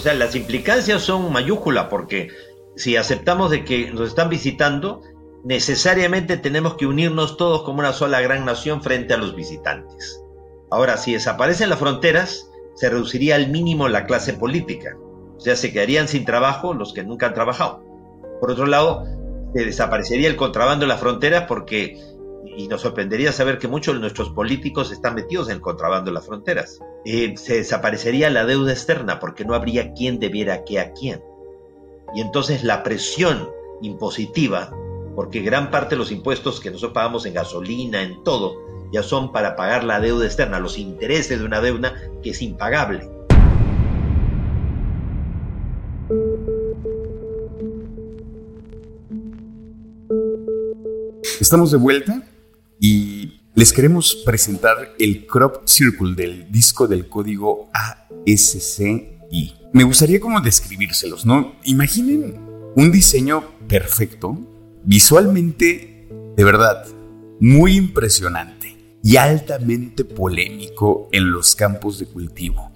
O 0.00 0.02
sea, 0.02 0.14
las 0.14 0.34
implicancias 0.34 1.02
son 1.02 1.30
mayúsculas 1.30 1.88
porque 1.90 2.28
si 2.74 2.96
aceptamos 2.96 3.50
de 3.50 3.66
que 3.66 3.90
nos 3.90 4.08
están 4.08 4.30
visitando, 4.30 5.02
necesariamente 5.44 6.38
tenemos 6.38 6.76
que 6.76 6.86
unirnos 6.86 7.36
todos 7.36 7.64
como 7.64 7.80
una 7.80 7.92
sola 7.92 8.22
gran 8.22 8.46
nación 8.46 8.82
frente 8.82 9.12
a 9.12 9.18
los 9.18 9.36
visitantes. 9.36 10.22
Ahora, 10.70 10.96
si 10.96 11.12
desaparecen 11.12 11.68
las 11.68 11.80
fronteras, 11.80 12.50
se 12.76 12.88
reduciría 12.88 13.34
al 13.34 13.50
mínimo 13.50 13.88
la 13.88 14.06
clase 14.06 14.32
política. 14.32 14.96
O 15.36 15.40
sea, 15.40 15.54
se 15.54 15.70
quedarían 15.70 16.08
sin 16.08 16.24
trabajo 16.24 16.72
los 16.72 16.94
que 16.94 17.04
nunca 17.04 17.26
han 17.26 17.34
trabajado. 17.34 17.84
Por 18.40 18.52
otro 18.52 18.64
lado, 18.64 19.04
se 19.54 19.66
desaparecería 19.66 20.28
el 20.28 20.36
contrabando 20.36 20.86
en 20.86 20.88
las 20.88 21.00
fronteras 21.00 21.44
porque 21.46 22.02
y 22.44 22.68
nos 22.68 22.82
sorprendería 22.82 23.32
saber 23.32 23.58
que 23.58 23.68
muchos 23.68 23.94
de 23.94 24.00
nuestros 24.00 24.30
políticos 24.30 24.90
están 24.92 25.14
metidos 25.14 25.48
en 25.48 25.56
el 25.56 25.60
contrabando 25.60 26.10
en 26.10 26.14
las 26.14 26.26
fronteras. 26.26 26.80
Eh, 27.04 27.34
se 27.36 27.56
desaparecería 27.56 28.30
la 28.30 28.44
deuda 28.44 28.72
externa 28.72 29.20
porque 29.20 29.44
no 29.44 29.54
habría 29.54 29.92
quien 29.92 30.18
debiera 30.18 30.64
qué 30.64 30.80
a 30.80 30.92
quién. 30.92 31.22
Y 32.14 32.20
entonces 32.20 32.64
la 32.64 32.82
presión 32.82 33.50
impositiva, 33.82 34.74
porque 35.14 35.40
gran 35.40 35.70
parte 35.70 35.94
de 35.94 35.98
los 35.98 36.10
impuestos 36.10 36.60
que 36.60 36.70
nosotros 36.70 36.92
pagamos 36.92 37.26
en 37.26 37.34
gasolina, 37.34 38.02
en 38.02 38.22
todo, 38.24 38.56
ya 38.92 39.02
son 39.02 39.32
para 39.32 39.54
pagar 39.54 39.84
la 39.84 40.00
deuda 40.00 40.26
externa, 40.26 40.58
los 40.58 40.78
intereses 40.78 41.38
de 41.38 41.44
una 41.44 41.60
deuda 41.60 41.94
que 42.22 42.30
es 42.30 42.42
impagable. 42.42 43.08
Estamos 51.40 51.70
de 51.70 51.78
vuelta 51.78 52.22
y 52.80 53.42
les 53.54 53.72
queremos 53.72 54.16
presentar 54.24 54.94
el 54.98 55.26
crop 55.26 55.66
circle 55.66 56.14
del 56.14 56.50
disco 56.50 56.88
del 56.88 57.08
código 57.08 57.70
ASCI. 57.72 59.18
Me 59.72 59.84
gustaría 59.84 60.18
como 60.18 60.40
describírselos, 60.40 61.26
¿no? 61.26 61.56
Imaginen 61.64 62.40
un 62.74 62.90
diseño 62.90 63.44
perfecto, 63.68 64.36
visualmente, 64.84 66.08
de 66.36 66.44
verdad, 66.44 66.86
muy 67.38 67.76
impresionante 67.76 68.98
y 69.02 69.16
altamente 69.16 70.04
polémico 70.04 71.08
en 71.12 71.30
los 71.30 71.54
campos 71.54 71.98
de 71.98 72.06
cultivo. 72.06 72.72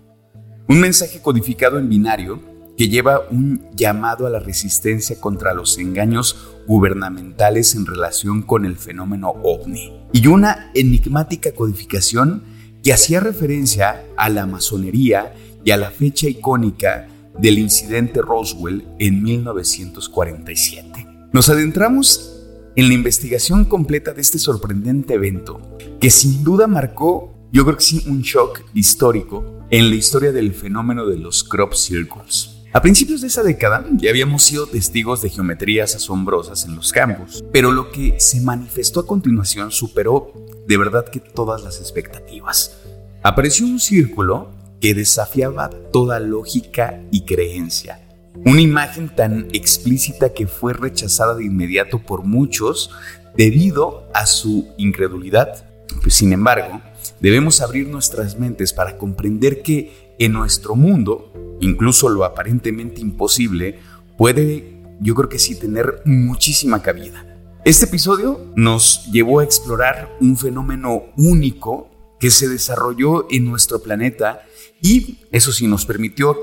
Un 0.68 0.80
mensaje 0.80 1.20
codificado 1.20 1.78
en 1.78 1.88
binario 1.88 2.40
que 2.76 2.88
lleva 2.88 3.22
un 3.30 3.68
llamado 3.74 4.26
a 4.26 4.30
la 4.30 4.38
resistencia 4.38 5.20
contra 5.20 5.55
los 5.55 5.78
engaños 5.78 6.53
gubernamentales 6.66 7.74
en 7.74 7.86
relación 7.86 8.42
con 8.42 8.64
el 8.64 8.76
fenómeno 8.76 9.30
ovni, 9.42 9.92
y 10.12 10.26
una 10.26 10.70
enigmática 10.74 11.52
codificación 11.52 12.42
que 12.82 12.92
hacía 12.92 13.20
referencia 13.20 14.04
a 14.16 14.28
la 14.28 14.46
masonería 14.46 15.34
y 15.64 15.70
a 15.70 15.76
la 15.76 15.90
fecha 15.90 16.28
icónica 16.28 17.08
del 17.38 17.58
incidente 17.58 18.20
Roswell 18.22 18.86
en 18.98 19.22
1947. 19.22 21.06
Nos 21.32 21.48
adentramos 21.48 22.30
en 22.76 22.88
la 22.88 22.94
investigación 22.94 23.64
completa 23.64 24.12
de 24.12 24.20
este 24.20 24.38
sorprendente 24.38 25.14
evento, 25.14 25.60
que 26.00 26.10
sin 26.10 26.44
duda 26.44 26.66
marcó, 26.66 27.34
yo 27.52 27.64
creo 27.64 27.76
que 27.76 27.84
sí, 27.84 28.04
un 28.06 28.22
shock 28.22 28.62
histórico 28.74 29.60
en 29.70 29.90
la 29.90 29.96
historia 29.96 30.32
del 30.32 30.52
fenómeno 30.54 31.06
de 31.06 31.18
los 31.18 31.44
crop 31.44 31.72
circles. 31.74 32.53
A 32.75 32.83
principios 32.83 33.20
de 33.20 33.29
esa 33.29 33.45
década 33.45 33.87
ya 33.93 34.11
habíamos 34.11 34.43
sido 34.43 34.66
testigos 34.66 35.22
de 35.22 35.31
geometrías 35.31 35.95
asombrosas 35.95 36.64
en 36.64 36.75
los 36.75 36.91
campos, 36.91 37.45
pero 37.53 37.70
lo 37.70 37.93
que 37.93 38.18
se 38.18 38.41
manifestó 38.41 38.99
a 38.99 39.07
continuación 39.07 39.70
superó 39.70 40.33
de 40.66 40.77
verdad 40.77 41.09
que 41.09 41.20
todas 41.20 41.62
las 41.62 41.79
expectativas. 41.79 42.81
Apareció 43.22 43.64
un 43.64 43.79
círculo 43.79 44.51
que 44.81 44.93
desafiaba 44.93 45.70
toda 45.70 46.18
lógica 46.18 47.01
y 47.12 47.25
creencia. 47.25 48.01
Una 48.45 48.61
imagen 48.61 49.14
tan 49.14 49.47
explícita 49.53 50.33
que 50.33 50.49
fue 50.49 50.72
rechazada 50.72 51.37
de 51.37 51.45
inmediato 51.45 52.01
por 52.01 52.25
muchos 52.25 52.91
debido 53.37 54.09
a 54.12 54.27
su 54.27 54.66
incredulidad. 54.79 55.64
Pues, 56.03 56.16
sin 56.16 56.33
embargo, 56.33 56.81
debemos 57.20 57.61
abrir 57.61 57.87
nuestras 57.87 58.37
mentes 58.37 58.72
para 58.72 58.99
comprender 58.99 59.62
que 59.62 60.03
en 60.18 60.32
nuestro 60.32 60.76
mundo, 60.76 61.32
incluso 61.60 62.08
lo 62.08 62.24
aparentemente 62.24 63.00
imposible, 63.00 63.78
puede, 64.16 64.82
yo 65.00 65.14
creo 65.14 65.28
que 65.28 65.38
sí, 65.38 65.58
tener 65.58 66.02
muchísima 66.04 66.82
cabida. 66.82 67.26
Este 67.64 67.86
episodio 67.86 68.52
nos 68.56 69.06
llevó 69.10 69.40
a 69.40 69.44
explorar 69.44 70.16
un 70.20 70.36
fenómeno 70.36 71.04
único 71.16 71.90
que 72.20 72.30
se 72.30 72.48
desarrolló 72.48 73.26
en 73.30 73.46
nuestro 73.46 73.82
planeta 73.82 74.42
y 74.82 75.20
eso 75.32 75.52
sí 75.52 75.66
nos 75.66 75.86
permitió, 75.86 76.36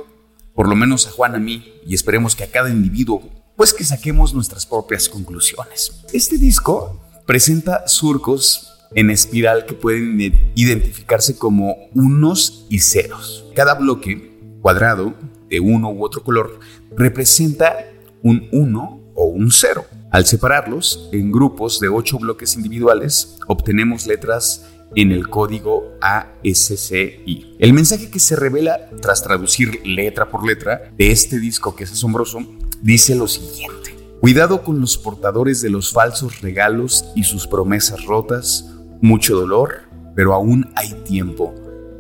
por 0.56 0.68
lo 0.68 0.76
menos 0.76 1.08
a 1.08 1.12
Juan, 1.12 1.36
a 1.36 1.40
mí, 1.40 1.74
y 1.86 1.94
esperemos 1.94 2.36
que 2.36 2.44
a 2.44 2.52
cada 2.52 2.70
individuo, 2.70 3.22
pues 3.56 3.74
que 3.74 3.84
saquemos 3.84 4.34
nuestras 4.34 4.66
propias 4.66 5.10
conclusiones. 5.10 6.04
Este 6.12 6.38
disco 6.38 7.00
presenta 7.28 7.88
surcos 7.88 8.71
en 8.96 9.10
espiral 9.10 9.66
que 9.66 9.74
pueden 9.74 10.20
identificarse 10.56 11.38
como 11.38 11.76
unos 11.94 12.66
y 12.70 12.80
ceros. 12.80 13.46
Cada 13.56 13.76
bloque 13.76 14.38
cuadrado 14.62 15.14
de 15.50 15.60
uno 15.60 15.92
u 15.92 16.04
otro 16.04 16.24
color 16.24 16.60
representa 16.96 17.76
un 18.24 18.48
1 18.52 19.02
o 19.16 19.26
un 19.26 19.52
0. 19.52 19.86
Al 20.12 20.26
separarlos 20.26 21.10
en 21.12 21.32
grupos 21.32 21.80
de 21.80 21.90
8 21.90 22.20
bloques 22.20 22.56
individuales, 22.56 23.38
obtenemos 23.48 24.08
letras 24.08 24.68
en 24.96 25.12
el 25.12 25.30
código 25.30 25.98
ASCI. 26.02 27.56
El 27.60 27.74
mensaje 27.74 28.10
que 28.10 28.20
se 28.20 28.36
revela 28.36 28.90
tras 29.02 29.24
traducir 29.24 29.86
letra 29.86 30.30
por 30.30 30.46
letra 30.46 30.92
de 30.98 31.12
este 31.12 31.40
disco 31.40 31.76
que 31.76 31.86
es 31.86 31.92
asombroso 31.94 32.40
dice 32.82 33.16
lo 33.16 33.28
siguiente. 33.28 33.96
Cuidado 34.20 34.64
con 34.64 34.80
los 34.80 34.98
portadores 34.98 35.62
de 35.62 35.70
los 35.70 35.92
falsos 35.92 36.42
regalos 36.42 37.06
y 37.16 37.24
sus 37.24 37.48
promesas 37.48 38.06
rotas, 38.06 38.66
mucho 39.02 39.36
dolor, 39.36 39.82
pero 40.16 40.34
aún 40.34 40.72
hay 40.76 40.94
tiempo. 41.04 41.54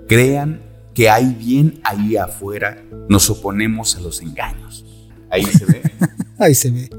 Crean 0.07 0.61
que 0.93 1.09
hay 1.09 1.33
bien 1.33 1.79
ahí 1.83 2.17
afuera, 2.17 2.83
nos 3.09 3.29
oponemos 3.29 3.95
a 3.95 4.01
los 4.01 4.21
engaños. 4.21 4.85
Ahí 5.29 5.45
se 5.45 5.65
ve. 5.65 5.81
ahí 6.39 6.53
se 6.53 6.71
ve. 6.71 6.89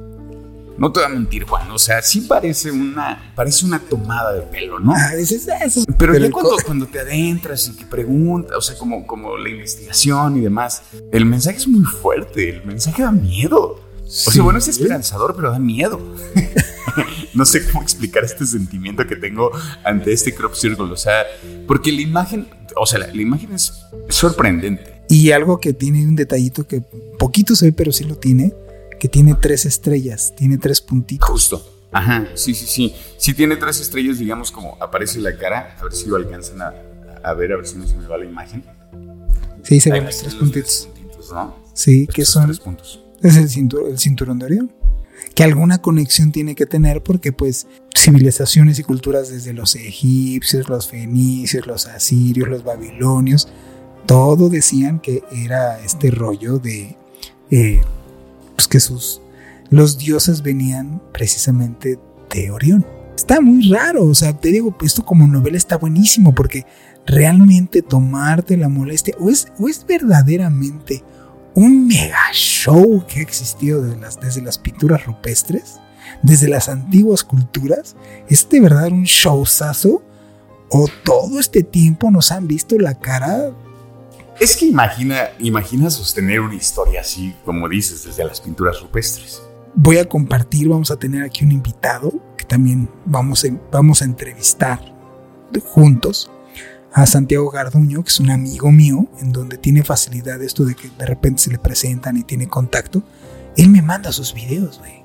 No 0.79 0.91
te 0.91 1.01
voy 1.01 1.07
a 1.07 1.15
mentir, 1.15 1.45
Juan. 1.45 1.71
O 1.71 1.79
sea, 1.79 2.01
sí 2.03 2.23
parece 2.23 2.71
una, 2.71 3.33
parece 3.37 3.67
una 3.67 3.79
tomada 3.79 4.33
de 4.33 4.43
pelo, 4.43 4.81
¿no? 4.81 4.95
Ah, 4.97 5.15
dices 5.15 5.47
eso. 5.65 5.85
Pero, 5.99 6.17
ya 6.17 6.31
cuando, 6.31 6.57
cuando, 6.65 6.87
te 6.87 6.99
adentras 6.99 7.69
y 7.69 7.77
que 7.77 7.85
preguntas, 7.85 8.57
o 8.57 8.61
sea, 8.61 8.77
como, 8.79 9.07
como 9.07 9.37
la 9.37 9.51
investigación 9.51 10.39
y 10.39 10.41
demás, 10.41 10.83
el 11.13 11.27
mensaje 11.27 11.59
es 11.59 11.69
muy 11.69 11.85
fuerte. 11.85 12.49
El 12.49 12.65
mensaje 12.65 13.03
da 13.03 13.13
miedo. 13.13 13.81
O 14.05 14.31
sea, 14.31 14.43
bueno, 14.43 14.59
es 14.59 14.69
esperanzador, 14.69 15.37
pero 15.37 15.53
da 15.53 15.59
miedo. 15.59 16.01
no 17.35 17.45
sé 17.45 17.67
cómo 17.67 17.83
explicar 17.83 18.25
este 18.25 18.47
sentimiento 18.47 19.07
que 19.07 19.17
tengo 19.17 19.51
ante 19.85 20.13
este 20.13 20.35
crop 20.35 20.55
circle. 20.55 20.93
O 20.93 20.97
sea, 20.97 21.25
porque 21.67 21.93
la 21.93 22.01
imagen, 22.01 22.49
o 22.77 22.87
sea, 22.87 22.99
la, 22.99 23.13
imagen 23.15 23.53
es 23.53 23.73
sorprendente. 24.09 25.03
Y 25.09 25.31
algo 25.33 25.61
que 25.61 25.73
tiene 25.73 26.07
un 26.07 26.17
detallito 26.17 26.67
que 26.67 26.83
poquito 27.19 27.55
se 27.55 27.67
ve, 27.67 27.73
pero 27.73 27.93
sí 27.93 28.05
lo 28.05 28.17
tiene, 28.17 28.55
que 28.99 29.09
tiene 29.09 29.35
tres 29.35 29.67
estrellas, 29.67 30.35
tiene 30.37 30.59
tres 30.59 30.81
puntitos. 30.81 31.29
Justo. 31.29 31.69
Ajá, 31.93 32.27
sí, 32.35 32.55
sí, 32.55 32.67
sí. 32.67 32.95
Sí 33.19 33.35
tiene 33.35 33.57
tres 33.57 33.81
estrellas, 33.81 34.19
digamos, 34.19 34.51
como 34.51 34.79
aparece 34.81 35.21
la 35.21 35.37
cara. 35.37 35.77
A 35.79 35.85
ver 35.85 35.93
si 35.93 36.09
lo 36.09 36.17
alcanzan 36.17 36.63
a, 36.63 36.75
a 37.23 37.35
ver, 37.35 37.53
a 37.53 37.57
ver 37.57 37.67
si 37.67 37.77
no 37.77 37.87
se 37.87 37.97
me 37.97 38.07
va 38.07 38.17
la 38.17 38.25
imagen. 38.25 38.65
Sí, 39.63 39.79
se 39.79 39.91
ven 39.93 40.05
los 40.05 40.19
tres 40.19 40.35
puntitos. 40.35 40.89
¿no? 41.33 41.57
Sí, 41.75 42.07
que 42.07 42.25
son. 42.25 42.47
Tres 42.47 42.61
puntos. 42.61 43.05
Es 43.23 43.37
el, 43.37 43.69
el 43.89 43.99
cinturón 43.99 44.39
de 44.39 44.47
Orión. 44.47 44.82
Que 45.35 45.45
alguna 45.45 45.79
conexión 45.79 46.31
tiene 46.31 46.55
que 46.55 46.67
tener 46.67 47.03
porque, 47.03 47.33
pues, 47.33 47.67
civilizaciones 47.97 48.79
y 48.79 48.83
culturas 48.83 49.31
desde 49.31 49.53
los 49.53 49.75
egipcios, 49.77 50.69
los 50.69 50.89
fenicios, 50.89 51.67
los 51.67 51.87
asirios, 51.87 52.49
los 52.49 52.65
babilonios, 52.65 53.49
todo 54.07 54.49
decían 54.49 55.01
que 55.01 55.23
era 55.33 55.81
este 55.81 56.11
rollo 56.11 56.59
de. 56.59 56.97
Eh, 57.51 57.81
pues 58.57 58.69
que 58.69 58.81
sus. 58.81 59.21
Los 59.71 59.97
dioses 59.97 60.43
venían 60.43 61.01
precisamente 61.13 61.99
de 62.31 62.51
Orión. 62.51 62.85
Está 63.17 63.41
muy 63.41 63.71
raro, 63.71 64.05
o 64.05 64.15
sea, 64.15 64.37
te 64.37 64.51
digo, 64.51 64.77
esto 64.83 65.05
como 65.05 65.27
novela 65.27 65.57
está 65.57 65.77
buenísimo 65.79 66.35
porque 66.35 66.67
realmente 67.07 67.83
tomarte 67.83 68.57
la 68.57 68.69
molestia 68.69 69.15
o 69.19 69.31
es, 69.31 69.49
o 69.59 69.69
es 69.69 69.87
verdaderamente 69.87 71.03
un 71.55 71.87
mega 71.87 72.33
show 72.33 73.05
que 73.07 73.21
ha 73.21 73.23
existido 73.23 73.83
desde 73.83 74.43
las, 74.43 74.59
pinturas 74.59 75.05
rupestres, 75.07 75.81
desde 76.23 76.49
las 76.49 76.69
antiguas 76.69 77.25
culturas, 77.25 77.97
es 78.29 78.49
de 78.49 78.61
verdad 78.61 78.89
un 78.89 79.05
showzazo 79.05 80.03
o 80.71 80.89
todo 81.05 81.39
este 81.39 81.63
tiempo 81.63 82.11
nos 82.11 82.33
han 82.33 82.49
visto 82.49 82.79
la 82.79 82.99
cara. 82.99 83.51
Es 84.41 84.57
que 84.57 84.67
imagina, 84.67 85.31
imagina 85.39 85.91
sostener 85.91 86.41
una 86.41 86.55
historia 86.55 87.03
así, 87.03 87.35
como 87.45 87.69
dices, 87.69 88.05
desde 88.05 88.25
las 88.25 88.41
pinturas 88.41 88.81
rupestres. 88.81 89.43
Voy 89.75 89.99
a 89.99 90.09
compartir, 90.09 90.69
vamos 90.69 90.91
a 90.91 90.97
tener 90.97 91.23
aquí 91.23 91.45
un 91.45 91.53
invitado 91.53 92.13
que 92.37 92.45
también 92.45 92.89
vamos 93.05 93.47
vamos 93.71 94.03
a 94.03 94.05
entrevistar 94.05 94.81
juntos 95.61 96.31
a 96.95 97.07
Santiago 97.07 97.51
Garduño, 97.51 98.03
que 98.05 98.11
es 98.11 98.21
un 98.21 98.31
amigo 98.31 98.71
mío, 98.71 99.09
en 99.21 99.33
donde 99.33 99.59
tiene 99.59 99.83
facilidad 99.83 100.43
esto 100.43 100.65
de 100.65 100.75
que 100.75 100.91
de 100.99 101.07
repente 101.07 101.43
se 101.43 101.51
le 101.51 101.59
presentan 101.59 102.17
y 102.17 102.23
tiene 102.23 102.49
contacto, 102.49 103.03
él 103.57 103.69
me 103.69 103.83
manda 103.83 104.13
sus 104.13 104.35
videos, 104.35 104.79
güey. 104.79 105.03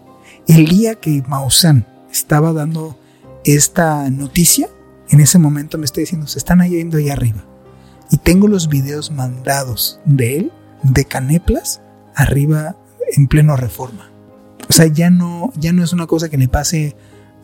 El 0.47 0.65
día 0.67 0.95
que 0.95 1.23
Maussan 1.27 1.85
estaba 2.11 2.53
dando 2.53 2.97
esta 3.43 4.09
noticia, 4.09 4.69
en 5.09 5.21
ese 5.21 5.39
momento 5.39 5.77
me 5.77 5.85
está 5.85 6.01
diciendo, 6.01 6.27
se 6.27 6.39
están 6.39 6.61
yendo 6.67 6.97
ahí 6.97 7.09
arriba. 7.09 7.43
Y 8.11 8.17
tengo 8.17 8.47
los 8.47 8.69
videos 8.69 9.11
mandados 9.11 9.99
de 10.05 10.37
él, 10.37 10.51
de 10.83 11.05
Caneplas, 11.05 11.81
arriba 12.15 12.75
en 13.15 13.27
pleno 13.27 13.55
reforma. 13.55 14.09
O 14.69 14.73
sea, 14.73 14.87
ya 14.87 15.09
no, 15.09 15.51
ya 15.55 15.71
no 15.71 15.83
es 15.83 15.93
una 15.93 16.07
cosa 16.07 16.29
que 16.29 16.37
le 16.37 16.47
pase 16.47 16.95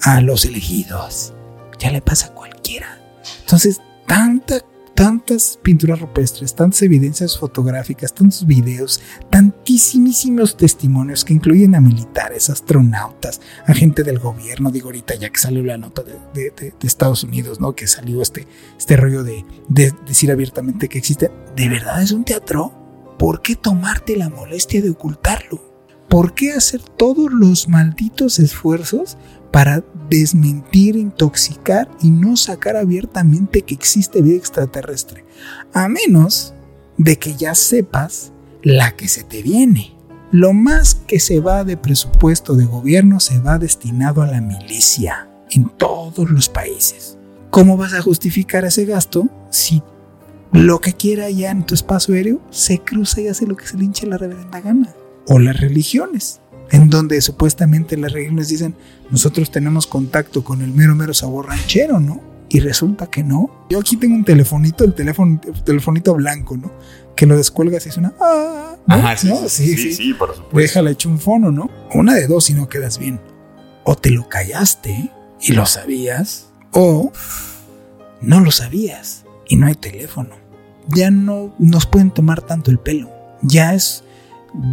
a 0.02 0.22
los 0.22 0.46
elegidos, 0.46 1.34
ya 1.80 1.92
le 1.92 2.02
pasa 2.02 2.28
a 2.28 2.34
cualquiera. 2.34 3.00
Entonces, 3.42 3.82
tantas 4.06 5.58
pinturas 5.62 6.00
rupestres, 6.00 6.56
tantas 6.56 6.82
evidencias 6.82 7.38
fotográficas, 7.38 8.14
tantos 8.14 8.46
videos, 8.46 9.02
tantísimos 9.30 10.56
testimonios 10.56 11.26
que 11.26 11.34
incluyen 11.34 11.76
a 11.76 11.82
militares, 11.82 12.50
astronautas, 12.50 13.42
a 13.66 13.74
gente 13.74 14.04
del 14.04 14.20
gobierno. 14.20 14.72
Digo, 14.72 14.88
ahorita 14.88 15.16
ya 15.16 15.30
que 15.30 15.40
salió 15.40 15.64
la 15.64 15.78
nota 15.78 16.04
de, 16.04 16.74
Estados 16.84 17.24
Unidos, 17.24 17.60
¿no? 17.60 17.76
Que 17.76 17.88
salió 17.88 18.22
este, 18.22 18.48
este 18.78 18.96
rollo 18.96 19.24
de, 19.24 19.46
de 19.68 19.94
decir 20.06 20.32
abiertamente 20.32 20.88
que 20.90 21.00
existe. 21.00 21.32
¿De 21.56 21.70
verdad 21.70 22.02
es 22.02 22.12
un 22.12 22.24
teatro? 22.24 22.72
¿Por 23.18 23.42
qué 23.42 23.56
tomarte 23.56 24.16
la 24.16 24.30
molestia 24.30 24.82
de 24.82 24.90
ocultarlo? 24.92 25.73
¿Por 26.14 26.36
qué 26.36 26.52
hacer 26.52 26.80
todos 26.80 27.34
los 27.34 27.68
malditos 27.68 28.38
esfuerzos 28.38 29.18
para 29.50 29.84
desmentir, 30.12 30.96
intoxicar 30.96 31.90
y 32.04 32.12
no 32.12 32.38
sacar 32.38 32.78
abiertamente 32.78 33.64
que 33.64 33.74
existe 33.74 34.22
vida 34.22 34.38
extraterrestre, 34.38 35.26
a 35.74 35.90
menos 35.90 36.54
de 36.98 37.18
que 37.18 37.34
ya 37.34 37.56
sepas 37.56 38.32
la 38.62 38.96
que 38.96 39.08
se 39.08 39.24
te 39.24 39.42
viene. 39.42 39.96
Lo 40.32 40.54
más 40.54 40.94
que 40.94 41.20
se 41.20 41.40
va 41.40 41.64
de 41.64 41.78
presupuesto 41.78 42.54
de 42.54 42.66
gobierno 42.66 43.20
se 43.20 43.40
va 43.40 43.58
destinado 43.58 44.22
a 44.22 44.28
la 44.28 44.40
milicia 44.40 45.28
en 45.50 45.68
todos 45.68 46.30
los 46.30 46.48
países. 46.48 47.18
¿Cómo 47.50 47.76
vas 47.76 47.96
a 47.96 48.04
justificar 48.04 48.66
ese 48.66 48.86
gasto 48.86 49.30
si 49.50 49.82
lo 50.52 50.80
que 50.80 50.94
quiera 50.94 51.32
ya 51.32 51.50
en 51.50 51.66
tu 51.66 51.74
espacio 51.74 52.14
aéreo 52.14 52.40
se 52.52 52.78
cruza 52.78 53.20
y 53.20 53.30
hace 53.30 53.48
lo 53.48 53.58
que 53.58 53.66
se 53.66 53.78
le 53.78 53.86
hinche 53.86 54.06
la 54.06 54.20
reverenda 54.20 54.62
gana? 54.62 54.94
O 55.28 55.40
las 55.40 55.60
religiones 55.60 56.42
en 56.72 56.90
donde 56.90 57.22
supuestamente 57.22 57.98
las 57.98 58.14
religiones 58.14 58.48
dicen, 58.48 58.76
nosotros 59.12 59.52
tenemos 59.52 59.86
contacto 59.86 60.44
con 60.44 60.62
el 60.62 60.72
mero, 60.72 60.96
mero 60.96 61.14
sabor 61.14 61.48
ranchero, 61.48 62.00
¿no? 62.00 62.22
Y 62.50 62.60
resulta 62.62 63.08
que 63.08 63.24
no. 63.24 63.68
Yo 63.70 63.80
aquí 63.80 63.96
tengo 63.96 64.16
un 64.16 64.26
telefonito, 64.26 64.84
el 64.84 64.94
teléfono, 64.94 65.40
telefonito 65.64 66.16
blanco, 66.16 66.58
¿no? 66.58 66.72
Que 67.16 67.26
lo 67.26 67.38
descuelgas 67.38 67.86
y 67.86 67.92
suena, 67.92 68.14
ah, 68.20 68.76
Ajá, 68.88 69.16
sí, 69.16 69.32
sí, 69.48 69.78
sí, 69.78 69.94
sí, 69.94 70.14
por 70.14 70.30
supuesto. 70.30 70.58
Déjala 70.58 70.92
hecho 70.92 71.10
un 71.10 71.20
fono, 71.20 71.52
¿no? 71.52 71.70
Una 71.94 72.16
de 72.16 72.28
dos 72.28 72.46
si 72.46 72.54
no 72.54 72.68
quedas 72.68 72.98
bien. 72.98 73.20
O 73.84 73.96
te 73.96 74.10
lo 74.10 74.28
callaste 74.28 75.12
y 75.42 75.52
lo 75.54 75.66
sabías, 75.66 76.48
o 76.72 77.12
no 78.22 78.40
lo 78.40 78.52
sabías 78.52 79.26
y 79.48 79.56
no 79.58 79.68
hay 79.68 79.76
teléfono. 79.76 80.36
Ya 80.88 81.12
no 81.12 81.54
nos 81.60 81.86
pueden 81.86 82.12
tomar 82.12 82.42
tanto 82.42 82.72
el 82.72 82.80
pelo. 82.80 83.10
Ya 83.42 83.74
es, 83.74 84.04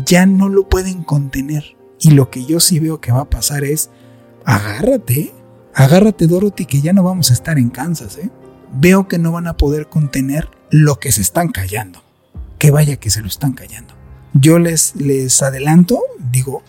ya 0.05 0.26
no 0.26 0.49
lo 0.49 0.68
pueden 0.68 1.03
contener. 1.03 1.76
Y 1.99 2.12
lo 2.12 2.31
que 2.31 2.45
yo 2.45 2.61
sí 2.61 2.78
veo 2.81 3.01
que 3.01 3.12
va 3.12 3.20
a 3.20 3.31
pasar 3.31 3.64
es, 3.64 3.91
agárrate, 4.45 5.33
agárrate 5.74 6.26
Dorothy 6.26 6.64
que 6.64 6.81
ya 6.81 6.93
no 6.93 7.03
vamos 7.03 7.31
a 7.31 7.35
estar 7.35 7.59
en 7.59 7.70
Kansas, 7.70 8.16
¿eh? 8.18 8.31
Veo 8.72 9.09
que 9.09 9.18
no 9.18 9.33
van 9.33 9.49
a 9.49 9.57
poder 9.57 9.89
contener 9.89 10.49
lo 10.70 10.99
que 11.01 11.12
se 11.12 11.20
están 11.20 11.49
callando. 11.49 12.03
Que 12.59 12.70
vaya 12.70 12.97
que 12.97 13.11
se 13.11 13.20
lo 13.20 13.26
están 13.26 13.53
callando. 13.53 13.95
Yo 14.33 14.59
les, 14.59 14.95
les 14.95 15.43
adelanto, 15.43 16.01
digo, 16.31 16.62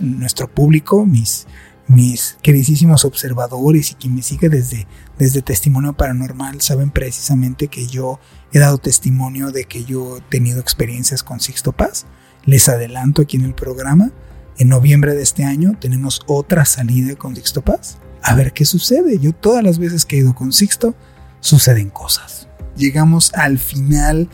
nuestro 0.00 0.48
público, 0.48 1.04
mis, 1.04 1.46
mis 1.86 2.38
queridísimos 2.42 3.04
observadores 3.04 3.90
y 3.90 3.94
quien 3.96 4.14
me 4.14 4.22
sigue 4.22 4.48
desde, 4.48 4.86
desde 5.18 5.42
Testimonio 5.42 5.92
Paranormal 5.92 6.62
saben 6.62 6.90
precisamente 6.90 7.68
que 7.68 7.86
yo 7.86 8.18
he 8.52 8.58
dado 8.58 8.78
testimonio 8.78 9.50
de 9.50 9.64
que 9.64 9.84
yo 9.84 10.18
he 10.18 10.20
tenido 10.22 10.60
experiencias 10.60 11.22
con 11.22 11.40
Sixto 11.40 11.72
Paz. 11.72 12.06
Les 12.44 12.68
adelanto 12.68 13.22
aquí 13.22 13.36
en 13.36 13.44
el 13.44 13.54
programa 13.54 14.12
en 14.58 14.68
noviembre 14.68 15.14
de 15.14 15.22
este 15.22 15.44
año 15.44 15.76
tenemos 15.80 16.20
otra 16.26 16.64
salida 16.64 17.16
con 17.16 17.34
Sixto 17.34 17.62
Paz. 17.62 17.98
A 18.22 18.34
ver 18.34 18.52
qué 18.52 18.64
sucede. 18.64 19.18
Yo 19.18 19.32
todas 19.32 19.64
las 19.64 19.78
veces 19.78 20.04
que 20.04 20.16
he 20.16 20.20
ido 20.20 20.34
con 20.34 20.52
Sixto, 20.52 20.94
suceden 21.40 21.90
cosas. 21.90 22.48
Llegamos 22.76 23.32
al 23.34 23.58
final 23.58 24.28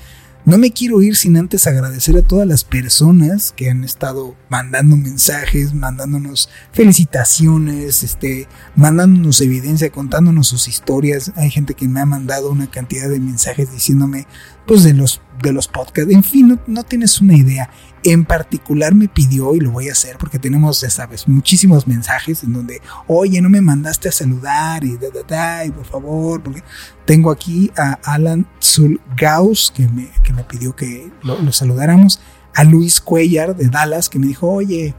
no 0.49 0.57
me 0.57 0.73
quiero 0.73 1.03
ir 1.03 1.15
sin 1.15 1.37
antes 1.37 1.67
agradecer 1.67 2.17
a 2.17 2.23
todas 2.23 2.49
las 2.49 2.65
personas 2.65 3.53
que 3.55 3.69
han 3.69 3.85
estado 3.85 4.35
mandando 4.49 4.97
mensajes, 4.97 5.75
mandándonos 5.75 6.49
felicitaciones, 6.73 8.03
este, 8.03 8.49
mandándonos 8.75 9.43
evidencia, 9.43 9.91
contándonos 9.91 10.49
sus 10.49 10.67
historias. 10.67 11.33
Hay 11.37 11.51
gente 11.51 11.75
que 11.75 11.87
me 11.87 12.01
ha 12.01 12.07
mandado 12.07 12.51
una 12.51 12.71
cantidad 12.71 13.11
de 13.11 13.21
mensajes 13.21 13.71
diciéndome, 13.71 14.27
pues 14.67 14.85
de 14.85 14.95
los, 14.95 15.21
de 15.43 15.53
los 15.53 15.69
podcasts. 15.69 16.13
En 16.13 16.23
fin, 16.23 16.49
no, 16.49 16.59
no 16.67 16.85
tienes 16.85 17.21
una 17.21 17.37
idea. 17.37 17.71
En 18.03 18.25
particular 18.25 18.95
me 18.95 19.09
pidió, 19.09 19.55
y 19.55 19.61
lo 19.61 19.73
voy 19.73 19.89
a 19.89 19.93
hacer 19.93 20.17
porque 20.19 20.39
tenemos, 20.39 20.81
ya 20.81 20.91
sabes, 20.91 21.27
muchísimos 21.27 21.87
mensajes 21.87 22.45
en 22.45 22.53
donde, 22.53 22.81
oye, 23.07 23.41
no 23.41 23.49
me 23.49 23.61
mandaste 23.61 24.09
a 24.09 24.13
saludar 24.13 24.85
y 24.85 24.97
da, 24.97 25.09
da, 25.11 25.23
da, 25.23 25.65
y 25.65 25.71
por 25.71 25.85
favor, 25.85 26.43
porque 26.43 26.63
tengo 27.05 27.31
aquí 27.31 27.71
a 27.77 27.99
Alan 28.05 28.47
Zulgaus, 28.63 29.73
que 29.75 29.89
me, 29.89 30.11
que 30.23 30.33
me 30.33 30.45
pidió 30.45 30.77
que 30.77 31.11
lo, 31.23 31.53
saludáramos. 31.53 32.21
A 32.55 32.65
Luis 32.65 33.01
Cuellar 33.01 33.57
de 33.57 33.69
Dallas, 33.69 34.09
que 34.09 34.19
me 34.19 34.27
dijo, 34.27 34.49
oye, 34.49 34.95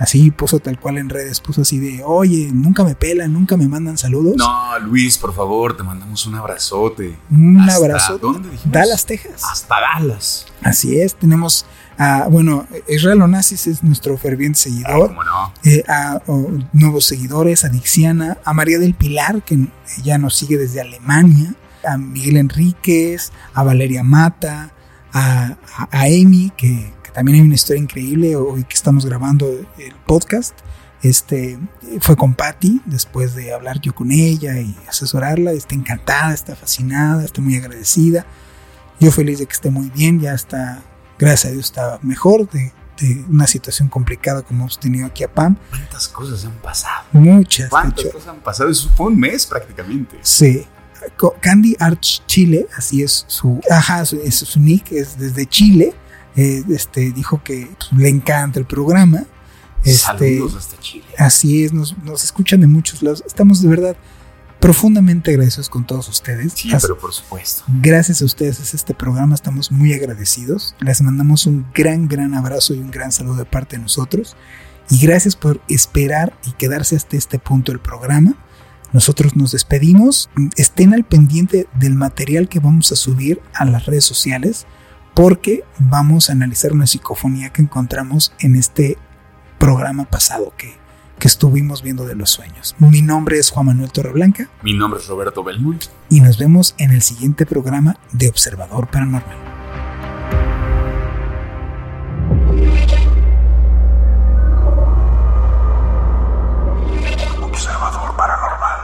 así 0.00 0.32
puso 0.32 0.58
tal 0.58 0.80
cual 0.80 0.98
en 0.98 1.08
redes, 1.08 1.38
puso 1.40 1.62
así 1.62 1.78
de, 1.78 2.02
oye, 2.04 2.50
nunca 2.52 2.82
me 2.82 2.96
pelan, 2.96 3.32
nunca 3.32 3.56
me 3.56 3.68
mandan 3.68 3.96
saludos. 3.96 4.34
No, 4.36 4.78
Luis, 4.80 5.16
por 5.16 5.32
favor, 5.32 5.76
te 5.76 5.84
mandamos 5.84 6.26
un 6.26 6.34
abrazote. 6.34 7.16
Un 7.30 7.70
abrazote. 7.70 8.20
¿Dónde 8.20 8.50
dijimos? 8.50 8.72
Dallas, 8.72 9.06
Texas. 9.06 9.44
Hasta 9.44 9.76
Dallas. 9.80 10.46
Así 10.62 10.98
es, 10.98 11.14
tenemos 11.14 11.64
bueno, 12.30 12.66
Israel 12.88 13.22
Onassis 13.22 13.66
es 13.66 13.82
nuestro 13.82 14.16
ferviente 14.16 14.58
seguidor. 14.58 15.14
Ah, 15.28 15.52
eh, 15.64 15.82
a 15.86 16.20
nuevos 16.72 17.04
seguidores, 17.04 17.64
a 17.64 17.68
Dixiana, 17.68 18.38
a 18.44 18.54
María 18.54 18.78
del 18.78 18.94
Pilar, 18.94 19.42
que 19.42 19.66
ya 20.02 20.16
nos 20.16 20.34
sigue 20.34 20.56
desde 20.56 20.80
Alemania, 20.80 21.54
a 21.86 21.98
Miguel 21.98 22.38
Enríquez, 22.38 23.32
a 23.52 23.62
Valeria 23.62 24.02
Mata, 24.02 24.72
a, 25.12 25.56
Amy, 25.92 26.52
que, 26.56 26.92
también 27.12 27.36
hay 27.36 27.42
una 27.42 27.54
historia 27.54 27.82
increíble 27.82 28.36
hoy 28.36 28.64
que 28.64 28.74
estamos 28.74 29.04
grabando 29.06 29.48
el 29.48 29.94
podcast. 30.06 30.54
Este 31.02 31.58
fue 32.00 32.16
con 32.16 32.34
Patty 32.34 32.82
después 32.84 33.34
de 33.34 33.54
hablar 33.54 33.80
yo 33.80 33.94
con 33.94 34.12
ella 34.12 34.60
y 34.60 34.76
asesorarla. 34.88 35.52
Está 35.52 35.74
encantada, 35.74 36.34
está 36.34 36.54
fascinada, 36.54 37.24
está 37.24 37.40
muy 37.40 37.56
agradecida. 37.56 38.26
Yo 38.98 39.10
feliz 39.10 39.38
de 39.38 39.46
que 39.46 39.52
esté 39.52 39.70
muy 39.70 39.88
bien, 39.88 40.20
ya 40.20 40.34
está, 40.34 40.82
gracias 41.18 41.46
a 41.46 41.54
Dios, 41.54 41.64
está 41.66 41.98
mejor 42.02 42.50
de, 42.50 42.70
de 43.00 43.24
una 43.30 43.46
situación 43.46 43.88
complicada 43.88 44.42
como 44.42 44.64
hemos 44.64 44.78
tenido 44.78 45.06
aquí 45.06 45.24
a 45.24 45.32
Pam. 45.32 45.56
¿Cuántas 45.70 46.06
cosas 46.08 46.44
han 46.44 46.58
pasado? 46.58 47.06
Muchas. 47.12 47.70
¿Cuántas 47.70 48.04
cosas 48.06 48.28
han 48.28 48.40
pasado? 48.40 48.68
Eso 48.68 48.90
fue 48.94 49.06
un 49.06 49.18
mes 49.18 49.46
prácticamente. 49.46 50.18
Sí. 50.20 50.66
Candy 51.40 51.76
Arch 51.78 52.22
Chile, 52.26 52.66
así 52.76 53.02
es 53.02 53.24
su, 53.26 53.58
ajá, 53.70 54.04
su, 54.04 54.20
es 54.20 54.34
su 54.36 54.60
nick, 54.60 54.92
es 54.92 55.18
desde 55.18 55.46
Chile. 55.46 55.94
Eh, 56.40 56.64
este 56.70 57.12
dijo 57.12 57.42
que 57.44 57.68
le 57.94 58.08
encanta 58.08 58.58
el 58.58 58.64
programa. 58.64 59.24
Este, 59.84 60.38
Saludos 60.38 60.56
hasta 60.56 60.80
Chile. 60.80 61.04
Así 61.18 61.64
es, 61.64 61.74
nos, 61.74 61.98
nos, 61.98 62.24
escuchan 62.24 62.62
de 62.62 62.66
muchos 62.66 63.02
lados. 63.02 63.22
Estamos 63.26 63.60
de 63.60 63.68
verdad 63.68 63.96
profundamente 64.58 65.32
agradecidos 65.32 65.68
con 65.68 65.86
todos 65.86 66.08
ustedes. 66.08 66.54
Sí, 66.54 66.70
pero 66.80 66.98
por 66.98 67.12
supuesto. 67.12 67.64
Gracias 67.68 68.22
a 68.22 68.24
ustedes 68.24 68.58
es 68.58 68.72
este 68.72 68.94
programa, 68.94 69.34
estamos 69.34 69.70
muy 69.70 69.92
agradecidos. 69.92 70.74
Les 70.80 71.02
mandamos 71.02 71.44
un 71.44 71.66
gran, 71.74 72.08
gran 72.08 72.34
abrazo 72.34 72.72
y 72.72 72.78
un 72.78 72.90
gran 72.90 73.12
saludo 73.12 73.36
de 73.36 73.44
parte 73.44 73.76
de 73.76 73.82
nosotros. 73.82 74.34
Y 74.88 74.98
gracias 74.98 75.36
por 75.36 75.60
esperar 75.68 76.32
y 76.46 76.52
quedarse 76.52 76.96
hasta 76.96 77.18
este 77.18 77.38
punto 77.38 77.70
del 77.70 77.82
programa. 77.82 78.34
Nosotros 78.94 79.36
nos 79.36 79.52
despedimos. 79.52 80.30
Estén 80.56 80.94
al 80.94 81.04
pendiente 81.04 81.68
del 81.78 81.96
material 81.96 82.48
que 82.48 82.60
vamos 82.60 82.90
a 82.92 82.96
subir 82.96 83.42
a 83.52 83.66
las 83.66 83.84
redes 83.84 84.04
sociales 84.04 84.66
porque 85.14 85.64
vamos 85.78 86.28
a 86.28 86.32
analizar 86.32 86.72
una 86.72 86.86
psicofonía 86.86 87.50
que 87.50 87.62
encontramos 87.62 88.32
en 88.40 88.56
este 88.56 88.98
programa 89.58 90.04
pasado 90.04 90.52
que, 90.56 90.74
que 91.18 91.28
estuvimos 91.28 91.82
viendo 91.82 92.06
de 92.06 92.16
los 92.16 92.30
sueños. 92.30 92.74
Mi 92.78 93.02
nombre 93.02 93.38
es 93.38 93.50
Juan 93.50 93.66
Manuel 93.66 93.92
Torreblanca. 93.92 94.48
Mi 94.62 94.72
nombre 94.72 95.00
es 95.00 95.06
Roberto 95.06 95.44
Belmont. 95.44 95.84
Y 96.08 96.20
nos 96.20 96.38
vemos 96.38 96.74
en 96.78 96.92
el 96.92 97.02
siguiente 97.02 97.46
programa 97.46 97.96
de 98.12 98.28
Observador 98.28 98.88
Paranormal. 98.88 99.36
Observador 107.42 108.16
Paranormal. 108.16 108.80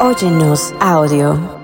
Óyenos 0.00 0.72
audio. 0.80 1.63